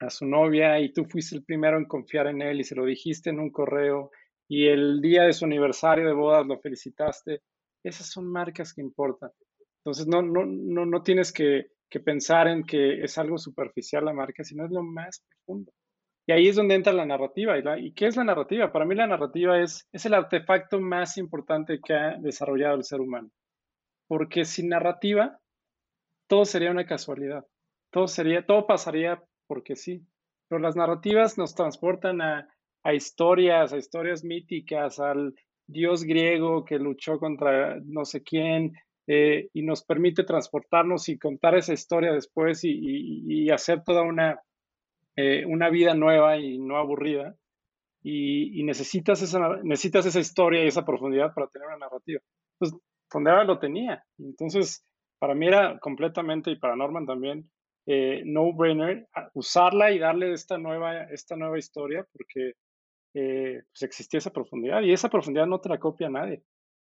a 0.00 0.10
su 0.10 0.26
novia 0.26 0.78
y 0.80 0.92
tú 0.92 1.04
fuiste 1.06 1.34
el 1.36 1.44
primero 1.44 1.76
en 1.76 1.86
confiar 1.86 2.28
en 2.28 2.42
él 2.42 2.60
y 2.60 2.64
se 2.64 2.76
lo 2.76 2.84
dijiste 2.84 3.30
en 3.30 3.40
un 3.40 3.50
correo 3.50 4.10
y 4.48 4.66
el 4.66 5.00
día 5.00 5.24
de 5.24 5.32
su 5.34 5.44
aniversario 5.44 6.06
de 6.06 6.14
bodas 6.14 6.46
lo 6.46 6.58
felicitaste, 6.58 7.42
esas 7.84 8.06
son 8.06 8.26
marcas 8.26 8.72
que 8.72 8.80
importan. 8.80 9.30
Entonces 9.78 10.06
no, 10.06 10.22
no, 10.22 10.44
no, 10.46 10.86
no 10.86 11.02
tienes 11.02 11.32
que, 11.32 11.66
pensar 12.04 12.48
en 12.48 12.64
que 12.64 13.02
es 13.02 13.18
algo 13.18 13.38
superficial 13.38 14.04
la 14.04 14.12
marca, 14.12 14.44
sino 14.44 14.64
es 14.64 14.70
lo 14.70 14.82
más 14.82 15.24
profundo. 15.28 15.72
Y 16.26 16.32
ahí 16.32 16.48
es 16.48 16.56
donde 16.56 16.74
entra 16.74 16.92
la 16.92 17.06
narrativa. 17.06 17.78
¿Y, 17.78 17.92
qué 17.92 18.06
es 18.06 18.16
la 18.16 18.24
narrativa? 18.24 18.70
Para 18.70 18.84
mí 18.84 18.94
la 18.94 19.06
narrativa 19.06 19.60
es, 19.60 19.88
es 19.92 20.04
el 20.04 20.14
artefacto 20.14 20.80
más 20.80 21.16
importante 21.16 21.80
que 21.82 21.94
ha 21.94 22.16
desarrollado 22.18 22.76
el 22.76 22.84
ser 22.84 23.00
humano. 23.00 23.30
Porque 24.06 24.44
sin 24.44 24.68
narrativa, 24.68 25.38
todo 26.26 26.44
sería 26.44 26.70
una 26.70 26.84
casualidad. 26.86 27.46
Todo, 27.90 28.08
sería, 28.08 28.44
todo 28.44 28.66
pasaría 28.66 29.22
porque 29.46 29.74
sí. 29.74 30.06
Pero 30.48 30.60
las 30.60 30.76
narrativas 30.76 31.38
nos 31.38 31.54
transportan 31.54 32.20
a, 32.20 32.48
a 32.88 32.94
historias, 32.94 33.74
a 33.74 33.76
historias 33.76 34.24
míticas, 34.24 34.98
al 34.98 35.34
dios 35.66 36.04
griego 36.04 36.64
que 36.64 36.78
luchó 36.78 37.18
contra 37.18 37.78
no 37.84 38.06
sé 38.06 38.22
quién, 38.22 38.72
eh, 39.06 39.50
y 39.52 39.62
nos 39.62 39.84
permite 39.84 40.24
transportarnos 40.24 41.10
y 41.10 41.18
contar 41.18 41.54
esa 41.54 41.74
historia 41.74 42.12
después 42.12 42.60
y, 42.62 43.50
hacer 43.50 43.82
toda 43.84 44.02
una, 44.02 44.40
eh, 45.16 45.44
una 45.44 45.68
vida 45.68 45.94
nueva 45.94 46.38
y 46.38 46.58
no 46.58 46.78
aburrida. 46.78 47.36
Y, 48.02 48.62
necesitas, 48.64 49.20
esa, 49.20 49.38
necesitas 49.62 50.06
esa 50.06 50.20
historia 50.20 50.64
y 50.64 50.68
esa 50.68 50.86
profundidad 50.86 51.34
para 51.34 51.48
tener 51.48 51.68
una 51.68 51.78
narrativa. 51.78 52.20
Entonces, 52.54 52.80
Fondera 53.10 53.44
lo 53.44 53.58
tenía. 53.58 54.02
Entonces, 54.18 54.82
para 55.18 55.34
mí 55.34 55.46
era 55.46 55.78
completamente, 55.78 56.50
y 56.50 56.56
para 56.56 56.76
Norman 56.76 57.04
también, 57.04 57.50
eh, 57.86 58.22
no-brainer 58.24 59.08
usarla 59.34 59.90
y 59.90 59.98
darle 59.98 60.32
esta 60.32 60.56
nueva, 60.56 61.04
esta 61.04 61.36
nueva 61.36 61.58
historia, 61.58 62.06
porque 62.12 62.52
eh, 63.14 63.62
pues 63.72 63.82
existía 63.82 64.18
esa 64.18 64.32
profundidad 64.32 64.82
y 64.82 64.92
esa 64.92 65.08
profundidad 65.08 65.46
no 65.46 65.60
te 65.60 65.68
la 65.68 65.78
copia 65.78 66.08
nadie. 66.08 66.42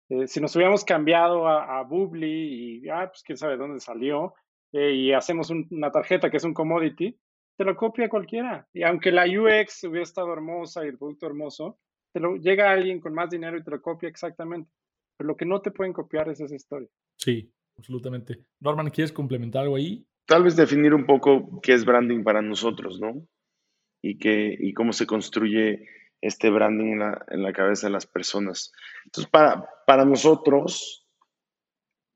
Eh, 0.10 0.28
si 0.28 0.41
nos 0.41 0.56
hubiéramos 0.56 0.84
cambiado 0.84 1.47
a, 1.47 1.80
a 1.80 1.84
Bubbly 1.84 2.84
y, 2.84 2.89
ah, 2.89 3.08
pues 3.08 3.24
quién 3.24 3.38
sabe 3.38 3.58
dónde 3.58 3.80
salió, 3.80 4.34
eh, 4.74 4.93
y 4.93 5.13
hacemos 5.13 5.50
una 5.50 5.91
tarjeta 5.91 6.30
que 6.30 6.38
es 6.38 6.43
un 6.43 6.54
commodity, 6.54 7.17
te 7.58 7.65
lo 7.65 7.76
copia 7.76 8.10
cualquiera. 8.10 8.67
Y 8.74 8.84
aunque 8.84 9.12
la 9.12 9.26
UX 9.26 9.84
hubiera 9.84 10.04
estado 10.04 10.32
hermosa 10.34 10.86
y 10.86 10.89
el 10.89 10.97
producto 10.97 11.28
hermoso, 11.28 11.80
te 12.13 12.19
lo, 12.19 12.36
llega 12.38 12.71
alguien 12.71 13.00
con 13.00 13.13
más 13.13 13.30
dinero 13.30 13.58
y 13.58 13.63
te 13.63 13.71
lo 13.71 13.82
copia 13.82 14.10
exactamente. 14.10 14.69
Pero 15.17 15.30
lo 15.30 15.38
que 15.38 15.45
no 15.45 15.62
te 15.62 15.71
pueden 15.71 15.93
copiar 15.93 16.30
es 16.30 16.39
esa 16.39 16.56
historia. 16.56 16.89
Sí, 17.17 17.52
absolutamente. 17.78 18.45
Norman, 18.60 18.89
¿quieres 18.89 19.12
complementar 19.12 19.63
algo 19.63 19.76
ahí? 19.76 20.06
Tal 20.26 20.43
vez 20.43 20.56
definir 20.56 20.93
un 20.93 21.06
poco 21.06 21.60
qué 21.62 21.74
es 21.74 21.86
branding 21.86 22.24
para 22.24 22.41
nosotros, 22.41 23.00
¿no? 23.00 23.28
Y, 24.02 24.17
qué, 24.17 24.56
y 24.58 24.74
cómo 24.74 24.93
se 24.93 25.06
construye 25.06 25.86
este 26.22 26.50
branding 26.50 27.02
en 27.30 27.44
la, 27.44 27.54
cabeza 27.54 27.88
de 27.88 27.94
las 27.94 28.06
personas. 28.06 28.72
Entonces, 29.06 29.30
para, 29.30 29.68
para 29.86 30.06
nosotros, 30.06 31.08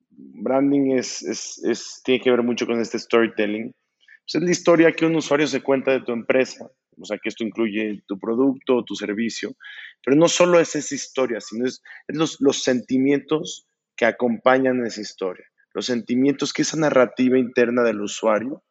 branding 0.10 0.92
es, 0.92 1.24
es, 1.24 2.02
tiene 2.04 2.22
que 2.22 2.32
ver 2.32 2.44
mucho 2.44 2.66
con 2.66 2.80
este 2.80 3.00
storytelling. 3.00 3.72
Pues, 3.72 4.36
es 4.36 4.42
la 4.42 4.52
historia 4.52 4.92
que 4.92 5.06
un 5.06 5.16
usuario 5.16 5.48
se 5.48 5.62
cuenta 5.62 5.92
de 5.92 6.02
tu 6.02 6.12
empresa. 6.12 6.70
O 6.98 7.06
sea, 7.06 7.18
que 7.18 7.30
esto 7.30 7.44
incluye 7.44 8.04
tu 8.08 8.20
producto, 8.20 8.84
tu 8.86 8.96
servicio. 8.96 9.56
Pero 10.04 10.16
no 10.16 10.28
solo 10.30 10.60
es 10.60 10.76
esa 10.76 10.96
historia, 10.96 11.42
sino 11.42 11.66
es, 11.66 11.82
los, 12.08 12.40
los 12.40 12.64
sentimientos 12.64 13.68
que 13.96 14.06
acompañan 14.06 14.86
esa 14.86 15.02
historia. 15.02 15.46
Los 15.74 15.88
sentimientos 15.88 16.54
que 16.54 16.62
esa 16.62 16.78
narrativa 16.78 17.38
interna 17.38 17.84
del 17.84 18.02
usuario 18.02 18.64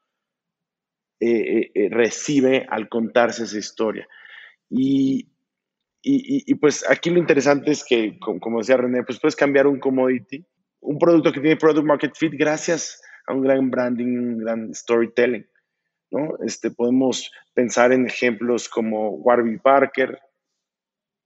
eh, 1.20 1.28
eh, 1.28 1.70
eh, 1.74 1.88
recibe 1.90 2.66
al 2.68 2.88
contarse 2.88 3.44
esa 3.44 3.58
historia. 3.58 4.08
Y, 4.76 5.28
y, 6.02 6.54
pues 6.56 6.84
aquí 6.90 7.08
lo 7.08 7.18
interesante 7.18 7.70
es 7.70 7.84
que, 7.84 8.18
como 8.18 8.58
decía 8.58 8.76
René, 8.76 9.04
pues 9.04 9.20
puedes 9.20 9.36
cambiar 9.36 9.68
un 9.68 9.78
commodity, 9.78 10.44
un 10.80 10.98
producto 10.98 11.32
que 11.32 11.40
tiene 11.40 11.56
product 11.56 11.86
market 11.86 12.14
fit 12.16 12.32
gracias 12.36 13.00
a 13.26 13.34
un 13.34 13.42
gran 13.42 13.70
branding, 13.70 14.06
un 14.06 14.38
gran 14.38 14.74
storytelling. 14.74 15.46
¿no? 16.10 16.36
Este, 16.44 16.72
podemos 16.72 17.30
pensar 17.54 17.92
en 17.92 18.06
ejemplos 18.06 18.68
como 18.68 19.10
Warby 19.10 19.58
Parker. 19.58 20.18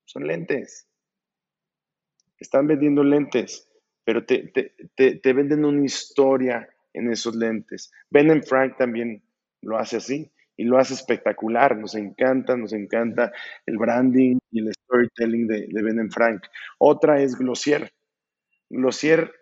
Son 0.04 0.26
lentes. 0.26 0.86
Están 2.38 2.66
vendiendo 2.66 3.02
lentes, 3.02 3.68
pero 4.04 4.24
te, 4.24 4.52
te 4.94 5.32
venden 5.32 5.64
una 5.64 5.84
historia 5.84 6.68
en 6.92 7.10
esos 7.10 7.34
lentes. 7.34 7.90
Ben 8.10 8.42
Frank 8.44 8.76
también 8.76 9.22
lo 9.62 9.78
hace 9.78 9.96
así 9.96 10.30
y 10.58 10.64
lo 10.64 10.76
hace 10.76 10.92
espectacular. 10.92 11.78
Nos 11.78 11.94
encanta, 11.94 12.54
nos 12.54 12.74
encanta 12.74 13.32
el 13.64 13.78
branding 13.78 14.38
y 14.50 14.60
el 14.60 14.74
storytelling 14.74 15.46
de, 15.46 15.68
de 15.70 15.82
Ben 15.82 16.10
Frank. 16.10 16.42
Otra 16.78 17.22
es 17.22 17.38
Glossier. 17.38 17.90
Glossier 18.68 19.32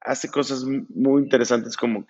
hace 0.00 0.28
cosas 0.28 0.64
muy 0.64 1.22
interesantes 1.22 1.76
como 1.76 2.06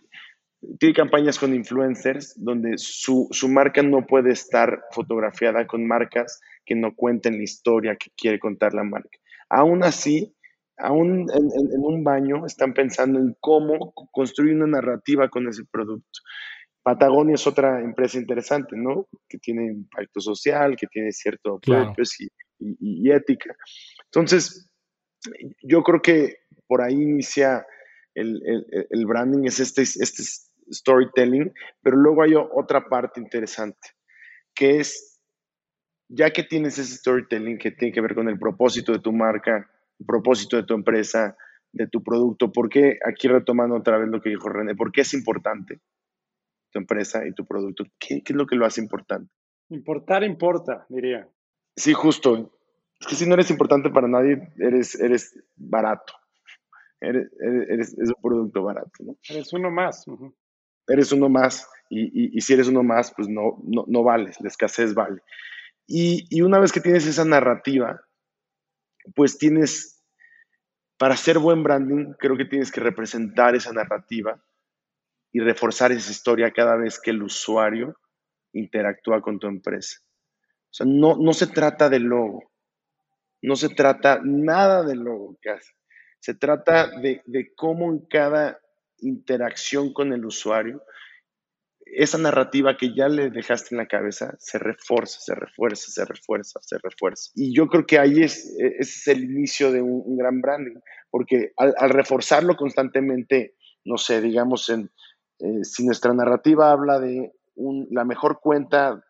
tiene 0.78 0.94
campañas 0.94 1.38
con 1.38 1.54
influencers 1.54 2.34
donde 2.36 2.74
su, 2.76 3.28
marca 3.48 3.82
no 3.82 4.06
puede 4.06 4.32
estar 4.32 4.84
fotografiada 4.92 5.66
con 5.66 5.86
marcas 5.86 6.40
que 6.64 6.74
no 6.74 6.94
cuenten 6.94 7.36
la 7.36 7.42
historia 7.42 7.96
que 7.96 8.10
quiere 8.16 8.38
contar 8.38 8.72
la 8.72 8.84
marca. 8.84 9.18
Aún 9.48 9.82
así, 9.82 10.34
aún 10.78 11.28
en, 11.30 11.84
un 11.84 12.04
baño 12.04 12.46
están 12.46 12.74
pensando 12.74 13.18
en 13.18 13.36
cómo 13.40 13.92
construir 14.12 14.54
una 14.54 14.66
narrativa 14.66 15.28
con 15.28 15.48
ese 15.48 15.64
producto. 15.64 16.20
Patagonia 16.82 17.36
es 17.36 17.46
otra 17.46 17.80
empresa 17.80 18.18
interesante, 18.18 18.76
¿no? 18.76 19.06
Que 19.28 19.38
tiene 19.38 19.66
impacto 19.66 20.20
social, 20.20 20.76
que 20.76 20.88
tiene 20.88 21.12
cierto 21.12 21.60
purpose 21.60 22.26
y, 22.58 23.10
ética. 23.10 23.54
Entonces, 24.06 24.68
yo 25.62 25.82
creo 25.82 26.02
que 26.02 26.38
por 26.66 26.82
ahí 26.82 26.94
inicia 26.94 27.64
el, 28.14 28.42
el, 28.90 29.06
branding, 29.06 29.46
es 29.46 29.60
este, 29.60 29.82
este 29.82 30.22
storytelling, 30.70 31.52
pero 31.82 31.96
luego 31.96 32.22
hay 32.22 32.34
otra 32.34 32.88
parte 32.88 33.20
interesante, 33.20 33.90
que 34.54 34.78
es, 34.78 35.20
ya 36.08 36.30
que 36.30 36.42
tienes 36.42 36.78
ese 36.78 36.96
storytelling 36.96 37.58
que 37.58 37.70
tiene 37.70 37.94
que 37.94 38.00
ver 38.00 38.14
con 38.14 38.28
el 38.28 38.38
propósito 38.38 38.92
de 38.92 38.98
tu 38.98 39.12
marca, 39.12 39.70
el 39.98 40.06
propósito 40.06 40.56
de 40.56 40.64
tu 40.64 40.74
empresa, 40.74 41.36
de 41.72 41.86
tu 41.86 42.02
producto, 42.02 42.52
¿por 42.52 42.68
qué, 42.68 42.98
aquí 43.08 43.28
retomando 43.28 43.76
otra 43.76 43.98
vez 43.98 44.08
lo 44.08 44.20
que 44.20 44.30
dijo 44.30 44.48
René, 44.48 44.74
por 44.74 44.92
qué 44.92 45.02
es 45.02 45.14
importante 45.14 45.80
tu 46.72 46.80
empresa 46.80 47.26
y 47.26 47.32
tu 47.32 47.46
producto? 47.46 47.84
¿Qué, 47.98 48.22
qué 48.22 48.32
es 48.32 48.36
lo 48.36 48.46
que 48.46 48.56
lo 48.56 48.66
hace 48.66 48.80
importante? 48.80 49.32
Importar 49.68 50.24
importa, 50.24 50.86
diría. 50.88 51.28
Sí, 51.76 51.92
justo. 51.92 52.52
Es 53.00 53.06
que 53.06 53.14
si 53.14 53.26
no 53.26 53.34
eres 53.34 53.50
importante 53.50 53.90
para 53.90 54.08
nadie, 54.08 54.52
eres, 54.58 54.94
eres 55.00 55.38
barato. 55.56 56.12
Eres, 57.00 57.28
eres, 57.40 57.98
es 57.98 58.08
un 58.08 58.22
producto 58.22 58.62
barato, 58.62 58.90
¿no? 59.00 59.16
Eres 59.28 59.52
uno 59.52 59.70
más. 59.70 60.04
Eres 60.86 61.10
uno 61.12 61.28
más. 61.28 61.68
Y, 61.90 62.36
y, 62.36 62.40
si 62.40 62.52
eres 62.52 62.68
uno 62.68 62.82
más, 62.82 63.12
pues 63.14 63.28
no, 63.28 63.58
no, 63.64 63.84
no 63.88 64.02
vales. 64.02 64.40
La 64.40 64.48
escasez 64.48 64.94
vale. 64.94 65.20
Y, 65.86 66.26
y 66.30 66.42
una 66.42 66.58
vez 66.58 66.70
que 66.70 66.80
tienes 66.80 67.06
esa 67.06 67.24
narrativa, 67.24 68.00
pues 69.14 69.36
tienes, 69.36 70.02
para 70.96 71.14
hacer 71.14 71.38
buen 71.38 71.62
branding, 71.62 72.12
creo 72.18 72.36
que 72.36 72.44
tienes 72.44 72.70
que 72.70 72.80
representar 72.80 73.56
esa 73.56 73.72
narrativa 73.72 74.42
y 75.32 75.40
reforzar 75.40 75.92
esa 75.92 76.10
historia 76.10 76.52
cada 76.52 76.76
vez 76.76 77.00
que 77.00 77.10
el 77.10 77.22
usuario 77.22 77.96
interactúa 78.52 79.22
con 79.22 79.38
tu 79.38 79.46
empresa. 79.46 79.98
O 80.02 80.74
sea, 80.74 80.86
no, 80.86 81.16
no 81.16 81.32
se 81.32 81.46
trata 81.46 81.88
del 81.88 82.04
logo, 82.04 82.52
no 83.42 83.56
se 83.56 83.70
trata 83.70 84.20
nada 84.22 84.82
del 84.84 85.00
logo 85.00 85.38
hace. 85.52 85.72
Se 86.20 86.34
trata 86.34 86.88
de, 87.00 87.22
de 87.26 87.52
cómo 87.54 87.90
en 87.90 88.06
cada 88.06 88.60
interacción 88.98 89.92
con 89.92 90.12
el 90.12 90.24
usuario, 90.24 90.82
esa 91.84 92.16
narrativa 92.16 92.76
que 92.76 92.94
ya 92.94 93.08
le 93.08 93.30
dejaste 93.30 93.74
en 93.74 93.78
la 93.78 93.86
cabeza 93.86 94.34
se 94.38 94.58
refuerza, 94.58 95.20
se 95.20 95.34
refuerza, 95.34 95.90
se 95.90 96.04
refuerza, 96.04 96.60
se 96.62 96.78
refuerza. 96.78 97.30
Y 97.34 97.54
yo 97.54 97.66
creo 97.66 97.84
que 97.84 97.98
ahí 97.98 98.22
es, 98.22 98.56
es 98.58 99.06
el 99.08 99.24
inicio 99.24 99.72
de 99.72 99.82
un, 99.82 100.16
gran 100.16 100.40
branding, 100.40 100.78
porque 101.10 101.52
al, 101.56 101.90
reforzarlo 101.90 102.56
constantemente, 102.56 103.56
no 103.84 103.98
sé, 103.98 104.20
digamos, 104.20 104.70
en, 104.70 104.90
eh, 105.42 105.64
si 105.64 105.84
nuestra 105.84 106.14
narrativa 106.14 106.70
habla 106.70 107.00
de 107.00 107.32
la 107.90 108.04
mejor 108.04 108.38
cuenta 108.40 109.04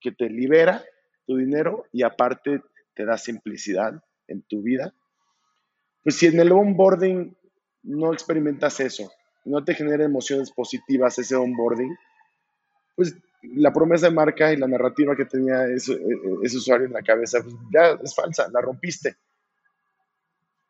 que 0.00 0.10
te 0.10 0.30
libera 0.30 0.82
tu 1.26 1.36
dinero 1.36 1.84
y 1.92 2.02
aparte 2.02 2.62
te 2.94 3.04
da 3.04 3.18
simplicidad 3.18 4.02
en 4.26 4.42
tu 4.42 4.62
vida, 4.62 4.94
pues 6.02 6.16
si 6.16 6.26
en 6.26 6.40
el 6.40 6.52
onboarding 6.52 7.36
no 7.82 8.12
experimentas 8.12 8.80
eso, 8.80 9.12
no 9.44 9.62
te 9.62 9.74
genera 9.74 10.02
emociones 10.02 10.50
positivas 10.50 11.18
ese 11.18 11.36
onboarding, 11.36 11.94
pues 12.96 13.14
la 13.42 13.72
promesa 13.72 14.06
de 14.06 14.14
marca 14.14 14.52
y 14.52 14.56
la 14.56 14.66
narrativa 14.66 15.14
que 15.14 15.26
tenía 15.26 15.66
ese, 15.66 15.92
usuario 16.42 16.86
en 16.86 16.94
la 16.94 17.02
cabeza, 17.02 17.40
pues 17.42 17.54
ya 17.70 17.98
es 18.02 18.14
falsa, 18.14 18.48
la 18.50 18.62
rompiste. 18.62 19.16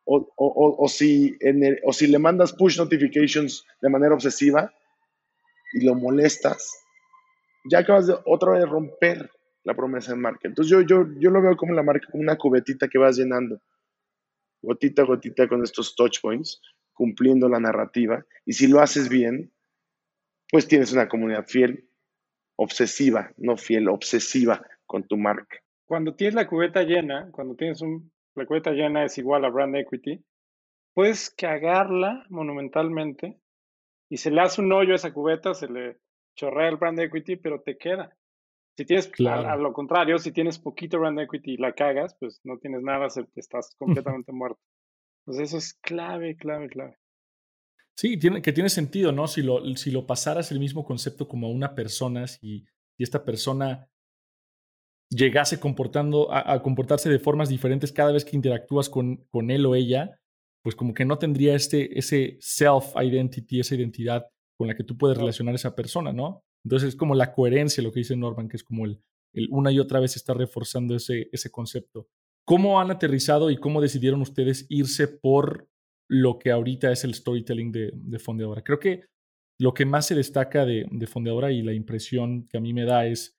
O, 0.05 0.89
si 0.89 1.39
o 1.85 1.93
si 1.93 2.07
le 2.09 2.19
mandas 2.19 2.53
push 2.53 2.77
notifications 2.77 3.65
de 3.81 3.89
manera 3.89 4.13
obsesiva 4.13 4.75
y 5.73 5.85
lo 5.85 5.95
molestas, 5.95 6.85
ya 7.65 7.81
acabas 7.81 8.07
de 8.07 8.17
otra 8.25 8.53
vez 8.53 8.69
romper 8.69 9.31
la 9.65 9.75
promesa 9.75 10.13
de 10.13 10.19
marca. 10.19 10.49
Entonces 10.49 10.71
yo, 10.71 10.81
yo, 10.81 11.07
yo 11.19 11.31
lo 11.31 11.43
veo 11.43 11.57
como 11.57 11.75
la 11.75 11.83
marca, 11.83 12.09
como 12.11 12.23
una 12.23 12.37
cubetita 12.37 12.89
que 12.89 12.99
vas 12.99 13.17
llenando, 13.17 13.61
gotita 14.63 15.03
a 15.03 15.07
gotita 15.07 15.49
con 15.49 15.63
estos 15.63 15.95
touch 15.95 16.21
points, 16.21 16.61
cumpliendo 16.93 17.49
la 17.49 17.61
narrativa. 17.61 18.25
Y 18.45 18.55
si 18.55 18.67
lo 18.67 18.81
haces 18.81 19.09
bien, 19.09 19.53
pues 20.51 20.67
tienes 20.67 20.93
una 20.93 21.09
comunidad 21.09 21.47
fiel, 21.47 21.89
obsesiva, 22.57 23.33
no 23.37 23.57
fiel, 23.57 23.89
obsesiva 23.89 24.67
con 24.87 25.05
tu 25.05 25.17
marca. 25.17 25.59
Cuando 25.87 26.15
tienes 26.15 26.35
la 26.35 26.47
cubeta 26.47 26.83
llena, 26.83 27.31
cuando 27.33 27.55
tienes 27.55 27.81
un, 27.81 28.13
la 28.35 28.47
cubeta 28.47 28.73
llena 28.73 29.05
es 29.05 29.19
igual 29.19 29.45
a 29.45 29.49
brand 29.49 29.77
equity, 29.77 30.23
puedes 30.95 31.31
cagarla 31.31 32.27
monumentalmente 32.29 33.40
y 34.11 34.17
se 34.17 34.31
le 34.31 34.41
hace 34.41 34.61
un 34.61 34.73
hoyo 34.73 34.93
a 34.93 34.97
esa 34.97 35.13
cubeta, 35.13 35.55
se 35.55 35.69
le 35.69 35.99
chorrea 36.37 36.69
el 36.69 36.77
brand 36.77 36.99
equity, 36.99 37.37
pero 37.37 37.63
te 37.63 37.79
queda. 37.79 38.15
Si 38.77 38.85
tienes, 38.85 39.11
a, 39.27 39.57
lo 39.57 39.73
contrario, 39.73 40.19
si 40.19 40.33
tienes 40.33 40.59
poquito 40.59 40.99
brand 40.99 41.21
equity 41.21 41.53
y 41.53 41.57
la 41.59 41.73
cagas, 41.73 42.17
pues 42.19 42.41
no 42.45 42.59
tienes 42.59 42.83
nada, 42.83 43.07
estás 43.37 43.75
completamente 43.79 44.33
muerto. 44.33 44.61
Entonces 45.21 45.49
eso 45.49 45.59
es 45.59 45.75
clave, 45.75 46.37
clave, 46.37 46.69
clave. 46.69 46.99
Sí, 47.97 48.19
tiene, 48.19 48.43
que 48.43 48.53
tiene 48.53 48.71
sentido, 48.71 49.13
¿no? 49.13 49.29
Si 49.29 49.43
lo, 49.43 49.63
si 49.77 49.91
lo 49.91 50.07
pasaras 50.07 50.51
el 50.51 50.59
mismo 50.59 50.85
concepto 50.85 51.29
como 51.29 51.47
a 51.47 51.51
una 51.51 51.75
persona, 51.75 52.27
si, 52.27 52.65
esta 52.99 53.25
persona 53.25 53.89
llegase 55.11 55.61
comportando, 55.61 56.33
a, 56.33 56.63
comportarse 56.63 57.09
de 57.09 57.19
formas 57.19 57.49
diferentes 57.49 57.93
cada 57.93 58.13
vez 58.13 58.25
que 58.25 58.37
interactúas 58.37 58.89
con, 58.89 59.25
con 59.31 59.51
él 59.51 59.67
o 59.67 59.75
ella, 59.75 60.21
pues 60.63 60.77
como 60.77 60.95
que 60.95 61.05
no 61.05 61.19
tendría 61.19 61.55
este, 61.55 61.99
ese 61.99 62.39
self-identity, 62.41 63.61
esa 63.61 63.75
identidad 63.75 64.27
con 64.59 64.69
la 64.69 64.75
que 64.75 64.85
tú 64.85 64.97
puedes 64.97 65.17
relacionar 65.17 65.55
a 65.55 65.57
esa 65.57 65.75
persona, 65.75 66.13
¿no? 66.13 66.43
Entonces 66.65 66.91
es 66.91 66.97
como 66.97 67.15
la 67.15 67.33
coherencia, 67.33 67.83
lo 67.83 67.93
que 67.93 68.01
dice 68.01 68.17
Norman, 68.17 68.49
que 68.49 68.57
es 68.57 68.65
como 68.65 68.85
el, 68.85 69.01
el 69.33 69.49
una 69.51 69.73
y 69.73 69.79
otra 69.79 70.01
vez 70.01 70.17
está 70.17 70.35
reforzando 70.35 70.95
ese, 70.95 71.29
ese 71.33 71.51
concepto. 71.51 72.09
¿Cómo 72.45 72.81
han 72.81 72.91
aterrizado 72.91 73.51
y 73.51 73.57
cómo 73.57 73.81
decidieron 73.81 74.21
ustedes 74.21 74.67
irse 74.69 75.09
por 75.09 75.69
lo 76.09 76.39
que 76.39 76.51
ahorita 76.51 76.93
es 76.93 77.05
el 77.05 77.15
storytelling 77.15 77.73
de, 77.73 77.91
de 77.95 78.19
Fondeadora? 78.19 78.63
Creo 78.63 78.79
que 78.79 79.05
lo 79.59 79.73
que 79.73 79.87
más 79.87 80.07
se 80.07 80.15
destaca 80.15 80.67
de, 80.67 80.87
de 80.91 81.07
Fondeadora 81.07 81.53
y 81.53 81.63
la 81.63 81.73
impresión 81.73 82.47
que 82.49 82.59
a 82.59 82.61
mí 82.61 82.73
me 82.73 82.85
da 82.85 83.07
es 83.07 83.39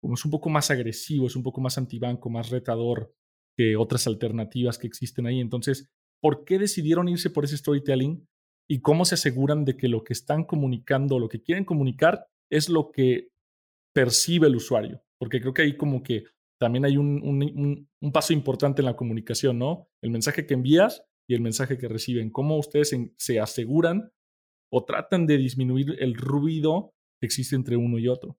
como 0.00 0.14
es 0.14 0.24
un 0.24 0.30
poco 0.30 0.50
más 0.50 0.70
agresivo, 0.70 1.26
es 1.26 1.36
un 1.36 1.42
poco 1.42 1.62
más 1.62 1.78
antibanco, 1.78 2.28
más 2.28 2.50
retador 2.50 3.14
que 3.56 3.74
otras 3.74 4.06
alternativas 4.06 4.78
que 4.78 4.86
existen 4.86 5.26
ahí. 5.26 5.40
Entonces, 5.40 5.90
¿por 6.24 6.46
qué 6.46 6.58
decidieron 6.58 7.06
irse 7.06 7.28
por 7.28 7.44
ese 7.44 7.58
storytelling? 7.58 8.26
¿Y 8.66 8.80
cómo 8.80 9.04
se 9.04 9.16
aseguran 9.16 9.66
de 9.66 9.76
que 9.76 9.88
lo 9.88 10.04
que 10.04 10.14
están 10.14 10.44
comunicando, 10.44 11.18
lo 11.18 11.28
que 11.28 11.42
quieren 11.42 11.66
comunicar, 11.66 12.28
es 12.48 12.70
lo 12.70 12.90
que 12.92 13.28
percibe 13.92 14.46
el 14.46 14.56
usuario? 14.56 15.02
Porque 15.18 15.38
creo 15.38 15.52
que 15.52 15.60
ahí 15.60 15.76
como 15.76 16.02
que 16.02 16.24
también 16.58 16.86
hay 16.86 16.96
un, 16.96 17.90
paso 18.10 18.32
importante 18.32 18.80
en 18.80 18.86
la 18.86 18.96
comunicación, 18.96 19.58
¿no? 19.58 19.90
El 20.00 20.12
mensaje 20.12 20.46
que 20.46 20.54
envías 20.54 21.04
y 21.28 21.34
el 21.34 21.42
mensaje 21.42 21.76
que 21.76 21.88
reciben. 21.88 22.30
¿Cómo 22.30 22.56
ustedes 22.56 22.96
se 23.18 23.38
aseguran 23.38 24.10
o 24.72 24.82
tratan 24.86 25.26
de 25.26 25.36
disminuir 25.36 25.94
el 25.98 26.14
ruido 26.14 26.94
que 27.20 27.26
existe 27.26 27.54
entre 27.54 27.76
uno 27.76 27.98
y 27.98 28.08
otro? 28.08 28.38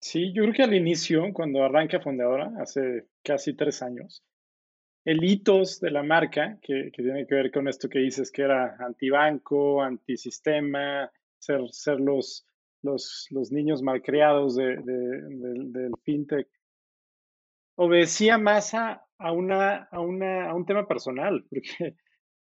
Sí, 0.00 0.32
yo 0.32 0.44
creo 0.44 0.54
que 0.54 0.62
al 0.62 0.72
inicio, 0.72 1.24
cuando 1.34 1.62
arranca 1.62 2.00
Fundadora, 2.00 2.54
hace 2.58 3.06
casi 3.22 3.52
tres 3.52 3.82
años, 3.82 4.24
el 5.08 5.24
hitos 5.24 5.80
de 5.80 5.90
la 5.90 6.02
marca, 6.02 6.58
que, 6.60 6.90
tiene 6.94 7.26
que 7.26 7.34
ver 7.34 7.50
con 7.50 7.66
esto 7.66 7.88
que 7.88 7.98
dices, 7.98 8.30
que 8.30 8.42
era 8.42 8.76
antibanco, 8.78 9.82
antisistema, 9.82 11.10
ser, 11.38 11.62
ser 11.70 11.98
los, 11.98 12.46
los, 12.82 13.50
niños 13.50 13.80
malcriados 13.82 14.54
de, 14.56 14.76
del 14.76 15.92
fintech, 16.04 16.46
obedecía 17.76 18.36
más 18.36 18.74
a, 18.74 19.02
una, 19.32 19.84
a, 19.84 19.98
una, 19.98 20.50
a 20.50 20.54
un 20.54 20.66
tema 20.66 20.86
personal, 20.86 21.42
porque 21.50 21.96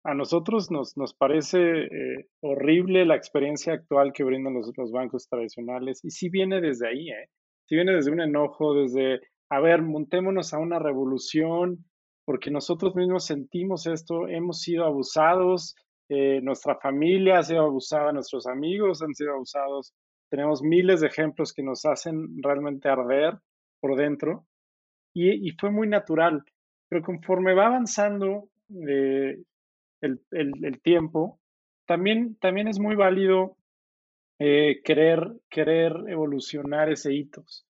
a 0.04 0.14
nosotros 0.14 0.70
nos, 0.70 0.96
nos 0.96 1.12
parece 1.12 1.58
eh, 1.58 2.28
horrible 2.38 3.04
la 3.04 3.16
experiencia 3.16 3.72
actual 3.72 4.12
que 4.12 4.22
brindan 4.22 4.54
los, 4.54 4.70
los, 4.76 4.92
bancos 4.92 5.26
tradicionales 5.28 6.04
y 6.04 6.10
sí 6.10 6.28
viene 6.28 6.60
desde 6.60 6.86
ahí, 6.86 7.10
¿eh? 7.10 7.30
viene 7.68 7.94
desde 7.94 8.12
un 8.12 8.20
enojo, 8.20 8.74
desde, 8.74 9.22
a 9.48 9.58
ver, 9.58 9.82
montémonos 9.82 10.54
a 10.54 10.60
una 10.60 10.78
revolución, 10.78 11.84
porque 12.24 12.50
nosotros 12.50 12.94
mismos 12.94 13.26
sentimos 13.26 13.86
esto, 13.86 14.28
hemos 14.28 14.60
sido 14.60 14.84
abusados, 14.84 15.74
eh, 16.08 16.40
nuestra 16.42 16.76
familia 16.76 17.38
ha 17.38 17.42
sido 17.42 17.62
abusada, 17.62 18.12
nuestros 18.12 18.46
amigos 18.46 19.02
han 19.02 19.14
sido 19.14 19.32
abusados, 19.32 19.92
tenemos 20.30 20.62
miles 20.62 21.00
de 21.00 21.06
ejemplos 21.08 21.52
que 21.52 21.62
nos 21.62 21.84
hacen 21.84 22.42
realmente 22.42 22.88
arder 22.88 23.38
por 23.80 23.96
dentro 23.96 24.46
y, 25.14 25.48
y 25.48 25.52
fue 25.58 25.70
muy 25.70 25.88
natural, 25.88 26.42
pero 26.88 27.02
conforme 27.02 27.54
va 27.54 27.66
avanzando 27.66 28.48
eh, 28.88 29.38
el, 30.00 30.80
tiempo, 30.82 31.40
también, 31.86 32.36
también 32.36 32.68
es 32.68 32.78
muy 32.78 32.94
válido 32.94 33.56
eh, 34.38 34.80
querer, 34.84 35.32
querer 35.48 35.92
evolucionar 36.08 36.90
ese 36.90 37.14
hitos. 37.14 37.66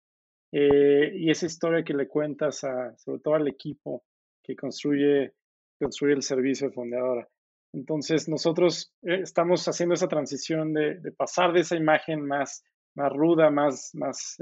Eh, 0.53 1.13
y 1.15 1.31
esa 1.31 1.47
historia 1.47 1.85
que 1.85 1.95
le 1.95 2.09
cuentas 2.09 2.65
a, 2.65 2.97
sobre 2.99 3.21
todo 3.21 3.35
al 3.35 3.49
equipo 3.49 4.03
que 4.43 4.57
construye, 4.57 5.35
construye 5.79 6.15
el 6.15 6.23
servicio 6.23 6.69
de 6.69 6.75
fundadora. 6.75 7.29
Entonces, 7.73 8.29
nosotros 8.29 8.93
eh, 9.03 9.21
estamos 9.23 9.67
haciendo 9.67 9.95
esa 9.95 10.09
transición 10.09 10.73
de, 10.73 11.13
pasar 11.17 11.53
de 11.53 11.61
esa 11.61 11.77
imagen 11.77 12.27
más, 12.27 12.65
más 12.95 13.13
ruda, 13.13 13.51
más, 13.51 13.91
más, 13.95 14.37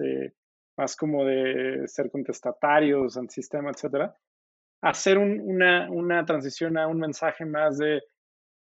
más 0.76 0.96
como 0.96 1.24
de 1.24 1.86
ser 1.86 2.11
contestatarios, 2.11 3.16
antisistema, 3.16 3.70
etcétera, 3.70 4.16
hacer 4.82 5.18
una, 5.18 5.90
una 5.90 6.24
transición 6.24 6.78
a 6.78 6.86
un 6.86 6.98
mensaje 6.98 7.44
más 7.44 7.78
de, 7.78 8.03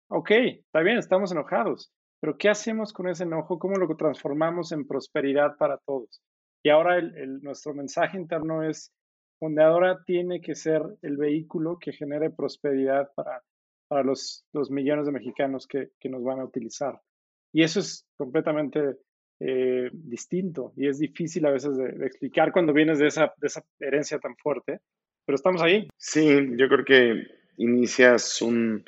ok, 0.08 0.30
está 0.30 0.80
bien, 0.80 0.98
estamos 0.98 1.32
enojados, 1.32 1.92
pero 2.20 2.36
¿qué 2.36 2.48
hacemos 2.48 2.92
con 2.92 3.08
ese 3.08 3.24
enojo? 3.24 3.58
¿Cómo 3.58 3.76
lo 3.76 3.94
transformamos 3.96 4.72
en 4.72 4.86
prosperidad 4.86 5.56
para 5.56 5.78
todos? 5.78 6.20
Y 6.62 6.70
ahora 6.70 6.98
el, 6.98 7.40
nuestro 7.42 7.74
mensaje 7.74 8.18
interno 8.18 8.62
es, 8.68 8.92
Fundadora 9.38 10.02
tiene 10.04 10.40
que 10.40 10.54
ser 10.54 10.82
el 11.02 11.16
vehículo 11.16 11.78
que 11.78 11.92
genere 11.92 12.30
prosperidad 12.30 13.10
para, 13.14 13.42
para 13.88 14.02
los, 14.02 14.44
los 14.52 14.70
millones 14.70 15.06
de 15.06 15.12
mexicanos 15.12 15.66
que, 15.66 15.90
que, 15.98 16.08
nos 16.08 16.22
van 16.24 16.40
a 16.40 16.44
utilizar. 16.44 17.00
Y 17.52 17.62
eso 17.62 17.80
es 17.80 18.06
completamente 18.16 18.96
eh, 19.40 19.90
distinto 19.92 20.72
y 20.76 20.88
es 20.88 20.98
difícil 20.98 21.46
a 21.46 21.52
veces 21.52 21.76
de, 21.76 22.06
explicar 22.06 22.52
cuando 22.52 22.72
vienes 22.72 22.98
de 22.98 23.06
esa, 23.06 23.32
de 23.36 23.46
esa 23.46 23.64
herencia 23.78 24.18
tan 24.18 24.36
fuerte 24.36 24.80
pero 25.28 25.36
estamos 25.36 25.60
ahí. 25.60 25.86
Sí, 25.98 26.26
yo 26.56 26.68
creo 26.68 26.84
que 26.86 27.26
inicias 27.58 28.40
un, 28.40 28.82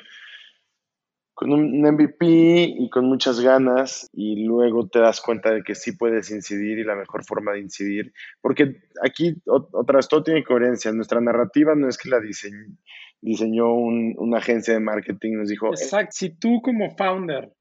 con 1.41 1.53
un 1.53 1.81
MVP 1.81 2.75
y 2.77 2.87
con 2.91 3.05
muchas 3.05 3.39
ganas 3.39 4.07
y 4.13 4.45
luego 4.45 4.87
te 4.87 4.99
das 4.99 5.21
cuenta 5.21 5.51
de 5.51 5.63
que 5.63 5.73
sí 5.73 5.93
puedes 5.93 6.29
incidir 6.29 6.77
y 6.77 6.83
la 6.83 6.95
mejor 6.95 7.25
forma 7.25 7.53
de 7.53 7.61
incidir, 7.61 8.13
porque 8.41 8.75
aquí 9.03 9.41
otra 9.47 9.97
vez 9.97 10.07
todo 10.07 10.21
tiene 10.21 10.43
coherencia, 10.43 10.91
nuestra 10.91 11.19
narrativa 11.19 11.73
no 11.73 11.89
es 11.89 11.97
que 11.97 12.09
la 12.09 12.19
diseñó 13.21 13.73
una 13.73 14.37
agencia 14.37 14.75
de 14.75 14.81
marketing, 14.81 15.37
nos 15.37 15.49
dijo... 15.49 15.69
Exacto, 15.69 16.11
si 16.11 16.29
tú 16.29 16.61
como 16.61 16.95
founder 16.95 17.51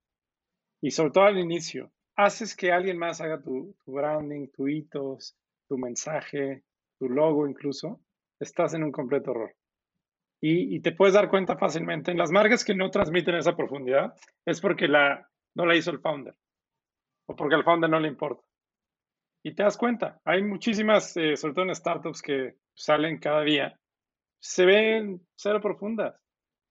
y 0.83 0.91
sobre 0.91 1.13
todo 1.13 1.25
al 1.25 1.39
inicio, 1.39 1.91
haces 2.17 2.55
que 2.55 2.73
alguien 2.73 2.99
más 2.99 3.23
haga 3.23 3.41
tu, 3.41 3.75
tu 3.83 3.93
branding, 3.93 4.49
tu 4.49 4.69
hitos, 4.69 5.39
tu 5.67 5.79
mensaje, 5.79 6.65
tu 6.99 7.09
logo 7.09 7.49
incluso, 7.49 7.99
estás 8.39 8.75
en 8.75 8.85
un 8.85 8.93
completo 8.93 9.31
error. 9.31 9.55
Y, 10.43 10.81
te 10.81 10.93
puedes 10.93 11.15
dar 11.15 11.29
cuenta 11.29 11.57
fácilmente. 11.57 12.11
En 12.11 12.17
las 12.17 12.31
marcas 12.31 12.65
que 12.65 12.75
no 12.75 12.91
transmiten 12.91 13.35
esa 13.35 13.57
profundidad 13.57 14.15
es 14.47 14.61
porque 14.61 14.89
la, 14.89 15.29
no 15.55 15.67
la 15.67 15.77
hizo 15.77 15.91
el 15.91 16.01
founder 16.01 16.35
o 17.27 17.37
porque 17.37 17.55
al 17.55 17.65
founder 17.65 17.91
no 17.91 18.01
le 18.01 18.09
importa. 18.09 18.43
Y 19.45 19.55
te 19.55 19.63
das 19.63 19.77
cuenta. 19.77 20.21
Hay 20.25 20.43
muchísimas, 20.43 21.17
eh, 21.17 21.37
sobre 21.37 21.55
todo 21.55 21.65
en 21.67 21.75
startups 21.75 22.23
que 22.23 22.55
salen 22.75 23.19
cada 23.19 23.43
día, 23.43 23.79
se 24.41 24.65
ven 24.65 25.21
cero 25.37 25.61
profundas. 25.61 26.19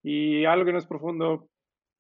Y 0.04 0.46
algo 0.46 0.66
que 0.66 0.72
no 0.72 0.80
es 0.80 0.88
profundo, 0.88 1.48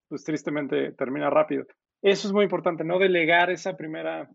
pues 0.07 0.23
tristemente 0.23 0.93
termina 0.93 1.29
rápido. 1.29 1.65
Eso 2.01 2.27
es 2.27 2.33
muy 2.33 2.43
importante, 2.43 2.83
no 2.83 2.97
delegar 2.97 3.51
esa 3.51 3.75
primera, 3.75 4.29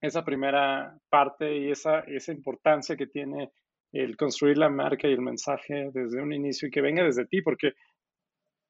esa 0.00 0.24
primera 0.24 0.98
parte 1.08 1.56
y 1.56 1.70
esa, 1.70 2.00
esa 2.00 2.32
importancia 2.32 2.96
que 2.96 3.06
tiene 3.06 3.52
el 3.92 4.16
construir 4.16 4.58
la 4.58 4.68
marca 4.68 5.08
y 5.08 5.12
el 5.12 5.20
mensaje 5.20 5.90
desde 5.92 6.22
un 6.22 6.32
inicio 6.32 6.68
y 6.68 6.70
que 6.70 6.80
venga 6.80 7.04
desde 7.04 7.26
ti, 7.26 7.42
porque 7.42 7.72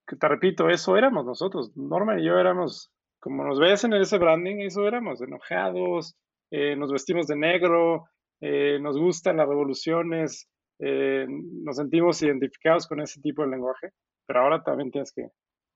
te 0.07 0.29
repito, 0.29 0.69
eso 0.69 0.97
éramos 0.97 1.25
nosotros. 1.25 1.77
Norman 1.77 2.19
y 2.19 2.25
yo 2.25 2.39
éramos, 2.39 2.91
como 3.21 3.45
nos 3.45 3.59
ves 3.61 3.85
en 3.85 3.93
ese 3.95 4.19
branding, 4.19 4.57
eso 4.61 4.87
éramos, 4.87 5.21
enojados, 5.21 6.17
eh, 6.51 6.75
nos 6.77 6.93
vestimos 6.93 7.27
de 7.27 7.37
negro, 7.37 8.07
eh, 8.41 8.79
nos 8.81 8.99
gustan 8.99 9.37
las 9.37 9.49
revoluciones, 9.49 10.49
eh, 10.79 11.27
nos 11.29 11.77
sentimos 11.77 12.23
identificados 12.23 12.89
con 12.89 13.01
ese 13.01 13.21
tipo 13.21 13.43
de 13.43 13.51
lenguaje, 13.51 13.91
pero 14.27 14.41
ahora 14.41 14.63
también 14.63 14.91
tienes 14.91 15.13
que, 15.13 15.29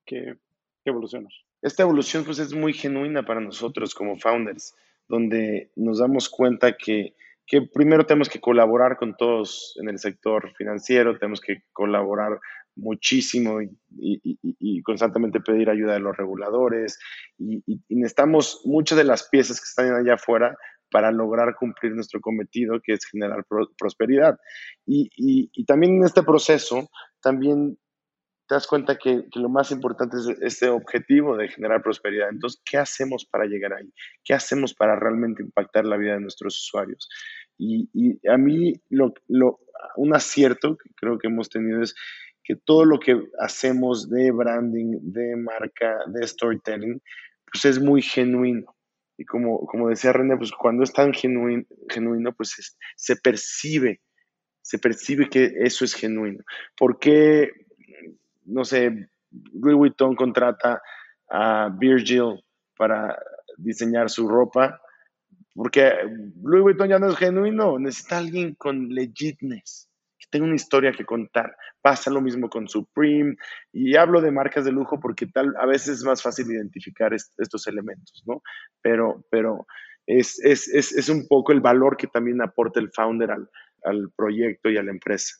que, 0.06 0.34
que 0.82 0.90
evolucionar. 0.90 1.30
Esta 1.62 1.82
evolución 1.82 2.24
pues 2.24 2.38
es 2.38 2.54
muy 2.54 2.72
genuina 2.72 3.24
para 3.24 3.40
nosotros 3.40 3.94
como 3.94 4.16
founders, 4.16 4.74
donde 5.08 5.70
nos 5.76 5.98
damos 5.98 6.28
cuenta 6.28 6.76
que 6.76 7.14
que 7.46 7.62
primero 7.62 8.06
tenemos 8.06 8.28
que 8.28 8.40
colaborar 8.40 8.96
con 8.96 9.16
todos 9.16 9.76
en 9.80 9.88
el 9.88 9.98
sector 9.98 10.52
financiero, 10.56 11.18
tenemos 11.18 11.40
que 11.40 11.62
colaborar 11.72 12.38
muchísimo 12.76 13.60
y, 13.60 14.82
constantemente 14.82 15.40
pedir 15.40 15.70
ayuda 15.70 15.94
de 15.94 16.00
los 16.00 16.16
reguladores 16.16 16.98
y, 17.38 17.62
necesitamos 17.88 18.62
muchas 18.64 18.98
de 18.98 19.04
las 19.04 19.28
piezas 19.28 19.60
que 19.60 19.66
están 19.66 19.94
allá 19.94 20.14
afuera 20.14 20.56
para 20.90 21.10
lograr 21.10 21.54
cumplir 21.56 21.92
nuestro 21.92 22.20
cometido, 22.20 22.80
que 22.80 22.92
es 22.92 23.04
generar 23.04 23.44
prosperidad. 23.78 24.38
Y, 24.86 25.64
también 25.64 25.96
en 25.96 26.04
este 26.04 26.22
proceso, 26.22 26.88
también 27.20 27.78
te 28.46 28.54
das 28.54 28.66
cuenta 28.66 28.96
que, 28.96 29.24
que, 29.30 29.40
lo 29.40 29.48
más 29.48 29.70
importante 29.70 30.16
es 30.18 30.28
este 30.42 30.68
objetivo 30.68 31.36
de 31.36 31.48
generar 31.48 31.82
prosperidad. 31.82 32.28
Entonces, 32.28 32.60
¿qué 32.64 32.76
hacemos 32.76 33.24
para 33.24 33.46
llegar 33.46 33.72
ahí? 33.72 33.90
¿Qué 34.22 34.34
hacemos 34.34 34.74
para 34.74 34.96
realmente 34.96 35.42
impactar 35.42 35.86
la 35.86 35.96
vida 35.96 36.14
de 36.14 36.20
nuestros 36.20 36.58
usuarios? 36.58 37.08
Y, 37.56 37.88
y 37.94 38.28
a 38.28 38.36
mí, 38.36 38.74
lo, 38.90 39.14
lo, 39.28 39.60
un 39.96 40.14
acierto 40.14 40.76
que 40.76 40.90
creo 40.94 41.18
que 41.18 41.28
hemos 41.28 41.48
tenido 41.48 41.82
es 41.82 41.94
que 42.42 42.56
todo 42.56 42.84
lo 42.84 42.98
que 42.98 43.18
hacemos 43.38 44.10
de 44.10 44.30
branding, 44.30 44.98
de 45.00 45.36
marca, 45.36 45.98
de 46.06 46.26
storytelling, 46.26 47.00
pues 47.50 47.64
es 47.64 47.80
muy 47.80 48.02
genuino. 48.02 48.76
Y 49.16 49.24
como, 49.24 49.64
como 49.66 49.88
decía 49.88 50.12
René, 50.12 50.36
pues 50.36 50.52
cuando 50.52 50.82
es 50.82 50.92
tan 50.92 51.14
genuino, 51.14 51.64
genuino 51.88 52.34
pues 52.34 52.76
se 52.96 53.16
percibe, 53.16 54.02
se 54.60 54.78
percibe 54.78 55.28
que 55.30 55.52
eso 55.60 55.84
es 55.84 55.94
genuino. 55.94 56.44
¿Por 56.76 56.98
qué 56.98 57.50
no 58.44 58.64
sé, 58.64 59.08
Louis 59.52 59.76
Vuitton 59.76 60.14
contrata 60.14 60.80
a 61.28 61.68
Virgil 61.78 62.42
para 62.76 63.18
diseñar 63.56 64.10
su 64.10 64.28
ropa, 64.28 64.80
porque 65.54 65.92
Louis 66.42 66.62
Vuitton 66.62 66.88
ya 66.88 66.98
no 66.98 67.08
es 67.08 67.16
genuino, 67.16 67.78
necesita 67.78 68.18
alguien 68.18 68.54
con 68.54 68.88
legitness, 68.88 69.88
que 70.18 70.26
tenga 70.30 70.46
una 70.46 70.56
historia 70.56 70.92
que 70.92 71.04
contar. 71.04 71.56
Pasa 71.80 72.10
lo 72.10 72.20
mismo 72.20 72.48
con 72.48 72.68
Supreme, 72.68 73.36
y 73.72 73.96
hablo 73.96 74.20
de 74.20 74.30
marcas 74.30 74.64
de 74.64 74.72
lujo 74.72 74.98
porque 74.98 75.26
tal, 75.26 75.54
a 75.58 75.66
veces 75.66 75.98
es 75.98 76.04
más 76.04 76.22
fácil 76.22 76.50
identificar 76.50 77.12
estos 77.14 77.66
elementos, 77.66 78.22
¿no? 78.26 78.42
Pero, 78.82 79.24
pero 79.30 79.66
es, 80.06 80.38
es, 80.44 80.68
es, 80.68 80.92
es, 80.92 81.08
un 81.08 81.26
poco 81.28 81.52
el 81.52 81.60
valor 81.60 81.96
que 81.96 82.06
también 82.06 82.42
aporta 82.42 82.80
el 82.80 82.90
founder 82.90 83.30
al, 83.30 83.48
al 83.84 84.10
proyecto 84.16 84.70
y 84.70 84.76
a 84.76 84.82
la 84.82 84.90
empresa. 84.90 85.36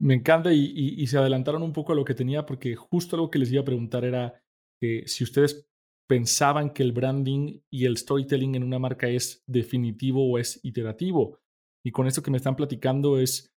Me 0.00 0.14
encanta 0.14 0.52
y, 0.52 1.06
se 1.06 1.18
adelantaron 1.18 1.62
un 1.62 1.72
poco 1.72 1.92
a 1.92 1.96
lo 1.96 2.04
que 2.04 2.14
tenía 2.14 2.44
porque 2.44 2.74
justo 2.74 3.16
algo 3.16 3.30
que 3.30 3.38
les 3.38 3.52
iba 3.52 3.62
a 3.62 3.64
preguntar 3.64 4.04
era 4.04 4.42
que 4.80 5.06
si 5.06 5.24
ustedes 5.24 5.68
pensaban 6.08 6.70
que 6.70 6.82
el 6.82 6.92
branding 6.92 7.60
y 7.70 7.86
el 7.86 7.96
storytelling 7.96 8.56
en 8.56 8.64
una 8.64 8.78
marca 8.78 9.08
es 9.08 9.42
definitivo 9.46 10.30
o 10.30 10.38
es 10.38 10.60
iterativo. 10.62 11.38
Y 11.84 11.92
con 11.92 12.06
esto 12.06 12.22
que 12.22 12.30
me 12.30 12.36
están 12.36 12.56
platicando 12.56 13.18
es, 13.18 13.54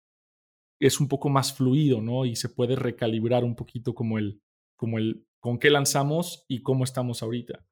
es 0.81 1.01
un 1.01 1.09
poco 1.09 1.29
más 1.29 1.53
fluido, 1.53 2.01
¿no? 2.03 2.25
Y 2.25 2.37
se 2.37 2.49
puede 2.49 2.77
recalibrar 2.77 3.45
un 3.45 3.57
poquito 3.57 3.95
como 3.95 4.19
el, 4.19 4.41
como 4.77 4.99
el 4.99 5.27
con 5.41 5.59
qué 5.59 5.71
lanzamos 5.71 6.45
y 6.49 6.63
cómo 6.63 6.85
estamos 6.85 7.23
ahorita. 7.23 7.65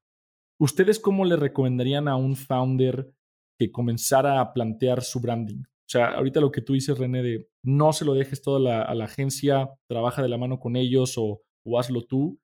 ¿Ustedes 0.59 0.99
cómo 0.99 1.25
le 1.25 1.35
recomendarían 1.35 2.07
a 2.07 2.15
un 2.15 2.35
founder 2.35 3.13
que 3.59 3.71
comenzara 3.71 4.39
a 4.39 4.53
plantear 4.53 5.03
su 5.03 5.19
branding? 5.19 5.63
O 5.85 5.89
sea, 5.89 6.07
ahorita 6.15 6.41
lo 6.41 6.51
que 6.51 6.61
tú 6.61 6.73
dices, 6.73 6.97
René, 6.97 7.21
de 7.21 7.47
no 7.63 7.93
se 7.93 8.05
lo 8.05 8.15
dejes 8.15 8.41
todo 8.41 8.55
a 8.57 8.95
la, 8.95 9.05
agencia, 9.05 9.69
trabaja 9.87 10.23
de 10.23 10.29
la 10.29 10.37
mano 10.37 10.59
con 10.59 10.75
ellos 10.75 11.13
o, 11.17 11.43
hazlo 11.77 12.01
tú. 12.03 12.39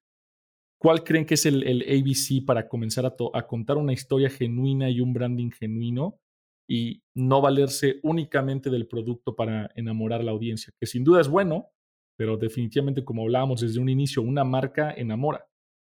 ¿Cuál 0.79 1.03
creen 1.03 1.25
que 1.25 1.33
es 1.33 1.45
el, 1.47 1.63
el 1.63 1.81
ABC 1.81 2.45
para 2.45 2.67
comenzar 2.67 3.05
a, 3.05 3.15
a, 3.33 3.47
contar 3.47 3.77
una 3.77 3.93
historia 3.93 4.29
genuina 4.29 4.89
y 4.89 5.01
un 5.01 5.13
branding 5.13 5.49
genuino 5.51 6.19
y 6.67 7.01
no 7.15 7.41
valerse 7.41 7.99
únicamente 8.03 8.69
del 8.69 8.87
producto 8.87 9.35
para 9.35 9.71
enamorar 9.75 10.21
a 10.21 10.23
la 10.23 10.31
audiencia? 10.31 10.71
Que 10.79 10.85
sin 10.85 11.03
duda 11.03 11.21
es 11.21 11.27
bueno, 11.27 11.69
pero 12.17 12.37
definitivamente, 12.37 13.03
como 13.03 13.23
hablábamos 13.23 13.61
desde 13.61 13.79
un 13.79 13.89
inicio, 13.89 14.21
una 14.21 14.43
marca 14.43 14.91
enamora. 14.91 15.47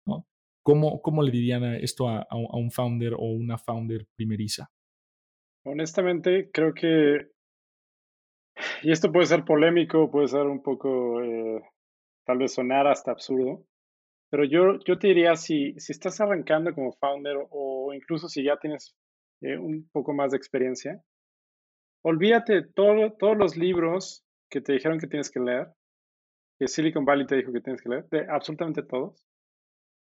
¿no? 0.08 0.28
¿Cómo, 0.64 1.02
¿Cómo 1.02 1.24
le 1.24 1.32
dirían 1.32 1.64
esto 1.64 2.08
a, 2.08 2.28
a 2.30 2.58
un 2.58 2.70
founder 2.70 3.16
o 3.16 3.26
una 3.26 3.58
founder 3.58 4.08
primeriza? 4.16 4.70
Honestamente, 5.66 6.50
creo 6.52 6.74
que, 6.74 7.32
y 8.84 8.92
esto 8.92 9.12
puede 9.12 9.26
ser 9.26 9.44
polémico, 9.46 10.10
puede 10.12 10.28
ser 10.28 10.42
un 10.42 10.62
poco, 10.62 11.22
eh, 11.22 11.62
tal 12.26 12.38
vez 12.38 12.54
sonar 12.54 12.88
hasta 12.88 13.12
absurdo, 13.12 13.66
pero 14.30 14.44
yo, 14.46 14.80
yo 14.86 15.00
te 15.00 15.08
diría, 15.08 15.36
si, 15.36 15.74
si 15.80 15.92
estás 15.92 16.22
arrancando 16.22 16.74
como 16.74 16.94
founder 16.94 17.38
o 17.50 17.94
incluso 17.94 18.28
si 18.28 18.44
ya 18.44 18.58
tienes 18.58 18.96
eh, 19.42 19.58
un 19.58 19.90
poco 19.92 20.14
más 20.14 20.32
de 20.32 20.38
experiencia, 20.38 21.02
olvídate 22.04 22.64
todo, 22.76 23.14
todos 23.14 23.38
los 23.38 23.58
libros 23.58 24.24
que 24.50 24.62
te 24.62 24.74
dijeron 24.74 25.00
que 25.00 25.08
tienes 25.08 25.32
que 25.32 25.40
leer, 25.40 25.68
que 26.60 26.68
Silicon 26.68 27.06
Valley 27.06 27.26
te 27.26 27.38
dijo 27.38 27.54
que 27.54 27.62
tienes 27.62 27.82
que 27.82 27.90
leer, 27.90 28.06
de 28.10 28.26
absolutamente 28.30 28.84
todos, 28.84 29.26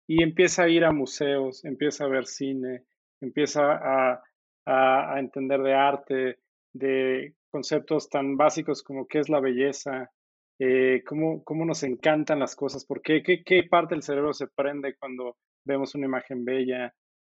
y 0.08 0.22
empieza 0.22 0.64
a 0.64 0.68
ir 0.68 0.84
a 0.84 0.92
museos, 0.92 1.64
empieza 1.64 2.04
a 2.04 2.08
ver 2.08 2.26
cine, 2.26 2.84
empieza 3.20 3.62
a, 3.62 4.22
a, 4.66 5.20
entender 5.20 5.60
de 5.60 5.74
arte, 5.74 6.38
de 6.72 7.34
conceptos 7.50 8.08
tan 8.08 8.36
básicos 8.36 8.82
como 8.82 9.06
qué 9.06 9.18
es 9.18 9.28
la 9.28 9.40
belleza, 9.40 10.10
eh, 10.58 11.02
cómo, 11.06 11.42
cómo, 11.44 11.64
nos 11.64 11.82
encantan 11.82 12.38
las 12.38 12.54
cosas, 12.54 12.84
por 12.84 13.02
qué, 13.02 13.22
qué, 13.22 13.62
parte 13.64 13.94
del 13.94 14.02
cerebro 14.02 14.32
se 14.32 14.46
prende 14.46 14.94
cuando 14.96 15.36
vemos 15.64 15.94
una 15.94 16.06
imagen 16.06 16.44
bella, 16.44 16.94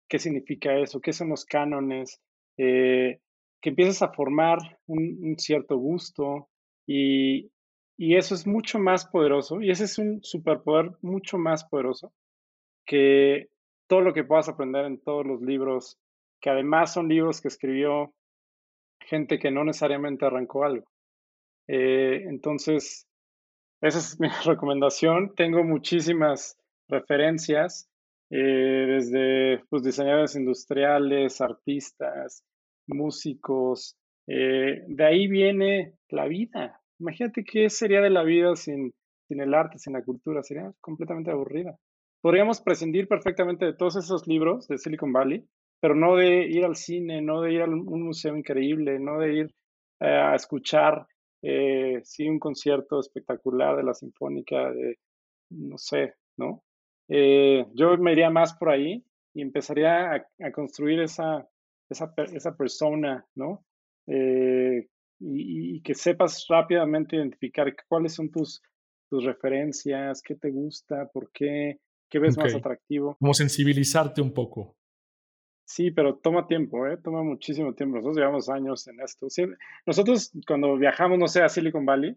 qué 0.10 0.20
significa 0.20 0.78
eso, 0.78 1.00
qué 1.00 1.14
son 1.14 1.30
los 1.30 1.46
cánones, 1.46 2.20
eh, 2.58 3.20
que 3.62 3.70
empiezas 3.70 4.02
a 4.02 4.12
formar 4.12 4.58
un, 4.88 5.36
cierto 5.38 5.78
gusto 5.78 6.50
y, 6.88 7.50
eso 7.98 8.34
es 8.34 8.48
mucho 8.48 8.80
más 8.80 9.06
poderoso 9.06 9.62
y 9.62 9.70
ese 9.70 9.84
es 9.84 10.00
un 10.00 10.24
superpoder 10.24 10.92
mucho 11.04 11.38
más 11.38 11.64
poderoso 11.66 12.12
que 12.84 13.50
todo 13.88 14.02
lo 14.02 14.14
que 14.16 14.24
puedas 14.24 14.50
aprender 14.50 14.86
en 14.86 15.00
todos 15.00 15.24
los 15.24 15.40
libros, 15.44 16.00
que 16.42 16.50
además 16.50 16.92
son 16.94 17.08
libros 17.08 17.42
que 17.42 17.50
escribió 17.50 18.16
gente 19.08 19.40
que 19.40 19.52
no 19.52 19.64
necesariamente 19.64 20.26
arrancó 20.26 20.64
algo. 20.64 20.86
Eh, 21.68 22.24
entonces, 22.28 23.08
esa 23.82 24.00
es 24.00 24.20
mi 24.20 24.28
recomendación. 24.46 25.34
Tengo 25.36 25.64
muchísimas 25.64 26.58
referencias 26.88 27.90
eh, 28.30 28.86
desde 28.88 29.64
pues, 29.70 29.84
diseñadores 29.84 30.36
industriales, 30.36 31.42
artistas, 31.42 32.44
músicos. 32.88 33.98
Eh, 34.28 34.84
de 34.88 35.06
ahí 35.06 35.28
viene 35.28 35.94
la 36.10 36.28
vida. 36.28 36.82
Imagínate 37.00 37.44
qué 37.44 37.70
sería 37.70 38.02
de 38.02 38.10
la 38.10 38.24
vida 38.24 38.56
sin, 38.56 38.94
sin 39.28 39.42
el 39.42 39.54
arte, 39.54 39.80
sin 39.80 39.94
la 39.94 40.04
cultura. 40.04 40.44
Sería 40.44 40.72
completamente 40.80 41.32
aburrida. 41.32 41.78
Podríamos 42.22 42.62
prescindir 42.62 43.08
perfectamente 43.08 43.66
de 43.66 43.74
todos 43.74 43.96
esos 43.96 44.28
libros 44.28 44.68
de 44.68 44.78
Silicon 44.78 45.12
Valley, 45.12 45.44
pero 45.82 45.96
no 45.96 46.16
de 46.16 46.46
ir 46.46 46.64
al 46.64 46.78
cine, 46.78 47.22
no 47.22 47.42
de 47.42 47.54
ir 47.54 47.62
a 47.62 47.66
un 47.66 48.04
museo 48.04 48.38
increíble, 48.38 49.00
no 49.00 49.20
de 49.20 49.34
ir 49.34 49.56
eh, 50.00 50.08
a 50.08 50.36
escuchar 50.36 51.06
sí, 51.42 52.30
un 52.30 52.38
concierto 52.38 53.00
espectacular 53.00 53.76
de 53.76 53.84
la 53.84 53.96
Sinfónica, 53.96 54.72
de, 54.72 55.00
no 55.50 55.78
sé, 55.78 56.14
¿no? 56.38 56.64
Eh, 57.10 57.66
yo 57.74 57.98
me 57.98 58.14
iría 58.14 58.30
más 58.30 58.54
por 58.54 58.70
ahí 58.70 59.04
y 59.34 59.42
empezaría 59.42 60.14
a, 60.14 60.52
construir 60.52 61.02
esa, 61.02 61.48
esa, 61.90 62.14
esa, 62.34 62.56
persona, 62.56 63.26
¿no? 63.36 63.66
Eh, 64.08 64.88
y, 65.20 65.82
que 65.82 65.94
sepas 65.94 66.46
rápidamente 66.48 67.16
identificar 67.16 67.74
cuáles 67.88 68.14
son 68.14 68.32
tus, 68.32 68.62
tus 69.10 69.24
referencias, 69.24 70.22
qué 70.22 70.36
te 70.36 70.52
gusta, 70.52 71.10
por 71.14 71.32
qué, 71.32 71.80
qué 72.10 72.20
ves 72.20 72.38
más 72.38 72.56
atractivo. 72.56 73.18
Como 73.20 73.34
sensibilizarte 73.34 74.22
un 74.22 74.34
poco. 74.34 74.76
Sí, 75.72 75.90
pero 75.90 76.18
toma 76.18 76.48
tiempo, 76.48 76.86
¿eh? 76.86 76.98
Toma 76.98 77.24
muchísimo 77.24 77.74
tiempo. 77.74 77.96
Nosotros 77.96 78.18
llevamos 78.18 78.50
años 78.50 78.86
en 78.90 79.00
esto. 79.00 79.28
nosotros 79.86 80.34
cuando 80.46 80.76
viajamos, 80.76 81.18
no 81.18 81.30
sé, 81.30 81.44
a 81.44 81.48
Silicon 81.48 81.86
Valley, 81.86 82.14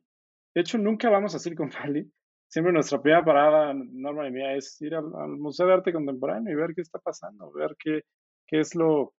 de 0.55 0.61
hecho 0.61 0.77
nunca 0.77 1.09
vamos 1.09 1.37
a 1.37 1.39
Silicon 1.39 1.71
Valley, 1.79 2.11
siempre 2.49 2.73
nuestra 2.73 3.01
primera 3.01 3.25
parada, 3.25 3.73
Norma 3.73 4.27
y 4.27 4.33
mía, 4.33 4.57
es 4.57 4.83
ir 4.83 4.97
al, 4.97 5.07
Museo 5.39 5.69
de 5.69 5.75
Arte 5.75 5.93
Contemporáneo 5.93 6.53
y 6.53 6.57
ver 6.57 6.75
qué 6.75 6.81
está 6.81 6.99
pasando, 6.99 7.53
ver 7.53 7.77
qué, 7.79 8.01
qué 8.49 8.59
es 8.59 8.75
lo, 8.75 9.15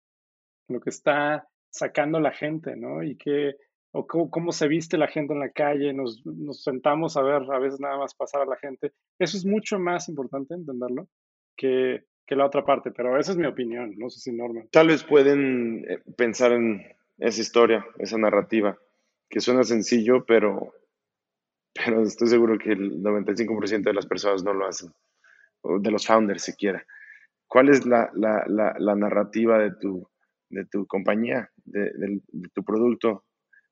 lo 0.68 0.80
que 0.80 0.90
está 0.90 1.48
sacando 1.70 2.20
la 2.20 2.32
gente, 2.32 2.76
¿no? 2.76 3.02
Y 3.02 3.16
qué, 3.16 3.56
o 3.92 4.06
cómo, 4.06 4.52
se 4.52 4.68
viste 4.68 4.98
la 4.98 5.08
gente 5.08 5.32
en 5.32 5.40
la 5.40 5.50
calle, 5.50 5.94
nos, 5.94 6.20
nos, 6.26 6.62
sentamos 6.62 7.16
a 7.16 7.22
ver 7.22 7.42
a 7.50 7.58
veces 7.58 7.80
nada 7.80 7.96
más 7.96 8.14
pasar 8.14 8.42
a 8.42 8.46
la 8.46 8.56
gente. 8.56 8.92
Eso 9.18 9.38
es 9.38 9.46
mucho 9.46 9.78
más 9.78 10.10
importante 10.10 10.52
entenderlo 10.52 11.08
que, 11.56 12.04
que 12.26 12.36
la 12.36 12.46
otra 12.46 12.64
parte, 12.64 12.90
pero 12.90 13.18
esa 13.18 13.32
es 13.32 13.38
mi 13.38 13.46
opinión, 13.46 13.94
no 13.96 14.10
sé 14.10 14.20
si 14.20 14.32
Norma. 14.32 14.62
Tal 14.70 14.88
vez 14.88 15.04
pueden 15.04 15.84
eh, 15.88 16.02
pensar 16.16 16.52
en 16.52 16.82
esa 17.18 17.40
historia, 17.40 17.86
esa 17.98 18.18
narrativa, 18.18 18.76
que 19.28 19.40
suena 19.40 19.62
sencillo, 19.62 20.24
pero 20.26 20.72
pero 21.84 22.02
estoy 22.02 22.28
seguro 22.28 22.58
que 22.58 22.72
el 22.72 23.02
95% 23.02 23.82
de 23.82 23.92
las 23.92 24.06
personas 24.06 24.42
no 24.42 24.52
lo 24.52 24.66
hacen, 24.66 24.92
de 25.62 25.90
los 25.90 26.06
founders 26.06 26.42
siquiera. 26.42 26.84
¿Cuál 27.46 27.68
es 27.68 27.86
la, 27.86 28.10
la, 28.14 28.44
la, 28.46 28.94
narrativa 28.96 29.58
de 29.58 29.72
tu, 29.72 30.08
de 30.48 30.64
tu 30.66 30.86
compañía, 30.86 31.50
de, 31.64 32.20
tu 32.52 32.64
producto, 32.64 33.24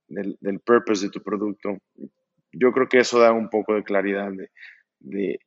del, 0.07 0.37
del, 0.41 0.61
purpose 0.61 1.07
de 1.07 1.11
tu 1.11 1.23
producto? 1.23 1.79
Yo 2.53 2.73
creo 2.73 2.89
que 2.89 2.99
eso 2.99 3.19
da 3.19 3.33
un 3.33 3.49
poco 3.49 3.75
de 3.75 3.83
claridad 3.83 4.31
de, 4.31 4.51
de 5.01 5.39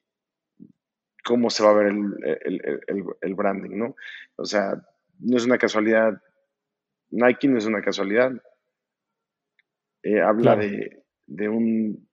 cómo 1.28 1.50
se 1.50 1.62
va 1.62 1.72
a 1.72 1.74
ver 1.74 1.88
el, 1.88 2.62
el, 2.88 3.04
el, 3.20 3.36
branding, 3.36 3.78
¿no? 3.78 3.96
O 4.38 4.46
sea, 4.46 4.82
no 5.20 5.36
es 5.36 5.46
una 5.46 5.58
casualidad, 5.58 6.22
Nike 7.10 7.50
no 7.50 7.58
es 7.58 7.66
una 7.66 7.82
casualidad. 7.82 8.32
Eh, 10.04 10.22
habla 10.22 10.56
de, 10.56 11.04
de, 11.26 11.50
un 11.50 12.08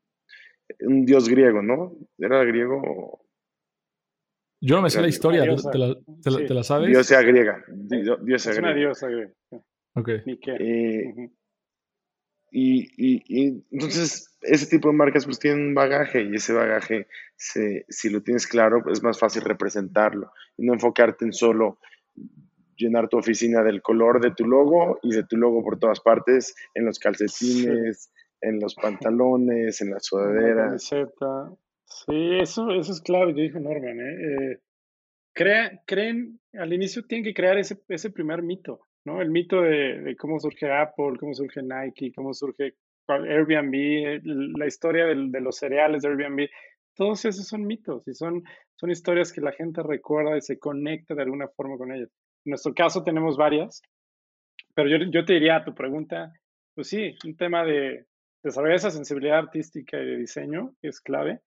un 0.81 1.07
dios 1.07 1.29
griego, 1.29 1.63
¿no? 1.63 1.97
¿Era 2.19 2.43
griego? 2.45 3.21
Yo 4.61 4.77
no 4.77 4.83
me 4.83 4.91
sé 4.91 5.01
la 5.01 5.09
historia, 5.09 5.45
¿te, 5.45 6.55
la, 6.55 6.65
sabes? 6.65 6.89
Diosa 6.89 7.23
griega. 7.23 7.63
Diosa 7.69 8.51
es 8.51 8.59
una 8.59 8.75
diosa 8.75 9.09
griega. 9.09 9.33
Ok. 9.95 10.09
Eh, 10.27 11.31
y, 12.57 12.89
y, 12.97 13.65
entonces 13.73 14.39
ese 14.43 14.67
tipo 14.67 14.89
de 14.89 14.95
marcas 14.95 15.25
pues 15.25 15.41
tienen 15.41 15.69
un 15.69 15.75
bagaje 15.75 16.23
y 16.23 16.37
ese 16.37 16.53
bagaje, 16.53 17.09
si 17.37 18.11
lo 18.11 18.23
tienes 18.23 18.47
claro, 18.47 18.81
es 18.93 19.03
más 19.03 19.19
fácil 19.19 19.43
representarlo 19.43 20.31
y 20.57 20.65
no 20.65 20.73
enfocarte 20.73 21.25
en 21.25 21.33
solo 21.33 21.79
llenar 22.77 23.09
tu 23.09 23.19
oficina 23.19 23.65
del 23.65 23.83
color 23.83 24.21
de 24.21 24.31
tu 24.31 24.47
logo 24.47 25.01
y 25.03 25.11
de 25.11 25.25
tu 25.25 25.37
logo 25.37 25.65
por 25.65 25.81
todas 25.81 25.99
partes, 25.99 26.55
en 26.75 26.85
los 26.85 27.01
calcetines, 27.01 28.13
en 28.41 28.61
los 28.61 28.77
pantalones, 28.77 29.81
en 29.81 29.91
la 29.91 29.99
sudadera. 29.99 30.79
Sí, 31.87 32.39
eso, 32.41 32.71
eso 32.71 32.93
es 32.93 33.01
claro, 33.01 33.31
yo 33.31 33.43
dije 33.43 33.59
Norman. 33.59 33.99
¿eh? 34.01 34.53
eh 34.53 34.61
crea, 35.33 35.83
creen, 35.87 36.41
al 36.53 36.73
inicio 36.73 37.05
tienen 37.05 37.25
que 37.25 37.35
crear 37.35 37.59
ese, 37.59 37.81
ese 37.89 38.11
primer 38.11 38.43
mito, 38.43 38.81
¿no? 39.05 39.21
El 39.21 39.31
mito 39.31 39.63
de, 39.63 40.17
cómo 40.19 40.39
surge 40.41 40.71
Apple, 40.71 41.19
cómo 41.19 41.35
surge 41.35 41.63
Nike, 41.63 42.13
cómo 42.15 42.33
surge 42.35 42.75
Airbnb, 43.09 44.23
la 44.57 44.67
historia 44.67 45.07
de 45.07 45.41
los 45.41 45.57
cereales 45.57 46.03
de 46.03 46.09
Airbnb. 46.09 46.49
Todos 46.95 47.25
esos 47.25 47.47
son 47.47 47.67
mitos 47.67 48.07
y 48.07 48.15
son, 48.15 48.43
son 48.77 48.91
historias 48.91 49.33
que 49.33 49.41
la 49.41 49.53
gente 49.53 49.83
recuerda 49.83 50.37
y 50.37 50.41
se 50.41 50.59
conecta 50.59 51.15
de 51.15 51.23
alguna 51.23 51.49
forma 51.49 51.77
con 51.77 51.93
ellas. 51.93 52.11
En 52.45 52.51
nuestro 52.51 52.73
caso 52.73 53.03
tenemos 53.03 53.37
varias, 53.37 53.83
pero 54.75 54.89
yo, 54.89 55.05
yo 55.11 55.25
te 55.25 55.35
diría 55.35 55.57
a 55.57 55.65
tu 55.65 55.75
pregunta, 55.75 56.33
pues 56.75 56.89
sí, 56.89 57.15
un 57.25 57.37
tema 57.37 57.65
de, 57.65 58.07
desarrollar 58.45 58.77
esa 58.77 58.91
sensibilidad 58.91 59.39
artística 59.39 59.99
y 59.99 60.05
de 60.05 60.17
diseño 60.19 60.75
es 60.83 61.01
clave. 61.01 61.41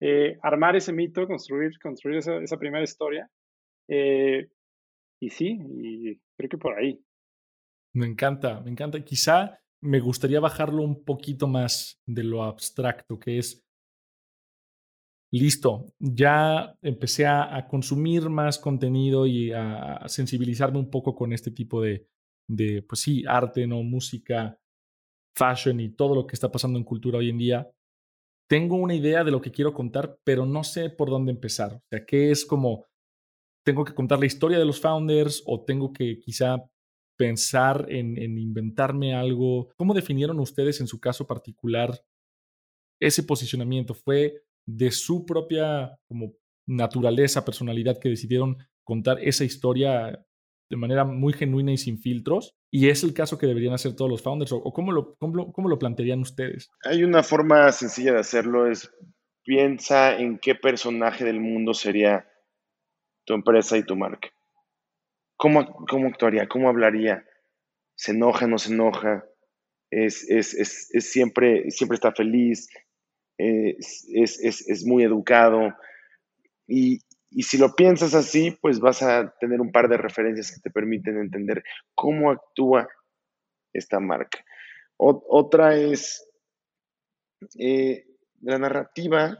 Eh, 0.00 0.38
armar 0.42 0.76
ese 0.76 0.92
mito, 0.92 1.26
construir, 1.26 1.72
construir 1.80 2.18
esa, 2.18 2.36
esa 2.38 2.56
primera 2.56 2.84
historia. 2.84 3.28
Eh, 3.88 4.46
y 5.20 5.30
sí, 5.30 5.58
y 5.82 6.20
creo 6.36 6.48
que 6.48 6.58
por 6.58 6.78
ahí. 6.78 7.00
Me 7.94 8.06
encanta, 8.06 8.60
me 8.60 8.70
encanta. 8.70 9.04
Quizá 9.04 9.58
me 9.82 10.00
gustaría 10.00 10.40
bajarlo 10.40 10.82
un 10.82 11.04
poquito 11.04 11.46
más 11.46 12.00
de 12.06 12.24
lo 12.24 12.42
abstracto, 12.42 13.18
que 13.18 13.38
es, 13.38 13.64
listo, 15.30 15.86
ya 15.98 16.74
empecé 16.80 17.26
a, 17.26 17.66
consumir 17.68 18.28
más 18.28 18.58
contenido 18.58 19.26
y 19.26 19.52
a, 19.52 20.02
sensibilizarme 20.06 20.78
un 20.78 20.90
poco 20.90 21.14
con 21.14 21.32
este 21.32 21.50
tipo 21.50 21.82
de, 21.82 22.08
de, 22.48 22.82
pues 22.82 23.00
sí, 23.00 23.24
arte, 23.26 23.66
¿no? 23.66 23.82
Música, 23.82 24.58
fashion 25.36 25.80
y 25.80 25.90
todo 25.90 26.14
lo 26.14 26.26
que 26.26 26.34
está 26.34 26.50
pasando 26.50 26.78
en 26.78 26.84
cultura 26.84 27.18
hoy 27.18 27.30
en 27.30 27.38
día, 27.38 27.70
tengo 28.48 28.76
una 28.76 28.94
idea 28.94 29.24
de 29.24 29.30
lo 29.30 29.40
que 29.40 29.50
quiero 29.50 29.72
contar, 29.72 30.18
pero 30.24 30.46
no 30.46 30.64
sé 30.64 30.90
por 30.90 31.10
dónde 31.10 31.32
empezar. 31.32 31.74
O 31.74 31.82
sea, 31.90 32.04
¿qué 32.06 32.30
es 32.30 32.44
como, 32.44 32.86
tengo 33.64 33.84
que 33.84 33.94
contar 33.94 34.20
la 34.20 34.26
historia 34.26 34.58
de 34.58 34.64
los 34.64 34.80
founders 34.80 35.42
o 35.46 35.64
tengo 35.64 35.92
que 35.92 36.20
quizá 36.20 36.58
pensar 37.16 37.86
en, 37.88 38.16
inventarme 38.38 39.14
algo? 39.14 39.70
¿Cómo 39.76 39.94
definieron 39.94 40.38
ustedes 40.40 40.80
en 40.80 40.86
su 40.86 41.00
caso 41.00 41.26
particular 41.26 42.00
ese 43.00 43.22
posicionamiento? 43.22 43.94
¿Fue 43.94 44.42
de 44.66 44.90
su 44.90 45.24
propia 45.26 45.98
como 46.06 46.34
naturaleza, 46.66 47.44
personalidad 47.44 47.98
que 47.98 48.08
decidieron 48.08 48.58
contar 48.84 49.18
esa 49.20 49.44
historia 49.44 50.24
de 50.70 50.76
manera 50.76 51.04
muy 51.04 51.32
genuina 51.32 51.72
y 51.72 51.78
sin 51.78 51.98
filtros? 51.98 52.54
¿Y 52.70 52.88
es 52.88 53.04
el 53.04 53.14
caso 53.14 53.38
que 53.38 53.46
deberían 53.46 53.74
hacer 53.74 53.94
todos 53.94 54.10
los 54.10 54.22
founders? 54.22 54.52
¿O 54.52 54.72
cómo 54.72 54.92
lo, 54.92 55.14
cómo, 55.16 55.68
lo 55.68 55.78
plantearían 55.78 56.20
ustedes? 56.20 56.70
Hay 56.84 57.04
una 57.04 57.22
forma 57.22 57.70
sencilla 57.72 58.12
de 58.12 58.20
hacerlo, 58.20 58.70
es 58.70 58.90
piensa 59.44 60.18
en 60.18 60.38
qué 60.38 60.54
personaje 60.54 61.24
del 61.24 61.38
mundo 61.38 61.74
sería 61.74 62.26
tu 63.24 63.34
empresa 63.34 63.76
y 63.76 63.84
tu 63.84 63.96
marca. 63.96 64.28
¿Cómo, 65.36 65.84
cómo 65.88 66.08
actuaría? 66.08 66.48
¿Cómo 66.48 66.68
hablaría? 66.68 67.24
¿Se 67.96 68.12
enoja? 68.12 68.46
¿No 68.46 68.58
se 68.58 68.72
enoja? 68.72 69.24
¿Es, 69.90 70.28
es, 70.28 70.54
es, 70.54 70.94
es 70.94 71.10
siempre, 71.10 71.70
siempre 71.70 71.96
está 71.96 72.12
feliz? 72.12 72.68
¿Es, 73.36 74.84
muy 74.86 75.02
educado? 75.02 75.74
Y, 76.66 77.00
y 77.30 77.42
si 77.42 77.58
lo 77.58 77.74
piensas 77.74 78.14
así, 78.14 78.56
pues 78.62 78.80
vas 78.80 79.02
a 79.02 79.34
tener 79.40 79.60
un 79.60 79.72
par 79.72 79.88
de 79.88 79.96
referencias 79.96 80.52
que 80.52 80.60
te 80.60 80.70
permiten 80.70 81.18
entender 81.18 81.62
cómo 81.94 82.30
actúa 82.30 82.88
esta 83.72 83.98
marca. 83.98 84.44
otra 84.96 85.76
es 85.76 86.24
eh, 87.58 88.06
la 88.40 88.58
narrativa. 88.58 89.38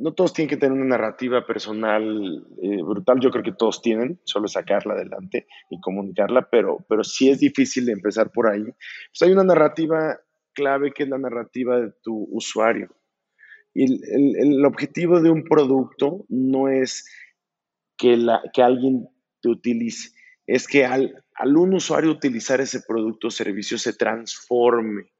No 0.00 0.14
todos 0.14 0.32
tienen 0.32 0.48
que 0.48 0.56
tener 0.56 0.72
una 0.72 0.96
narrativa 0.96 1.46
personal 1.46 2.46
eh, 2.62 2.82
brutal, 2.82 3.20
yo 3.20 3.30
creo 3.30 3.44
que 3.44 3.52
todos 3.52 3.82
tienen, 3.82 4.18
solo 4.24 4.48
sacarla 4.48 4.94
adelante 4.94 5.46
y 5.68 5.78
comunicarla, 5.80 6.48
pero, 6.50 6.78
pero 6.88 7.04
sí 7.04 7.28
es 7.28 7.38
difícil 7.38 7.88
empezar 7.88 8.30
por 8.32 8.48
ahí. 8.48 8.62
Pues 8.62 9.22
hay 9.22 9.32
una 9.32 9.44
narrativa 9.44 10.18
clave 10.54 10.92
que 10.92 11.02
es 11.02 11.08
la 11.08 11.18
narrativa 11.18 11.78
de 11.78 11.92
tu 12.02 12.26
usuario. 12.30 12.88
Y 13.74 13.84
el, 13.84 14.64
objetivo 14.64 15.20
de 15.20 15.30
un 15.30 15.44
producto 15.44 16.24
no 16.28 16.68
es 16.68 17.06
que, 17.96 18.16
la, 18.16 18.42
que 18.52 18.62
alguien 18.62 19.06
te 19.40 19.48
utilice, 19.48 20.10
es 20.46 20.66
que 20.66 20.84
al, 20.84 21.22
al 21.34 21.56
un 21.56 21.74
usuario 21.74 22.10
utilizar 22.10 22.60
ese 22.60 22.80
producto 22.80 23.28
o 23.28 23.30
servicio 23.30 23.78
se 23.78 23.92
transforme 23.92 25.12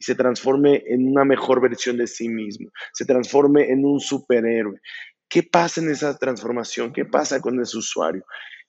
y 0.00 0.04
se 0.04 0.14
transforme 0.14 0.82
en 0.86 1.06
una 1.06 1.24
mejor 1.24 1.60
versión 1.60 1.98
de 1.98 2.06
sí 2.06 2.28
mismo, 2.28 2.70
se 2.92 3.04
transforme 3.04 3.70
en 3.70 3.84
un 3.84 4.00
superhéroe. 4.00 4.80
¿Qué 5.28 5.44
pasa 5.44 5.80
en 5.80 5.90
esa 5.90 6.18
transformación? 6.18 6.92
¿Qué 6.92 7.04
pasa 7.04 7.40
con 7.40 7.60
ese 7.60 7.78
usuario? 7.78 8.24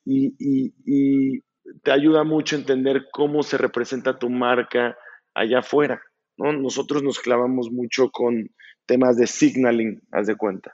Y, 0.06 0.36
y 0.38 1.42
te 1.84 1.92
ayuda 1.92 2.24
mucho 2.24 2.56
a 2.56 2.60
entender 2.60 3.08
cómo 3.12 3.42
se 3.42 3.58
representa 3.58 4.20
tu 4.20 4.30
marca 4.30 4.96
allá 5.34 5.60
afuera. 5.60 6.02
¿no? 6.38 6.54
Nosotros 6.54 7.02
nos 7.02 7.20
clavamos 7.20 7.72
mucho 7.72 8.12
con 8.12 8.50
temas 8.86 9.18
de 9.18 9.28
signaling, 9.28 10.02
haz 10.12 10.28
de 10.28 10.36
cuenta. 10.36 10.74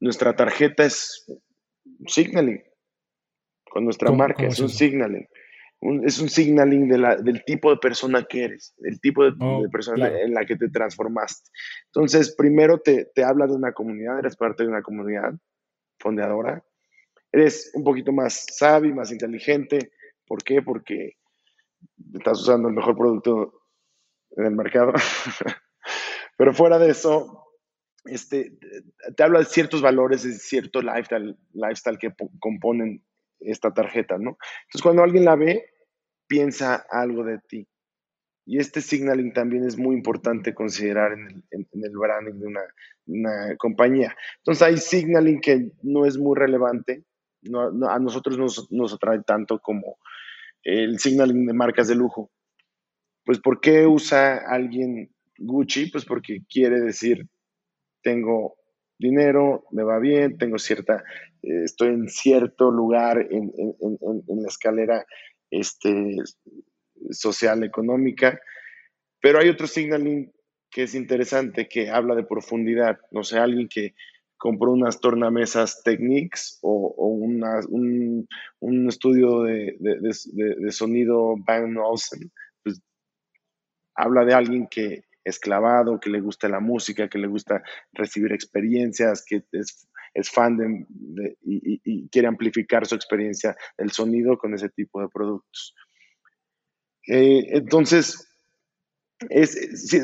Nuestra 0.00 0.34
tarjeta 0.34 0.84
es 0.84 1.26
signaling, 2.06 2.62
con 3.70 3.84
nuestra 3.84 4.10
marca, 4.10 4.46
es, 4.46 4.58
un 4.60 4.68
signaling. 4.68 5.26
Es 6.04 6.18
un 6.18 6.28
signaling 6.30 6.88
del 6.88 7.44
tipo 7.44 7.70
de 7.70 7.76
persona 7.76 8.24
que 8.24 8.44
eres, 8.44 8.74
el 8.78 9.00
tipo 9.00 9.24
de, 9.24 9.32
oh, 9.38 9.64
persona 9.70 10.08
en 10.08 10.32
la 10.32 10.46
que 10.46 10.56
te 10.56 10.70
transformaste. 10.70 11.50
Entonces, 11.86 12.34
primero 12.34 12.78
te, 12.78 13.10
te 13.14 13.22
habla 13.22 13.46
de 13.46 13.52
una 13.52 13.72
comunidad, 13.72 14.18
eres 14.18 14.36
parte 14.36 14.62
de 14.62 14.70
una 14.70 14.82
comunidad 14.82 15.34
fondeadora, 15.98 16.64
eres 17.32 17.70
un 17.74 17.84
poquito 17.84 18.12
más 18.12 18.46
sabio, 18.50 18.94
más 18.94 19.12
inteligente. 19.12 19.92
¿Por 20.26 20.42
qué? 20.42 20.62
Porque 20.62 21.18
estás 22.14 22.40
usando 22.40 22.68
el 22.68 22.74
mejor 22.74 22.96
producto 22.96 23.62
en 24.36 24.46
el 24.46 24.54
mercado. 24.54 24.92
Pero 26.38 26.54
fuera 26.54 26.78
de 26.78 26.90
eso, 26.90 27.50
este, 28.06 28.56
te 29.16 29.22
habla 29.22 29.40
de 29.40 29.44
ciertos 29.44 29.82
valores, 29.82 30.22
de 30.22 30.32
cierto 30.32 30.80
lifestyle, 30.80 31.36
lifestyle 31.52 31.98
que 31.98 32.14
componen 32.38 33.04
esta 33.40 33.72
tarjeta, 33.72 34.16
¿no? 34.16 34.38
Entonces, 34.64 34.82
cuando 34.82 35.02
alguien 35.02 35.24
la 35.24 35.36
ve, 35.36 35.73
piensa 36.26 36.84
algo 36.90 37.24
de 37.24 37.38
ti. 37.38 37.66
Y 38.46 38.58
este 38.58 38.80
signaling 38.80 39.32
también 39.32 39.64
es 39.64 39.78
muy 39.78 39.96
importante 39.96 40.54
considerar 40.54 41.12
en 41.12 41.44
el, 41.50 41.96
branding 41.96 42.40
de 42.40 42.46
una, 42.46 43.56
compañía. 43.56 44.14
Entonces 44.38 44.62
hay 44.62 44.76
signaling 44.76 45.40
que 45.40 45.70
no 45.82 46.04
es 46.04 46.18
muy 46.18 46.36
relevante, 46.36 47.04
a 47.88 47.98
nosotros 47.98 48.38
nos, 48.38 48.70
nos 48.70 48.94
atrae 48.94 49.22
tanto 49.22 49.58
como 49.60 49.98
el 50.62 50.98
signaling 50.98 51.46
de 51.46 51.52
marcas 51.52 51.88
de 51.88 51.94
lujo. 51.94 52.30
Pues 53.24 53.38
¿por 53.38 53.60
qué 53.60 53.86
usa 53.86 54.36
alguien 54.36 55.10
Gucci? 55.38 55.90
Pues 55.90 56.04
porque 56.04 56.42
quiere 56.48 56.80
decir, 56.80 57.26
tengo 58.02 58.56
dinero, 58.98 59.64
me 59.70 59.82
va 59.82 59.98
bien, 59.98 60.38
tengo 60.38 60.58
cierta, 60.58 61.02
eh, 61.42 61.64
estoy 61.64 61.88
en 61.88 62.08
cierto 62.08 62.70
lugar 62.70 63.26
en, 63.30 63.52
la 64.28 64.48
escalera 64.48 65.06
este, 65.60 66.16
social, 67.10 67.64
económica, 67.64 68.40
pero 69.20 69.38
hay 69.38 69.48
otro 69.48 69.66
signaling 69.66 70.32
que 70.70 70.82
es 70.82 70.94
interesante, 70.94 71.68
que 71.68 71.90
habla 71.90 72.14
de 72.14 72.24
profundidad, 72.24 72.98
no 73.10 73.22
sé, 73.22 73.38
alguien 73.38 73.68
que 73.68 73.94
compró 74.36 74.72
unas 74.72 75.00
tornamesas 75.00 75.82
Technics 75.84 76.58
o, 76.62 76.94
un, 77.08 78.88
estudio 78.88 79.42
de, 79.42 79.76
de, 79.78 80.72
sonido 80.72 81.36
Van 81.46 81.76
Olsen, 81.76 82.30
pues 82.62 82.82
habla 83.94 84.24
de 84.24 84.34
alguien 84.34 84.66
que 84.66 85.04
es 85.24 85.38
clavado, 85.38 85.98
que 85.98 86.10
le 86.10 86.20
gusta 86.20 86.48
la 86.48 86.60
música, 86.60 87.08
que 87.08 87.18
le 87.18 87.28
gusta 87.28 87.62
recibir 87.92 88.32
experiencias, 88.32 89.24
que 89.24 89.44
es, 89.52 89.88
fan 90.22 90.56
de, 90.56 91.36
y, 91.42 92.08
quiere 92.08 92.28
amplificar 92.28 92.86
su 92.86 92.94
experiencia 92.94 93.56
del 93.76 93.90
sonido 93.90 94.38
con 94.38 94.54
ese 94.54 94.68
tipo 94.68 95.00
de 95.00 95.08
productos. 95.08 95.74
Eh, 97.08 97.46
entonces, 97.50 98.28
es, 99.28 99.56
es, 99.56 99.94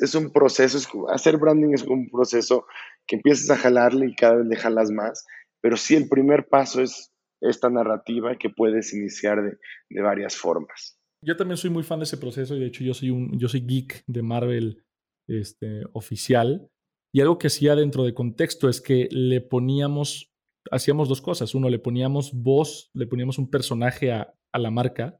es, 0.00 0.14
un 0.14 0.32
proceso, 0.32 1.10
hacer 1.10 1.36
branding 1.36 1.74
es 1.74 1.82
un 1.82 2.08
proceso 2.10 2.66
que 3.06 3.16
empiezas 3.16 3.50
a 3.50 3.60
jalarle 3.60 4.06
y 4.06 4.14
cada 4.14 4.36
vez 4.36 4.46
le 4.46 4.56
jalas 4.56 4.90
más, 4.90 5.26
pero 5.60 5.76
sí 5.76 5.94
el 5.94 6.08
primer 6.08 6.48
paso 6.48 6.82
es 6.82 7.12
esta 7.40 7.68
narrativa 7.68 8.36
que 8.36 8.50
puedes 8.50 8.92
iniciar 8.92 9.42
de, 9.42 9.58
de 9.90 10.02
varias 10.02 10.36
formas 10.36 10.96
yo 11.22 11.36
también 11.36 11.56
soy 11.56 11.70
muy 11.70 11.82
fan 11.82 11.98
de 11.98 12.04
ese 12.04 12.18
proceso 12.18 12.54
y 12.56 12.60
de 12.60 12.66
hecho 12.66 12.84
yo 12.84 12.94
soy 12.94 13.10
un 13.10 13.36
yo 13.38 13.48
soy 13.48 13.60
geek 13.60 14.04
de 14.06 14.22
Marvel 14.22 14.84
este, 15.26 15.82
oficial. 15.92 16.70
Y 17.16 17.22
algo 17.22 17.38
que 17.38 17.46
hacía 17.46 17.74
dentro 17.74 18.04
de 18.04 18.12
contexto 18.12 18.68
es 18.68 18.82
que 18.82 19.08
le 19.10 19.40
poníamos, 19.40 20.34
hacíamos 20.70 21.08
dos 21.08 21.22
cosas. 21.22 21.54
Uno, 21.54 21.70
le 21.70 21.78
poníamos 21.78 22.34
voz, 22.34 22.90
le 22.92 23.06
poníamos 23.06 23.38
un 23.38 23.48
personaje 23.48 24.12
a, 24.12 24.34
a 24.52 24.58
la 24.58 24.70
marca. 24.70 25.18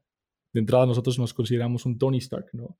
De 0.53 0.59
entrada 0.59 0.85
nosotros 0.85 1.17
nos 1.17 1.33
consideramos 1.33 1.87
un 1.87 1.97
Tony 1.97 2.19
Stark, 2.19 2.49
¿no? 2.53 2.77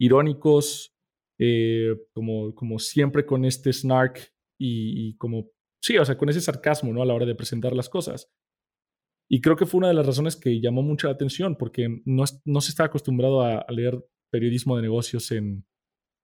Irónicos, 0.00 0.96
eh, 1.38 1.94
como, 2.12 2.56
como 2.56 2.80
siempre 2.80 3.24
con 3.24 3.44
este 3.44 3.72
snark 3.72 4.34
y, 4.58 5.16
como, 5.16 5.48
sí, 5.80 5.96
o 5.96 6.04
sea, 6.04 6.18
con 6.18 6.28
ese 6.28 6.40
sarcasmo, 6.40 6.92
¿no? 6.92 7.02
A 7.02 7.06
la 7.06 7.14
hora 7.14 7.26
de 7.26 7.36
presentar 7.36 7.72
las 7.72 7.88
cosas. 7.88 8.32
Y 9.30 9.42
creo 9.42 9.54
que 9.54 9.66
fue 9.66 9.78
una 9.78 9.88
de 9.88 9.94
las 9.94 10.06
razones 10.06 10.34
que 10.34 10.60
llamó 10.60 10.82
mucha 10.82 11.08
atención, 11.08 11.54
porque 11.54 12.02
no, 12.04 12.24
no 12.44 12.60
se 12.60 12.70
está 12.70 12.86
acostumbrado 12.86 13.42
a, 13.42 13.64
leer 13.68 14.04
periodismo 14.32 14.74
de 14.74 14.82
negocios 14.82 15.30
en, 15.30 15.64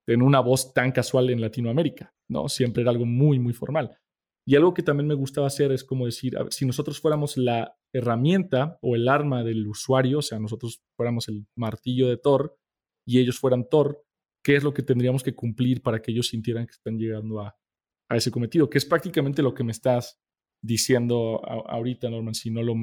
en 0.07 0.23
una 0.23 0.41
voz 0.41 0.73
tan 0.73 0.93
casual 0.93 1.31
en 1.31 1.41
Latinoamérica, 1.41 2.15
¿no? 2.29 2.49
Siempre 2.49 2.83
era 2.83 2.91
algo 2.91 3.07
muy, 3.07 3.39
muy 3.39 3.53
formal. 3.53 3.99
Y 4.45 4.57
algo 4.57 4.75
que 4.75 4.83
también 4.83 5.07
me 5.07 5.15
gustaba 5.15 5.47
hacer 5.47 5.71
es 5.71 5.85
como 5.85 6.07
decir, 6.07 6.37
si 6.51 6.67
nosotros 6.67 7.01
fuéramos 7.01 7.37
la 7.37 7.77
herramienta 7.95 8.79
o 8.83 8.97
el 8.97 9.09
arma 9.09 9.45
del 9.45 9.67
usuario, 9.69 10.19
o 10.19 10.23
sea, 10.23 10.41
nosotros 10.41 10.83
fuéramos 10.97 11.29
el 11.29 11.47
martillo 11.57 12.09
de 12.09 12.17
Thor 12.17 12.57
y 13.07 13.21
ellos 13.21 13.39
fueran 13.39 13.69
Thor, 13.69 14.05
¿qué 14.45 14.57
es 14.57 14.65
lo 14.65 14.75
que 14.75 14.83
tendríamos 14.83 15.23
que 15.23 15.35
cumplir 15.35 15.81
para 15.81 16.03
que 16.03 16.11
ellos 16.11 16.27
sintieran 16.29 16.67
que 16.67 16.73
están 16.73 16.99
llegando 16.99 17.41
a, 17.41 17.57
a 18.11 18.17
ese 18.17 18.33
cometido? 18.33 18.69
Que 18.69 18.79
es 18.79 18.85
prácticamente 18.85 19.43
lo 19.43 19.55
que 19.55 19.63
me 19.63 19.71
estás 19.73 20.21
diciendo 20.61 21.41
ahorita, 21.45 22.11
Norman, 22.11 22.35
si 22.35 22.51
no 22.51 22.63
lo, 22.63 22.75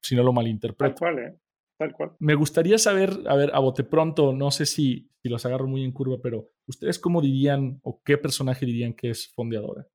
si 0.00 0.14
no 0.14 0.22
lo 0.22 0.32
malinterpreto. 0.32 0.94
Tal 0.94 0.98
cual, 0.98 1.18
¿eh? 1.18 1.40
Tal 1.78 1.92
cual. 1.92 2.12
Me 2.18 2.34
gustaría 2.34 2.76
saber, 2.76 3.10
a 3.26 3.36
ver, 3.36 3.50
a 3.54 3.60
bote 3.60 3.84
pronto, 3.84 4.32
no 4.32 4.50
sé 4.50 4.66
si, 4.66 5.10
si 5.22 5.28
los 5.28 5.46
agarro 5.46 5.68
muy 5.68 5.84
en 5.84 5.92
curva, 5.92 6.16
pero 6.22 6.50
¿ustedes 6.66 6.98
cómo 6.98 7.20
dirían 7.22 7.78
o 7.82 8.02
qué 8.04 8.18
personaje 8.18 8.66
dirían 8.66 8.94
que 8.94 9.10
es 9.10 9.32
fondeadora? 9.32 9.86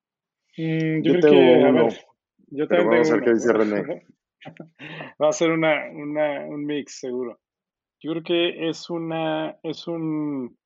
Mm, 0.57 1.01
yo, 1.03 1.13
creo 1.13 1.31
que, 1.31 1.63
a 1.63 1.71
ver, 1.71 1.93
yo 2.47 2.67
también 2.67 2.89
vamos 2.89 3.11
a 3.11 3.15
ver 3.15 3.23
qué 3.23 3.33
dice 3.33 3.53
René. 3.53 3.83
Va 5.21 5.29
a 5.29 5.33
ser 5.33 5.51
una, 5.51 5.89
una, 5.91 6.45
un 6.45 6.65
mix, 6.65 6.99
seguro. 6.99 7.39
Yo 8.01 8.11
creo 8.11 8.23
que 8.23 8.69
es 8.69 8.89
una, 8.89 9.57
es 9.63 9.87
un, 9.87 10.57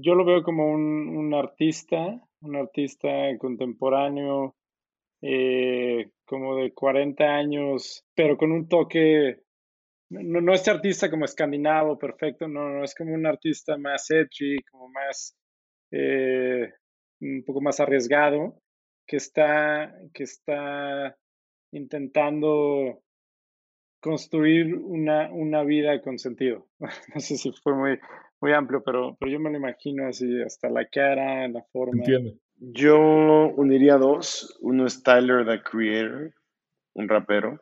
yo 0.00 0.14
lo 0.14 0.24
veo 0.24 0.42
como 0.42 0.70
un, 0.70 1.08
un 1.08 1.34
artista, 1.34 2.20
un 2.40 2.56
artista 2.56 3.08
contemporáneo, 3.38 4.56
eh, 5.22 6.10
como 6.26 6.56
de 6.56 6.72
40 6.72 7.24
años, 7.24 8.04
pero 8.14 8.36
con 8.36 8.52
un 8.52 8.68
toque, 8.68 9.40
no, 10.10 10.40
no 10.40 10.54
este 10.54 10.70
artista 10.70 11.10
como 11.10 11.24
escandinavo, 11.24 11.98
perfecto, 11.98 12.48
no, 12.48 12.68
no, 12.68 12.84
es 12.84 12.94
como 12.94 13.14
un 13.14 13.26
artista 13.26 13.76
más 13.76 14.10
edgy, 14.10 14.56
como 14.70 14.88
más 14.88 15.36
eh, 15.90 16.72
un 17.20 17.44
poco 17.44 17.60
más 17.60 17.80
arriesgado, 17.80 18.60
que 19.06 19.16
está, 19.16 19.94
que 20.12 20.22
está 20.24 21.16
intentando 21.72 23.02
construir 24.00 24.74
una, 24.74 25.30
una 25.32 25.64
vida 25.64 26.00
con 26.02 26.18
sentido. 26.18 26.68
No 27.14 27.20
sé 27.20 27.36
si 27.36 27.52
fue 27.52 27.74
muy, 27.74 27.98
muy 28.40 28.52
amplio, 28.52 28.82
pero, 28.84 29.16
pero 29.18 29.32
yo 29.32 29.40
me 29.40 29.50
lo 29.50 29.58
imagino 29.58 30.06
así, 30.06 30.40
hasta 30.42 30.68
la 30.68 30.86
cara, 30.86 31.48
la 31.48 31.62
forma. 31.72 31.98
Entiendo. 31.98 32.32
Yo 32.60 32.98
uniría 33.56 33.96
dos. 33.96 34.58
Uno 34.60 34.86
es 34.86 35.02
Tyler, 35.02 35.46
the 35.46 35.62
Creator, 35.62 36.34
un 36.94 37.08
rapero. 37.08 37.60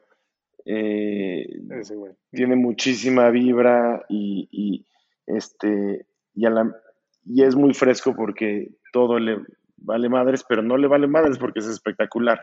Eh, 0.69 1.47
Ese 1.71 1.95
güey. 1.95 2.13
tiene 2.33 2.57
muchísima 2.57 3.31
vibra 3.31 4.05
y, 4.09 4.49
y, 4.51 4.87
este 5.27 6.07
y, 6.35 6.45
a 6.45 6.51
la- 6.51 6.77
y 7.25 7.43
es 7.45 7.55
muy 7.55 7.73
fresco 7.73 8.15
porque 8.17 8.71
todo 8.93 9.19
le 9.21 9.39
vale 9.77 10.09
madres, 10.09 10.45
pero 10.49 10.63
no 10.63 10.77
le 10.77 10.89
vale 10.89 11.07
madres 11.07 11.39
porque 11.39 11.61
es 11.61 11.67
espectacular. 11.67 12.41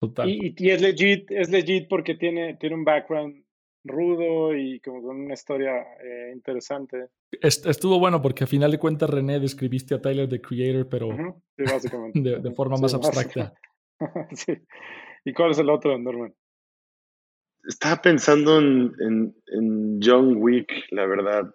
Total. 0.00 0.28
Y, 0.30 0.54
es 0.70 0.80
legit, 0.80 1.30
es 1.30 1.50
legit 1.50 1.88
porque 1.88 2.14
tiene, 2.14 2.54
tiene 2.56 2.74
un 2.76 2.84
background 2.84 3.44
rudo 3.84 4.54
y 4.56 4.80
como 4.80 5.02
con 5.02 5.20
una 5.20 5.34
historia 5.34 5.72
eh, 6.02 6.32
interesante. 6.34 7.08
Est- 7.40 7.66
Estuvo 7.66 7.98
bueno 7.98 8.20
porque 8.20 8.44
a 8.44 8.46
final 8.46 8.70
de 8.70 8.78
cuentas, 8.78 9.08
René, 9.10 9.40
describiste 9.40 9.94
a 9.94 10.00
Tyler, 10.00 10.28
the 10.28 10.40
Creator, 10.40 10.88
pero 10.88 11.08
Ujú, 11.08 11.42
Sí, 11.56 11.64
básicamente. 11.64 12.20
de, 12.40 12.50
forma 12.52 12.76
sí, 12.76 12.82
más 12.82 12.94
abstracta. 12.94 13.54
Sí. 14.32 14.52
¿Y 15.24 15.32
cuál 15.32 15.50
es 15.52 15.58
el 15.58 15.70
otro, 15.70 15.96
Norman? 15.98 16.34
Estaba 17.66 18.00
pensando 18.02 18.58
en, 18.58 18.92
en- 19.00 19.34
en 19.46 20.00
John 20.02 20.36
Wick, 20.36 20.70
la 20.90 21.06
verdad, 21.06 21.52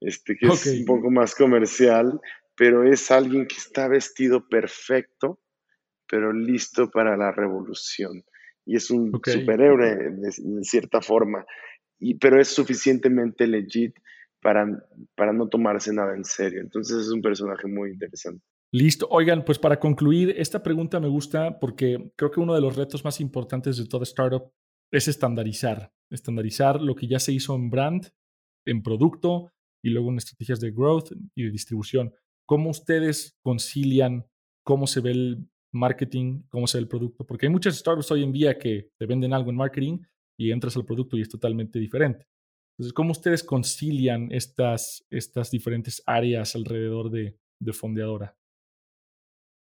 este, 0.00 0.36
que 0.36 0.46
es 0.46 0.66
un 0.80 0.84
poco 0.86 1.10
más 1.10 1.34
comercial, 1.34 2.20
pero 2.56 2.84
es 2.84 3.10
alguien 3.10 3.46
que 3.46 3.56
está 3.56 3.88
vestido 3.88 4.48
perfecto, 4.48 5.40
pero 6.08 6.32
listo 6.32 6.90
para 6.90 7.16
la 7.16 7.32
revolución. 7.32 8.24
Y 8.66 8.76
es 8.76 8.90
un 8.90 9.10
superhéroe 9.40 9.96
de, 9.96 10.10
de 10.38 10.64
cierta 10.64 11.00
forma, 11.00 11.44
y, 11.98 12.14
pero 12.14 12.40
es 12.40 12.48
suficientemente 12.48 13.46
legit 13.46 13.94
para, 14.40 14.66
para 15.14 15.32
no 15.32 15.48
tomarse 15.48 15.92
nada 15.92 16.14
en 16.14 16.24
serio. 16.24 16.60
Entonces 16.60 16.98
es 17.06 17.08
un 17.10 17.20
personaje 17.20 17.66
muy 17.68 17.90
interesante. 17.90 18.42
Listo. 18.72 19.06
Oigan, 19.10 19.44
pues 19.44 19.58
para 19.58 19.78
concluir, 19.80 20.34
esta 20.38 20.62
pregunta 20.62 21.00
me 21.00 21.08
gusta 21.08 21.58
porque 21.58 22.12
creo 22.16 22.30
que 22.30 22.40
uno 22.40 22.54
de 22.54 22.60
los 22.60 22.76
retos 22.76 23.04
más 23.04 23.20
importantes 23.20 23.76
de 23.76 23.86
toda 23.86 24.04
startup 24.04 24.50
es 24.90 25.08
estandarizar. 25.08 25.92
Estandarizar 26.10 26.80
lo 26.80 26.94
que 26.94 27.06
ya 27.06 27.18
se 27.18 27.32
hizo 27.32 27.54
en 27.54 27.70
brand, 27.70 28.08
en 28.66 28.82
producto 28.82 29.52
y 29.82 29.90
luego 29.90 30.10
en 30.10 30.18
estrategias 30.18 30.60
de 30.60 30.72
growth 30.72 31.12
y 31.34 31.44
de 31.44 31.50
distribución. 31.50 32.12
¿Cómo 32.46 32.70
ustedes 32.70 33.38
concilian 33.42 34.26
cómo 34.64 34.86
se 34.86 35.00
ve 35.00 35.12
el 35.12 35.48
marketing, 35.72 36.42
cómo 36.48 36.66
se 36.66 36.78
ve 36.78 36.82
el 36.82 36.88
producto? 36.88 37.24
Porque 37.24 37.46
hay 37.46 37.52
muchas 37.52 37.76
startups 37.76 38.10
hoy 38.10 38.24
en 38.24 38.32
día 38.32 38.58
que 38.58 38.90
te 38.98 39.06
venden 39.06 39.32
algo 39.32 39.50
en 39.50 39.56
marketing 39.56 39.98
y 40.38 40.50
entras 40.50 40.76
al 40.76 40.84
producto 40.84 41.16
y 41.16 41.22
es 41.22 41.28
totalmente 41.28 41.78
diferente. 41.78 42.26
Entonces, 42.76 42.92
¿cómo 42.92 43.12
ustedes 43.12 43.44
concilian 43.44 44.32
estas, 44.32 45.06
estas 45.10 45.50
diferentes 45.50 46.02
áreas 46.06 46.56
alrededor 46.56 47.10
de, 47.10 47.38
de 47.60 47.72
Fondeadora? 47.72 48.39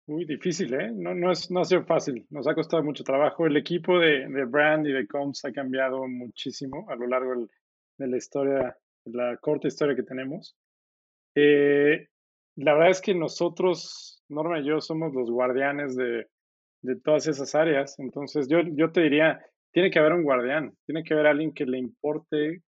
Muy 0.07 0.25
difícil, 0.25 0.73
¿eh? 0.73 0.91
No, 0.93 1.13
no, 1.13 1.31
es, 1.31 1.49
no 1.51 1.61
ha 1.61 1.65
sido 1.65 1.83
fácil. 1.85 2.25
Nos 2.29 2.47
ha 2.47 2.55
costado 2.55 2.83
mucho 2.83 3.03
trabajo. 3.03 3.45
El 3.45 3.55
equipo 3.57 3.99
de, 3.99 4.27
de 4.27 4.45
brand 4.45 4.85
y 4.87 4.91
de 4.91 5.07
comms 5.07 5.45
ha 5.45 5.51
cambiado 5.51 6.05
muchísimo 6.07 6.85
a 6.89 6.95
lo 6.95 7.07
largo 7.07 7.47
de 7.97 8.07
la 8.07 8.17
historia, 8.17 8.75
de 9.05 9.17
la 9.17 9.37
corta 9.37 9.67
historia 9.67 9.95
que 9.95 10.03
tenemos. 10.03 10.55
Eh, 11.35 12.07
la 12.57 12.73
verdad 12.73 12.91
es 12.91 13.01
que 13.01 13.15
nosotros, 13.15 14.23
Norma 14.29 14.59
y 14.59 14.65
yo, 14.65 14.81
somos 14.81 15.13
los 15.13 15.29
guardianes 15.31 15.95
de, 15.95 16.27
de 16.81 16.95
todas 17.01 17.27
esas 17.27 17.55
áreas. 17.55 17.97
Entonces, 17.99 18.47
yo, 18.49 18.59
yo 18.75 18.91
te 18.91 19.01
diría, 19.01 19.41
tiene 19.71 19.91
que 19.91 19.99
haber 19.99 20.13
un 20.13 20.23
guardián, 20.23 20.73
tiene 20.85 21.03
que 21.03 21.13
haber 21.13 21.27
alguien 21.27 21.53
que 21.53 21.65
le 21.65 21.79
importe 21.79 22.63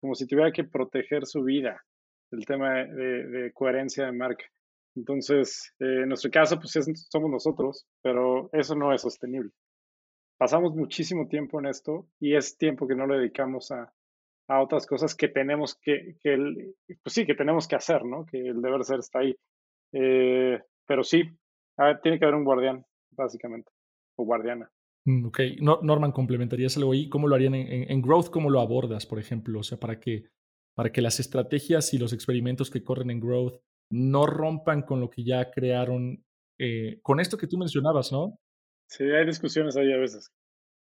como 0.00 0.14
si 0.14 0.26
tuviera 0.26 0.52
que 0.52 0.64
proteger 0.64 1.26
su 1.26 1.42
vida, 1.44 1.82
el 2.32 2.46
tema 2.46 2.84
de- 2.84 3.26
de 3.28 3.52
coherencia 3.52 4.06
de 4.06 4.12
marca. 4.12 4.44
Entonces, 4.98 5.72
eh, 5.78 6.02
en 6.02 6.08
nuestro 6.08 6.30
caso, 6.30 6.58
pues 6.58 6.74
es- 6.76 7.08
somos 7.10 7.30
nosotros, 7.30 7.86
pero 8.02 8.50
eso 8.52 8.74
no 8.74 8.92
es 8.92 9.02
sostenible. 9.02 9.50
Pasamos 10.36 10.74
muchísimo 10.74 11.28
tiempo 11.28 11.58
en 11.60 11.66
esto 11.66 12.08
y 12.20 12.34
es 12.34 12.56
tiempo 12.56 12.86
que 12.86 12.94
no 12.94 13.06
le 13.06 13.18
dedicamos 13.18 13.70
a, 13.70 13.92
a 14.48 14.62
otras 14.62 14.86
cosas 14.86 15.14
que 15.14 15.28
tenemos 15.28 15.76
que, 15.80 16.16
que 16.22 16.72
pues 17.02 17.12
sí, 17.14 17.26
que 17.26 17.34
tenemos 17.34 17.66
que 17.68 17.76
hacer, 17.76 18.04
¿no? 18.04 18.24
Que 18.26 18.38
el 18.48 18.60
deber 18.62 18.84
ser 18.84 18.98
está 19.00 19.20
ahí. 19.20 19.34
Eh, 19.92 20.60
pero 20.86 21.02
sí, 21.04 21.22
ver, 21.76 22.00
tiene 22.00 22.18
que 22.18 22.24
haber 22.24 22.36
un 22.36 22.44
guardián, 22.44 22.84
básicamente, 23.12 23.70
o 24.16 24.24
guardiana. 24.24 24.70
Mm, 25.04 25.26
Ok, 25.26 25.40
No- 25.60 25.80
Norman, 25.82 26.12
complementarías 26.12 26.76
algo 26.76 26.92
ahí. 26.92 27.08
¿Cómo 27.08 27.28
lo 27.28 27.34
harían 27.34 27.54
en, 27.54 27.66
en- 27.72 27.90
en 27.90 28.02
Growth? 28.02 28.30
¿Cómo 28.30 28.50
lo 28.50 28.60
abordas, 28.60 29.06
por 29.06 29.18
ejemplo? 29.18 29.60
O 29.60 29.62
sea, 29.62 29.78
para 29.78 29.98
que, 30.00 30.24
para 30.74 30.90
que 30.92 31.00
las 31.02 31.18
estrategias 31.20 31.92
y 31.94 31.98
los 31.98 32.12
experimentos 32.12 32.70
que 32.70 32.82
corren 32.84 33.10
en 33.10 33.20
Growth 33.20 33.60
no 33.90 34.26
rompan 34.26 34.82
con 34.82 35.00
lo 35.00 35.10
que 35.10 35.24
ya 35.24 35.50
crearon, 35.50 36.24
eh, 36.58 36.98
con 37.02 37.20
esto 37.20 37.36
que 37.38 37.46
tú 37.46 37.56
mencionabas, 37.58 38.12
¿no? 38.12 38.38
Sí, 38.88 39.04
hay 39.04 39.26
discusiones 39.26 39.76
ahí 39.76 39.92
a 39.92 39.98
veces. 39.98 40.30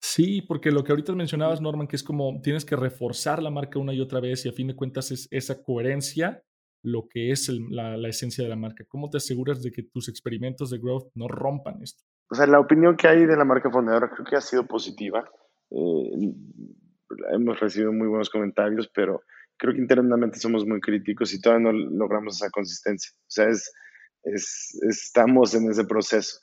Sí, 0.01 0.41
porque 0.41 0.71
lo 0.71 0.83
que 0.83 0.91
ahorita 0.91 1.13
mencionabas, 1.15 1.61
Norman, 1.61 1.87
que 1.87 1.95
es 1.95 2.03
como 2.03 2.39
tienes 2.41 2.63
que 2.65 2.75
reforzar 2.75 3.41
la 3.41 3.49
marca 3.49 3.79
una 3.79 3.93
y 3.93 4.01
otra 4.01 4.19
vez 4.19 4.45
y 4.45 4.49
a 4.49 4.53
fin 4.53 4.67
de 4.67 4.75
cuentas 4.75 5.11
es 5.11 5.27
esa 5.31 5.63
coherencia 5.63 6.43
lo 6.83 7.07
que 7.09 7.31
es 7.31 7.49
el- 7.49 7.65
la, 7.71 7.97
la 7.97 8.09
esencia 8.09 8.43
de 8.43 8.49
la 8.49 8.55
marca. 8.55 8.85
¿Cómo 8.87 9.09
te 9.09 9.17
aseguras 9.17 9.63
de 9.63 9.71
que 9.71 9.81
tus 9.83 10.07
experimentos 10.07 10.69
de 10.69 10.77
growth 10.77 11.09
no 11.15 11.27
rompan 11.27 11.81
esto? 11.81 12.03
O 12.29 12.35
sea, 12.35 12.45
la 12.45 12.59
opinión 12.59 12.95
que 12.95 13.07
hay 13.07 13.25
de 13.25 13.35
la 13.35 13.45
marca 13.45 13.71
fundadora 13.71 14.11
creo 14.11 14.25
que 14.25 14.35
ha 14.35 14.41
sido 14.41 14.67
positiva. 14.67 15.27
Eh, 15.71 16.11
hemos 17.33 17.59
recibido 17.59 17.91
muy 17.91 18.07
buenos 18.07 18.29
comentarios, 18.29 18.87
pero 18.93 19.23
creo 19.57 19.73
que 19.73 19.79
internamente 19.79 20.39
somos 20.39 20.65
muy 20.65 20.79
críticos 20.79 21.33
y 21.33 21.41
todavía 21.41 21.71
no 21.71 21.73
logramos 21.73 22.35
esa 22.35 22.49
consistencia. 22.49 23.11
O 23.13 23.29
sea, 23.29 23.47
es, 23.47 23.71
es, 24.23 24.77
estamos 24.89 25.53
en 25.53 25.69
ese 25.69 25.85
proceso. 25.85 26.39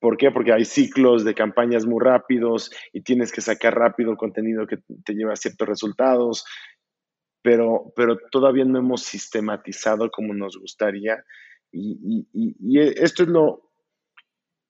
¿Por 0.00 0.16
qué? 0.16 0.30
Porque 0.30 0.52
hay 0.52 0.64
ciclos 0.64 1.24
de 1.24 1.34
campañas 1.34 1.86
muy 1.86 2.02
rápidos 2.02 2.70
y 2.92 3.02
tienes 3.02 3.32
que 3.32 3.40
sacar 3.40 3.74
rápido 3.74 4.16
contenido 4.16 4.66
que 4.66 4.78
te 5.04 5.14
lleva 5.14 5.32
a 5.32 5.36
ciertos 5.36 5.66
resultados, 5.66 6.44
pero, 7.42 7.92
pero 7.96 8.18
todavía 8.30 8.64
no 8.64 8.78
hemos 8.78 9.02
sistematizado 9.02 10.10
como 10.10 10.34
nos 10.34 10.58
gustaría. 10.58 11.24
Y, 11.72 12.26
y, 12.32 12.56
y, 12.60 12.80
esto 12.80 13.22
es 13.22 13.28
lo, 13.28 13.70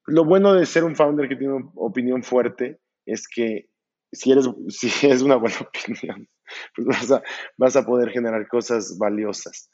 lo 0.07 0.25
bueno 0.25 0.55
de 0.55 0.67
ser 0.67 0.85
un 0.85 0.97
founder 0.97 1.29
que 1.29 1.37
tiene 1.37 1.55
una 1.55 1.71
opinión 1.75 2.23
fuerte, 2.23 2.81
es 3.07 3.27
que 3.29 3.69
si 4.13 4.33
eres, 4.33 4.49
si 4.69 5.07
es 5.07 5.23
una 5.23 5.37
buena 5.37 5.57
opinión, 5.61 6.29
pues 6.75 6.87
vas 6.87 7.11
a, 7.11 7.23
vas 7.57 7.77
a 7.77 7.85
poder 7.85 8.11
generar 8.11 8.47
cosas 8.49 8.97
valiosas. 8.99 9.71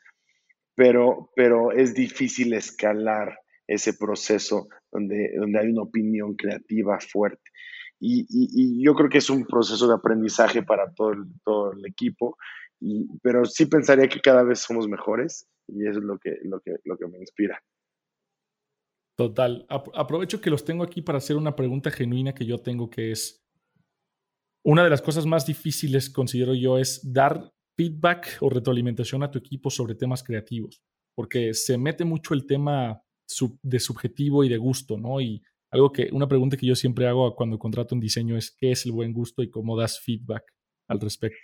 Pero, 0.75 1.31
pero 1.35 1.73
es 1.73 1.95
difícil 1.95 2.55
escalar 2.55 3.39
ese 3.67 3.95
proceso 3.95 4.69
donde, 4.91 5.33
donde 5.37 5.61
hay 5.61 5.69
una 5.69 5.83
opinión 5.83 6.35
creativa 6.35 6.99
fuerte. 7.01 7.51
Y, 8.01 8.23
y, 8.23 8.49
y, 8.53 8.85
yo 8.85 8.95
creo 8.95 9.11
que 9.11 9.19
es 9.19 9.29
un 9.29 9.45
proceso 9.45 9.87
de 9.87 9.95
aprendizaje 9.95 10.63
para 10.63 10.91
todo 10.93 11.13
el, 11.13 11.25
todo 11.45 11.73
el 11.73 11.85
equipo, 11.85 12.39
y, 12.81 13.07
pero 13.23 13.45
sí 13.45 13.67
pensaría 13.67 14.09
que 14.09 14.21
cada 14.21 14.43
vez 14.43 14.61
somos 14.61 14.89
mejores 14.89 15.47
y 15.69 15.87
eso 15.87 15.99
es 15.99 16.05
lo 16.05 16.19
que, 16.19 16.39
lo 16.45 16.61
que, 16.61 16.77
lo 16.85 16.97
que 16.97 17.07
me 17.07 17.19
inspira. 17.19 17.63
Total. 19.17 19.67
Aprovecho 19.69 20.41
que 20.41 20.49
los 20.49 20.65
tengo 20.65 20.83
aquí 20.83 21.03
para 21.03 21.19
hacer 21.19 21.37
una 21.37 21.55
pregunta 21.55 21.91
genuina 21.91 22.35
que 22.35 22.47
yo 22.47 22.59
tengo, 22.59 22.89
que 22.89 23.13
es, 23.13 23.40
una 24.65 24.85
de 24.85 24.91
las 24.91 25.03
cosas 25.03 25.27
más 25.27 25.47
difíciles, 25.47 26.11
considero 26.11 26.55
yo, 26.55 26.79
es 26.79 27.01
dar 27.13 27.53
feedback 27.77 28.39
o 28.41 28.51
retroalimentación 28.51 29.23
a 29.23 29.31
tu 29.31 29.39
equipo 29.39 29.71
sobre 29.71 29.95
temas 29.95 30.23
creativos, 30.23 30.83
porque 31.15 31.55
se 31.55 31.79
mete 31.79 32.05
mucho 32.05 32.35
el 32.35 32.47
tema 32.47 33.03
de 33.63 33.81
subjetivo 33.81 34.45
y 34.45 34.49
de 34.49 34.59
gusto, 34.59 34.99
¿no? 34.99 35.21
Y 35.21 35.43
algo 35.73 35.93
que, 35.93 36.09
una 36.13 36.29
pregunta 36.29 36.57
que 36.57 36.67
yo 36.67 36.75
siempre 36.75 37.07
hago 37.07 37.35
cuando 37.37 37.59
contrato 37.59 37.95
un 37.95 38.01
diseño 38.01 38.37
es, 38.37 38.51
¿qué 38.51 38.73
es 38.73 38.85
el 38.87 38.93
buen 38.93 39.13
gusto 39.13 39.43
y 39.43 39.51
cómo 39.51 39.79
das 39.79 40.01
feedback 40.01 40.43
al 40.89 41.01
respecto? 41.01 41.39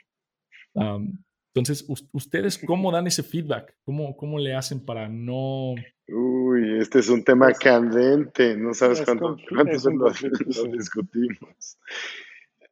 Um, 0.74 1.24
entonces, 1.54 1.86
¿ustedes 2.12 2.58
cómo 2.58 2.92
dan 2.92 3.06
ese 3.06 3.22
feedback? 3.22 3.74
¿Cómo, 3.82 4.14
¿Cómo 4.16 4.38
le 4.38 4.54
hacen 4.54 4.84
para 4.84 5.08
no 5.08 5.74
Uy, 6.08 6.78
este 6.78 7.00
es 7.00 7.08
un 7.08 7.24
tema 7.24 7.50
es, 7.50 7.58
candente, 7.58 8.56
no 8.56 8.74
sabes 8.74 9.02
cuánto, 9.02 9.36
cuánto 9.48 9.90
lo, 9.90 10.06
lo, 10.68 10.72
discutimos. 10.72 11.78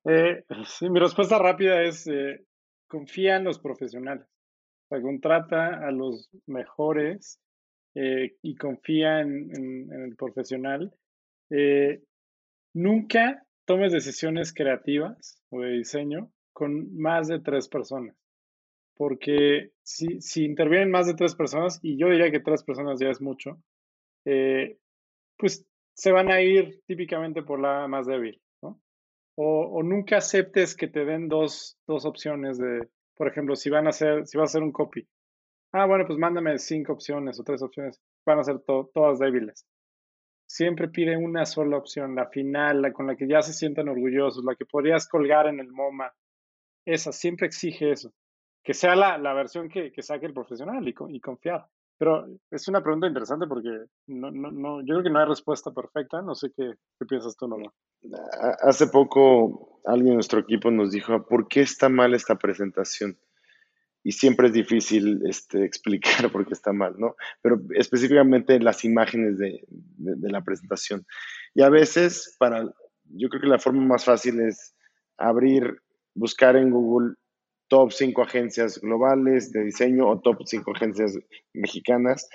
Eh, 0.05 0.45
sí, 0.67 0.91
mi 0.91 1.01
respuesta 1.01 1.39
rápida 1.39 1.83
es, 1.83 2.07
eh, 2.07 2.45
confía 2.87 3.37
en 3.37 3.45
los 3.45 3.59
profesionales. 3.59 4.27
O 4.85 4.89
sea, 4.89 5.03
contrata 5.03 5.87
a 5.87 5.91
los 5.91 6.31
mejores 6.47 7.41
eh, 7.95 8.37
y 8.43 8.57
confía 8.57 9.21
en, 9.21 9.91
el 9.93 10.17
profesional. 10.17 10.93
Eh, 11.51 12.03
nunca 12.75 13.45
tomes 13.65 13.93
decisiones 13.93 14.53
creativas 14.53 15.41
o 15.51 15.61
de 15.61 15.71
diseño 15.71 16.31
con 16.53 16.97
más 16.97 17.29
de 17.29 17.41
tres 17.41 17.69
personas. 17.69 18.17
porque 18.97 19.73
si, 19.83 20.21
si 20.21 20.45
intervienen 20.45 20.91
más 20.91 21.07
de 21.07 21.15
tres 21.15 21.35
personas, 21.35 21.81
y 21.83 21.99
yo 21.99 22.09
diría 22.11 22.31
que 22.31 22.41
tres 22.41 22.63
personas 22.63 23.01
ya 23.01 23.09
es 23.11 23.21
mucho, 23.21 23.59
eh, 24.25 24.79
pues 25.37 25.67
se 25.95 26.13
van 26.13 26.31
a 26.31 26.41
ir 26.43 26.81
típicamente 26.87 27.43
por 27.43 27.61
la 27.61 27.89
más 27.89 28.07
débil, 28.07 28.41
¿no? 29.37 29.45
O, 29.45 29.83
nunca 29.83 30.19
aceptes 30.19 30.77
que 30.77 30.89
te 30.89 31.05
den 31.05 31.29
dos, 31.29 31.79
dos, 31.87 32.05
opciones 32.05 32.59
de, 32.59 32.89
por 33.17 33.29
ejemplo, 33.29 33.57
si 33.57 33.71
van 33.71 33.87
a 33.87 33.91
hacer, 33.91 34.27
si 34.27 34.37
va 34.37 34.45
a 34.45 34.47
hacer 34.47 34.63
un 34.63 34.73
copy. 34.73 35.07
Ah, 35.73 35.87
bueno, 35.87 36.07
pues 36.07 36.19
mándame 36.19 36.59
cinco 36.59 36.93
opciones 36.93 37.39
o 37.41 37.45
tres 37.45 37.63
opciones. 37.63 38.01
Van 38.25 38.39
a 38.39 38.45
ser 38.45 38.61
todas 38.61 39.19
débiles. 39.19 39.67
Siempre 40.47 40.89
pide 40.89 41.17
una 41.17 41.47
sola 41.47 41.79
opción, 41.79 42.15
la 42.15 42.29
final, 42.29 42.83
la 42.83 42.93
con 42.93 43.07
la 43.07 43.17
que 43.17 43.27
ya 43.27 43.43
se 43.43 43.53
sientan 43.53 43.89
orgullosos, 43.89 44.45
la 44.45 44.55
que 44.55 44.67
podrías 44.67 45.09
colgar 45.09 45.49
en 45.49 45.59
el 45.59 45.73
MoMA. 45.73 46.13
Esa, 46.85 47.13
siempre 47.13 47.47
exige 47.47 47.91
eso. 47.91 48.13
Que 48.63 48.75
sea 48.75 48.95
la, 48.95 49.19
la 49.19 49.35
versión 49.35 49.69
que, 49.69 49.91
que, 49.91 50.03
saque 50.03 50.27
el 50.27 50.33
profesional 50.33 50.87
y, 50.87 50.95
y 51.09 51.21
confiar. 51.21 51.67
Pero 51.99 52.27
es 52.51 52.67
una 52.69 52.83
pregunta 52.83 53.07
interesante 53.07 53.47
porque 53.47 53.71
no, 54.09 54.31
no, 54.31 54.51
no, 54.51 54.81
yo 54.81 54.95
creo 54.95 55.03
que 55.03 55.11
no 55.11 55.21
hay 55.21 55.27
respuesta 55.27 55.71
perfecta. 55.73 56.23
No 56.23 56.35
sé 56.35 56.51
qué, 56.57 56.75
qué 56.99 57.07
piensas 57.07 57.37
tú, 57.37 57.47
Norma. 57.47 57.73
Hace 58.63 58.89
poco 58.89 59.81
alguien 59.85 60.09
de 60.09 60.15
nuestro 60.15 60.41
equipo 60.41 60.71
nos 60.71 60.91
dijo, 60.91 61.25
¿por 61.27 61.47
qué 61.49 61.61
está 61.61 61.89
mal 61.89 62.15
esta 62.15 62.37
presentación? 62.37 63.17
Y 64.03 64.13
siempre 64.13 64.49
es 64.49 64.53
difícil 64.53 65.23
este, 65.27 65.65
explicar 65.65 66.31
por 66.31 66.47
qué 66.47 66.55
está 66.55 66.73
mal, 66.73 66.95
¿no? 66.99 67.15
Pero 67.41 67.61
específicamente 67.75 68.59
las 68.59 68.85
imágenes 68.85 69.39
de, 69.39 69.65
de 69.69 70.31
la 70.31 70.43
presentación. 70.43 71.07
Y 71.55 71.63
a 71.63 71.71
veces, 71.71 72.35
para, 72.39 72.65
yo 73.05 73.29
creo 73.29 73.43
que 73.43 73.49
la 73.49 73.59
forma 73.59 73.83
más 73.85 74.05
fácil 74.05 74.41
es 74.41 74.75
abrir, 75.17 75.81
buscar 76.15 76.57
en 76.57 76.71
Google 76.71 77.15
top 77.75 77.91
5 77.91 78.23
agencias 78.23 78.81
globales 78.81 79.51
de 79.51 79.65
diseño 79.65 80.09
o 80.09 80.21
top 80.21 80.45
5 80.47 80.71
agencias 80.77 81.19
mexicanas. 81.53 82.29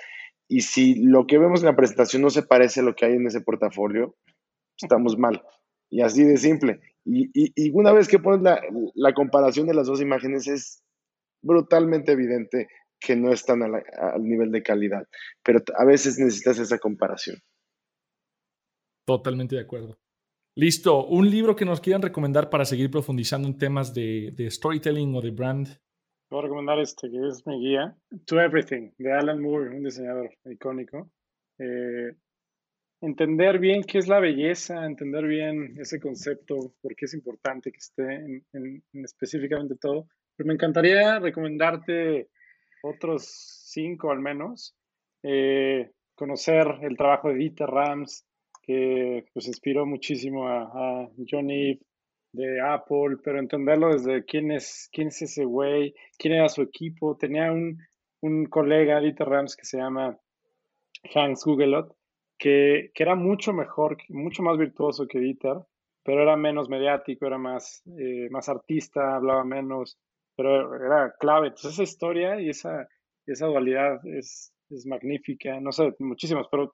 Y 0.48 0.60
si 0.60 0.96
lo 0.96 1.26
que 1.26 1.38
vemos 1.38 1.60
en 1.60 1.66
la 1.66 1.76
presentación 1.76 2.20
no 2.20 2.28
se 2.28 2.42
parece 2.42 2.80
a 2.80 2.82
lo 2.82 2.94
que 2.94 3.06
hay 3.06 3.14
en 3.14 3.26
ese 3.26 3.40
portafolio, 3.40 4.14
estamos 4.76 5.16
mal. 5.16 5.42
Y 5.88 6.02
así 6.02 6.24
de 6.24 6.36
simple. 6.36 6.80
Y, 7.06 7.70
una 7.70 7.90
vez 7.94 8.06
que 8.06 8.18
pones 8.18 8.42
la, 8.42 9.14
comparación 9.14 9.66
de 9.66 9.72
las 9.72 9.86
dos 9.86 10.02
imágenes, 10.02 10.46
es 10.46 10.82
brutalmente 11.42 12.12
evidente 12.12 12.68
que 13.00 13.16
no 13.16 13.32
están 13.32 13.62
al 13.62 14.22
nivel 14.22 14.52
de 14.52 14.62
calidad. 14.62 15.08
Pero 15.42 15.60
a 15.74 15.86
veces 15.86 16.18
necesitas 16.18 16.58
esa 16.58 16.76
comparación. 16.76 17.38
Totalmente 19.06 19.56
de 19.56 19.62
acuerdo. 19.62 19.96
Listo, 20.56 21.06
un 21.06 21.30
libro 21.30 21.54
que 21.54 21.64
nos 21.64 21.80
quieran 21.80 22.02
recomendar 22.02 22.50
para 22.50 22.64
seguir 22.64 22.90
profundizando 22.90 23.46
en 23.46 23.56
temas 23.56 23.94
de, 23.94 24.34
storytelling 24.50 25.14
o 25.14 25.20
de 25.20 25.30
brand. 25.30 25.68
Voy 26.28 26.40
a 26.40 26.42
recomendar 26.42 26.80
este, 26.80 27.08
que 27.08 27.28
es 27.28 27.46
mi 27.46 27.60
guía, 27.60 27.96
To 28.26 28.40
Everything, 28.40 28.90
de 28.98 29.12
Alan 29.12 29.40
Moore, 29.40 29.76
un 29.76 29.84
diseñador 29.84 30.30
icónico. 30.44 31.10
Eh, 31.58 32.16
entender 33.00 33.60
bien 33.60 33.82
qué 33.84 33.98
es 33.98 34.08
la 34.08 34.18
belleza, 34.18 34.84
entender 34.84 35.24
bien 35.26 35.76
ese 35.78 36.00
concepto, 36.00 36.74
por 36.82 36.96
qué 36.96 37.04
es 37.04 37.14
importante 37.14 37.70
que 37.70 37.78
esté 37.78 38.14
en, 38.52 38.82
específicamente 39.04 39.76
todo. 39.76 40.08
Pero 40.36 40.48
me 40.48 40.54
encantaría 40.54 41.20
recomendarte 41.20 42.28
otros 42.82 43.24
cinco 43.66 44.10
al 44.10 44.18
menos. 44.18 44.74
Eh, 45.22 45.92
conocer 46.14 46.66
el 46.82 46.96
trabajo 46.96 47.28
de 47.28 47.36
Dieter 47.36 47.68
Rams, 47.68 48.26
que 48.70 49.26
pues 49.32 49.48
inspiró 49.48 49.84
muchísimo 49.84 50.46
a, 50.46 51.10
Johnny 51.28 51.76
de 52.32 52.60
Apple, 52.60 53.16
pero 53.24 53.40
entenderlo 53.40 53.92
desde 53.92 54.24
quién 54.24 54.52
es, 54.52 54.88
quién 54.92 55.08
es 55.08 55.20
ese 55.22 55.44
güey, 55.44 55.92
quién 56.16 56.34
era 56.34 56.48
su 56.48 56.62
equipo. 56.62 57.16
Tenía 57.16 57.50
un, 57.50 57.78
un 58.20 58.46
colega, 58.46 59.00
Dieter 59.00 59.28
Rams, 59.28 59.56
que 59.56 59.64
se 59.64 59.78
llama 59.78 60.16
Hans 61.12 61.44
Gugelot, 61.44 61.96
que, 62.38 62.92
que, 62.94 63.02
era 63.02 63.16
mucho 63.16 63.52
mejor, 63.52 63.96
mucho 64.08 64.44
más 64.44 64.56
virtuoso 64.56 65.08
que 65.08 65.18
Dieter, 65.18 65.56
pero 66.04 66.22
era 66.22 66.36
menos 66.36 66.68
mediático, 66.68 67.26
era 67.26 67.38
más, 67.38 67.82
eh, 67.98 68.28
más 68.30 68.48
artista, 68.48 69.16
hablaba 69.16 69.44
menos, 69.44 69.98
pero 70.36 70.76
era 70.76 71.12
clave. 71.18 71.48
Entonces 71.48 71.72
esa 71.72 71.82
historia 71.82 72.40
y 72.40 72.50
esa, 72.50 72.86
esa 73.26 73.46
dualidad 73.46 74.00
es, 74.06 74.52
es 74.68 74.86
magnífica. 74.86 75.58
No 75.58 75.72
sé, 75.72 75.92
muchísimas, 75.98 76.46
pero 76.48 76.72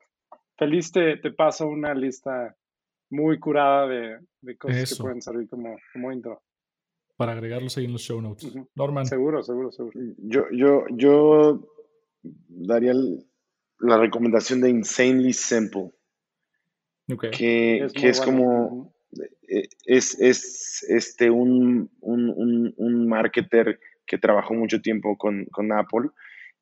feliz 0.56 0.92
te, 0.92 1.16
te 1.18 1.30
paso 1.32 1.68
una 1.68 1.94
lista 1.94 2.56
muy 3.10 3.38
curada 3.38 3.86
de, 3.86 4.18
de 4.40 4.56
cosas 4.56 4.90
que 4.90 5.02
pueden 5.02 5.22
servir 5.22 5.48
como, 5.48 5.76
como, 5.92 6.12
intro. 6.12 6.42
Para 7.16 7.32
agregarlos 7.32 7.76
ahí 7.76 7.84
en 7.84 7.92
los 7.92 8.02
show 8.02 8.20
notes. 8.20 8.52
Norman. 8.74 9.06
Seguro, 9.06 9.42
seguro, 9.42 9.70
seguro. 9.70 9.98
Yo, 10.18 10.44
yo, 10.52 10.84
yo 10.90 11.66
daría 12.22 12.92
la 13.78 13.98
recomendación 13.98 14.60
de 14.60 14.70
Insanely 14.70 15.32
Simple. 15.32 15.92
Que 17.32 17.84
es, 17.84 17.92
que 17.92 18.08
es 18.08 18.20
como. 18.20 18.92
Eh, 19.48 19.68
es, 19.84 20.18
es 20.20 20.84
este 20.88 21.30
un, 21.30 21.88
un, 22.00 22.30
un, 22.30 22.74
un, 22.76 23.08
marketer 23.08 23.78
que 24.04 24.18
trabajó 24.18 24.54
mucho 24.54 24.82
tiempo 24.82 25.16
con, 25.16 25.44
con 25.46 25.70
Apple. 25.70 26.10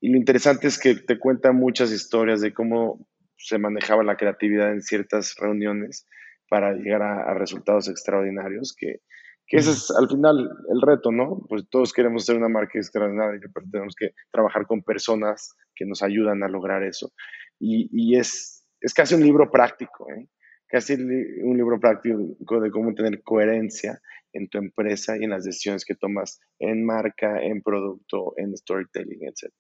Y 0.01 0.11
lo 0.11 0.19
interesante 0.19 0.67
es 0.67 0.79
que 0.79 0.95
te 0.95 1.19
cuenta 1.19 1.53
muchas 1.53 1.91
historias 1.91 2.43
de 2.43 2.53
cómo 2.53 3.07
se 3.37 3.59
manejaba 3.59 4.03
la 4.03 4.16
creatividad 4.16 4.72
en 4.72 4.82
ciertas 4.82 5.35
reuniones 5.39 6.07
para 6.49 6.72
llegar 6.74 7.03
a, 7.03 7.35
resultados 7.35 7.89
extraordinarios, 7.89 8.74
que, 8.78 9.01
que, 9.47 9.57
ese 9.57 9.70
es 9.70 9.91
al 9.91 10.09
final 10.09 10.51
el 10.72 10.80
reto, 10.82 11.11
¿no? 11.11 11.45
Pues 11.49 11.68
todos 11.68 11.93
queremos 11.93 12.24
ser 12.24 12.37
una 12.37 12.49
marca 12.49 12.78
extraordinaria, 12.78 13.41
pero 13.53 13.66
tenemos 13.70 13.95
que 13.95 14.11
trabajar 14.30 14.66
con 14.66 14.82
personas 14.82 15.57
que 15.74 15.87
nos 15.87 16.03
ayudan 16.03 16.43
a 16.43 16.49
lograr 16.49 16.82
eso. 16.82 17.12
Y, 17.59 17.89
y 17.93 18.18
es, 18.18 18.66
es 18.80 18.95
casi 18.95 19.14
un 19.14 19.22
libro 19.22 19.51
práctico, 19.51 20.07
¿eh? 20.11 20.28
Casi 20.66 20.95
un 20.95 21.57
libro 21.57 21.78
práctico 21.78 22.61
de 22.61 22.70
cómo 22.70 22.95
tener 22.95 23.22
coherencia 23.22 24.01
en 24.32 24.49
tu 24.49 24.59
empresa 24.59 25.16
y 25.16 25.24
en 25.24 25.30
las 25.30 25.45
decisiones 25.45 25.85
que 25.85 25.95
tomas 25.95 26.41
en 26.59 26.85
marca, 26.85 27.41
en 27.41 27.62
producto, 27.62 28.35
en 28.37 28.57
storytelling, 28.57 29.20
etc. 29.22 29.53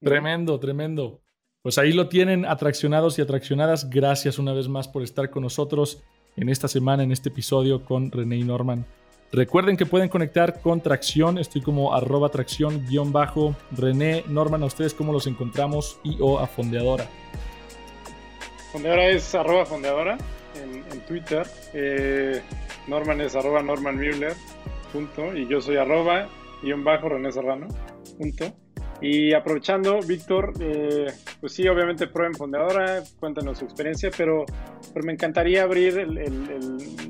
Tremendo, 0.00 0.60
tremendo. 0.60 1.22
Pues 1.66 1.78
ahí 1.78 1.90
lo 1.90 2.08
tienen, 2.08 2.44
atraccionados 2.44 3.18
y 3.18 3.22
atraccionadas. 3.22 3.90
Gracias 3.90 4.38
una 4.38 4.52
vez 4.52 4.68
más 4.68 4.86
por 4.86 5.02
estar 5.02 5.30
con 5.30 5.42
nosotros 5.42 6.00
en 6.36 6.48
esta 6.48 6.68
semana, 6.68 7.02
en 7.02 7.10
este 7.10 7.30
episodio 7.30 7.84
con 7.84 8.12
René 8.12 8.36
y 8.36 8.44
Norman. 8.44 8.86
Recuerden 9.32 9.76
que 9.76 9.84
pueden 9.84 10.08
conectar 10.08 10.60
con 10.60 10.80
Tracción, 10.80 11.38
estoy 11.38 11.62
como 11.62 11.92
arroba 11.92 12.28
tracción 12.28 12.86
guion 12.86 13.12
bajo. 13.12 13.56
René, 13.72 14.22
Norman, 14.28 14.62
a 14.62 14.66
ustedes 14.66 14.94
cómo 14.94 15.12
los 15.12 15.26
encontramos 15.26 15.98
y 16.04 16.16
o 16.20 16.38
a 16.38 16.46
Fondeadora. 16.46 17.08
Fondeadora 18.70 19.08
es 19.08 19.34
arroba 19.34 19.66
fondeadora 19.66 20.18
en, 20.54 21.00
Twitter. 21.00 21.48
Eh, 21.74 22.42
Norman 22.86 23.20
es 23.22 23.34
arroba 23.34 23.60
Norman 23.60 23.96
Müller, 23.96 24.34
punto. 24.92 25.36
Y 25.36 25.48
yo 25.48 25.60
soy 25.60 25.78
arroba 25.78 26.28
guion 26.62 26.84
bajo 26.84 27.08
René 27.08 27.32
Serrano, 27.32 27.66
punto. 28.16 28.54
Y 29.00 29.34
aprovechando, 29.34 30.00
Víctor, 30.00 30.54
eh, 30.60 31.06
pues 31.40 31.52
sí, 31.52 31.68
obviamente 31.68 32.06
prueben 32.06 32.34
Fondeadora, 32.34 33.02
cuéntanos 33.20 33.58
su 33.58 33.64
experiencia, 33.64 34.10
pero, 34.16 34.44
pero 34.94 35.04
me 35.04 35.12
encantaría 35.12 35.62
abrir 35.62 36.06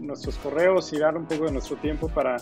nuestros 0.01 0.37
correos 0.39 0.93
y 0.93 0.99
dar 0.99 1.17
un 1.17 1.27
poco 1.27 1.45
de 1.45 1.53
nuestro 1.53 1.77
tiempo 1.77 2.09
para, 2.09 2.39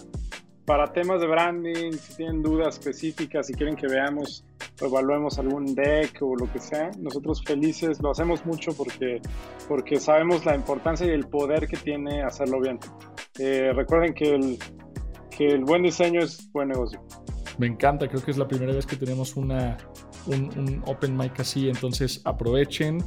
para 0.65 0.93
temas 0.93 1.21
de 1.21 1.27
branding, 1.27 1.93
si 1.93 2.17
tienen 2.17 2.43
dudas 2.43 2.79
específicas, 2.79 3.47
si 3.47 3.53
quieren 3.53 3.77
que 3.77 3.87
veamos 3.87 4.45
o 4.81 4.87
evaluemos 4.87 5.39
algún 5.39 5.75
deck 5.75 6.23
o 6.23 6.35
lo 6.37 6.51
que 6.51 6.59
sea, 6.59 6.91
nosotros 6.99 7.43
felices, 7.45 8.01
lo 8.01 8.11
hacemos 8.11 8.47
mucho 8.47 8.73
porque, 8.75 9.21
porque 9.69 10.01
sabemos 10.01 10.47
la 10.47 10.55
importancia 10.55 11.07
y 11.07 11.11
el 11.11 11.27
poder 11.27 11.69
que 11.69 11.77
tiene 11.77 12.23
hacerlo 12.23 12.61
bien. 12.61 12.79
Eh, 13.39 13.73
recuerden 13.75 14.15
que 14.15 14.35
el, 14.35 14.59
que 15.31 15.49
el 15.49 15.65
buen 15.65 15.83
diseño 15.83 16.21
es 16.21 16.51
buen 16.51 16.69
negocio. 16.69 17.05
Me 17.59 17.67
encanta, 17.67 18.09
creo 18.09 18.23
que 18.23 18.31
es 18.31 18.39
la 18.39 18.49
primera 18.49 18.73
vez 18.73 18.87
que 18.87 18.97
tenemos 18.97 19.37
una, 19.37 19.77
un, 20.27 20.83
open 20.87 21.17
mic 21.17 21.39
así, 21.41 21.69
entonces 21.69 22.21
aprovechen. 22.25 23.03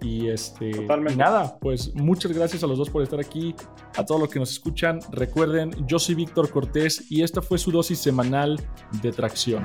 Y 0.00 0.28
este 0.28 0.72
nada, 1.16 1.56
pues 1.60 1.94
muchas 1.94 2.32
gracias 2.32 2.64
a 2.64 2.66
los 2.66 2.76
dos 2.76 2.90
por 2.90 3.04
estar 3.04 3.20
aquí, 3.20 3.54
a 3.96 4.04
todos 4.04 4.20
los 4.20 4.30
que 4.30 4.40
nos 4.40 4.50
escuchan. 4.50 4.98
Recuerden, 5.12 5.70
yo 5.86 6.00
soy 6.00 6.16
Víctor 6.16 6.50
Cortés 6.50 7.08
y 7.08 7.22
esta 7.22 7.40
fue 7.40 7.56
su 7.56 7.70
dosis 7.70 8.00
semanal 8.00 8.60
de 9.00 9.12
tracción. 9.12 9.62